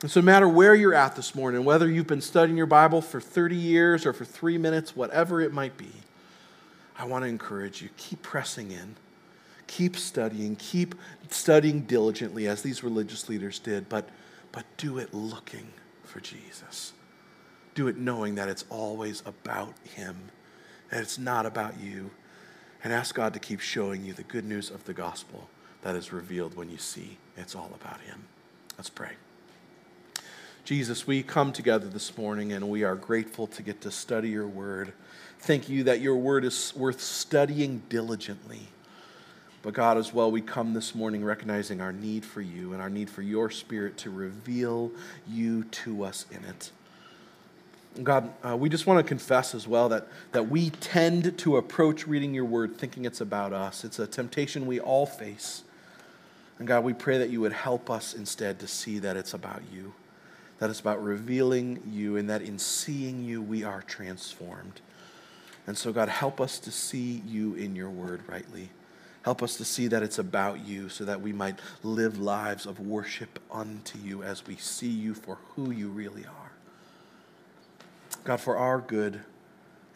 And 0.00 0.08
so, 0.08 0.20
no 0.20 0.26
matter 0.26 0.48
where 0.48 0.76
you're 0.76 0.94
at 0.94 1.16
this 1.16 1.34
morning, 1.34 1.64
whether 1.64 1.90
you've 1.90 2.06
been 2.06 2.20
studying 2.20 2.56
your 2.56 2.66
Bible 2.66 3.02
for 3.02 3.20
30 3.20 3.56
years 3.56 4.06
or 4.06 4.12
for 4.12 4.24
three 4.24 4.58
minutes, 4.58 4.94
whatever 4.94 5.40
it 5.40 5.52
might 5.52 5.76
be, 5.76 5.90
I 6.98 7.04
want 7.04 7.24
to 7.24 7.28
encourage 7.28 7.82
you 7.82 7.90
keep 7.96 8.22
pressing 8.22 8.70
in, 8.70 8.96
keep 9.66 9.96
studying, 9.96 10.56
keep 10.56 10.94
studying 11.30 11.82
diligently 11.82 12.46
as 12.46 12.62
these 12.62 12.82
religious 12.82 13.28
leaders 13.28 13.58
did, 13.58 13.88
but, 13.88 14.08
but 14.52 14.64
do 14.76 14.98
it 14.98 15.12
looking 15.12 15.68
for 16.04 16.20
Jesus. 16.20 16.92
Do 17.74 17.88
it 17.88 17.98
knowing 17.98 18.36
that 18.36 18.48
it's 18.48 18.64
always 18.70 19.22
about 19.26 19.74
Him, 19.84 20.16
and 20.90 21.00
it's 21.00 21.18
not 21.18 21.44
about 21.44 21.78
you. 21.78 22.10
And 22.82 22.92
ask 22.92 23.14
God 23.14 23.34
to 23.34 23.40
keep 23.40 23.60
showing 23.60 24.04
you 24.04 24.12
the 24.12 24.22
good 24.22 24.44
news 24.44 24.70
of 24.70 24.84
the 24.84 24.94
gospel 24.94 25.48
that 25.82 25.96
is 25.96 26.12
revealed 26.12 26.56
when 26.56 26.70
you 26.70 26.78
see 26.78 27.18
it's 27.36 27.54
all 27.54 27.70
about 27.74 28.00
Him. 28.00 28.24
Let's 28.78 28.90
pray. 28.90 29.12
Jesus, 30.66 31.06
we 31.06 31.22
come 31.22 31.52
together 31.52 31.86
this 31.86 32.18
morning 32.18 32.52
and 32.52 32.68
we 32.68 32.82
are 32.82 32.96
grateful 32.96 33.46
to 33.46 33.62
get 33.62 33.82
to 33.82 33.90
study 33.92 34.30
your 34.30 34.48
word. 34.48 34.92
Thank 35.38 35.68
you 35.68 35.84
that 35.84 36.00
your 36.00 36.16
word 36.16 36.44
is 36.44 36.74
worth 36.74 37.00
studying 37.00 37.84
diligently. 37.88 38.62
But 39.62 39.74
God, 39.74 39.96
as 39.96 40.12
well, 40.12 40.28
we 40.28 40.40
come 40.40 40.74
this 40.74 40.92
morning 40.92 41.24
recognizing 41.24 41.80
our 41.80 41.92
need 41.92 42.24
for 42.24 42.40
you 42.40 42.72
and 42.72 42.82
our 42.82 42.90
need 42.90 43.08
for 43.08 43.22
your 43.22 43.48
spirit 43.48 43.96
to 43.98 44.10
reveal 44.10 44.90
you 45.28 45.62
to 45.62 46.02
us 46.02 46.26
in 46.32 46.42
it. 46.42 46.72
God, 48.02 48.32
uh, 48.44 48.56
we 48.56 48.68
just 48.68 48.88
want 48.88 48.98
to 48.98 49.08
confess 49.08 49.54
as 49.54 49.68
well 49.68 49.88
that, 49.90 50.08
that 50.32 50.48
we 50.48 50.70
tend 50.70 51.38
to 51.38 51.58
approach 51.58 52.08
reading 52.08 52.34
your 52.34 52.44
word 52.44 52.76
thinking 52.76 53.04
it's 53.04 53.20
about 53.20 53.52
us. 53.52 53.84
It's 53.84 54.00
a 54.00 54.06
temptation 54.08 54.66
we 54.66 54.80
all 54.80 55.06
face. 55.06 55.62
And 56.58 56.66
God, 56.66 56.82
we 56.82 56.92
pray 56.92 57.18
that 57.18 57.30
you 57.30 57.40
would 57.42 57.52
help 57.52 57.88
us 57.88 58.14
instead 58.14 58.58
to 58.58 58.66
see 58.66 58.98
that 58.98 59.16
it's 59.16 59.32
about 59.32 59.62
you, 59.72 59.94
that 60.58 60.70
it's 60.70 60.80
about 60.80 61.02
revealing 61.02 61.82
you, 61.90 62.16
and 62.16 62.30
that 62.30 62.42
in 62.42 62.58
seeing 62.58 63.22
you, 63.22 63.42
we 63.42 63.62
are 63.64 63.82
transformed. 63.82 64.80
And 65.66 65.76
so, 65.76 65.92
God, 65.92 66.08
help 66.08 66.40
us 66.40 66.58
to 66.60 66.70
see 66.70 67.22
you 67.26 67.54
in 67.54 67.74
your 67.74 67.90
word 67.90 68.22
rightly. 68.28 68.70
Help 69.22 69.42
us 69.42 69.56
to 69.56 69.64
see 69.64 69.88
that 69.88 70.04
it's 70.04 70.20
about 70.20 70.64
you 70.64 70.88
so 70.88 71.04
that 71.04 71.20
we 71.20 71.32
might 71.32 71.58
live 71.82 72.18
lives 72.18 72.64
of 72.64 72.78
worship 72.78 73.40
unto 73.50 73.98
you 73.98 74.22
as 74.22 74.46
we 74.46 74.54
see 74.54 74.88
you 74.88 75.14
for 75.14 75.38
who 75.56 75.72
you 75.72 75.88
really 75.88 76.24
are. 76.24 76.52
God, 78.22 78.40
for 78.40 78.56
our 78.56 78.80
good 78.80 79.20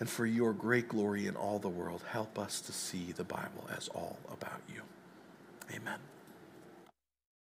and 0.00 0.08
for 0.08 0.26
your 0.26 0.52
great 0.52 0.88
glory 0.88 1.28
in 1.28 1.36
all 1.36 1.60
the 1.60 1.68
world, 1.68 2.02
help 2.10 2.40
us 2.40 2.60
to 2.62 2.72
see 2.72 3.12
the 3.12 3.22
Bible 3.22 3.68
as 3.76 3.86
all 3.88 4.18
about 4.32 4.60
you. 4.68 4.82
Amen. 5.72 5.98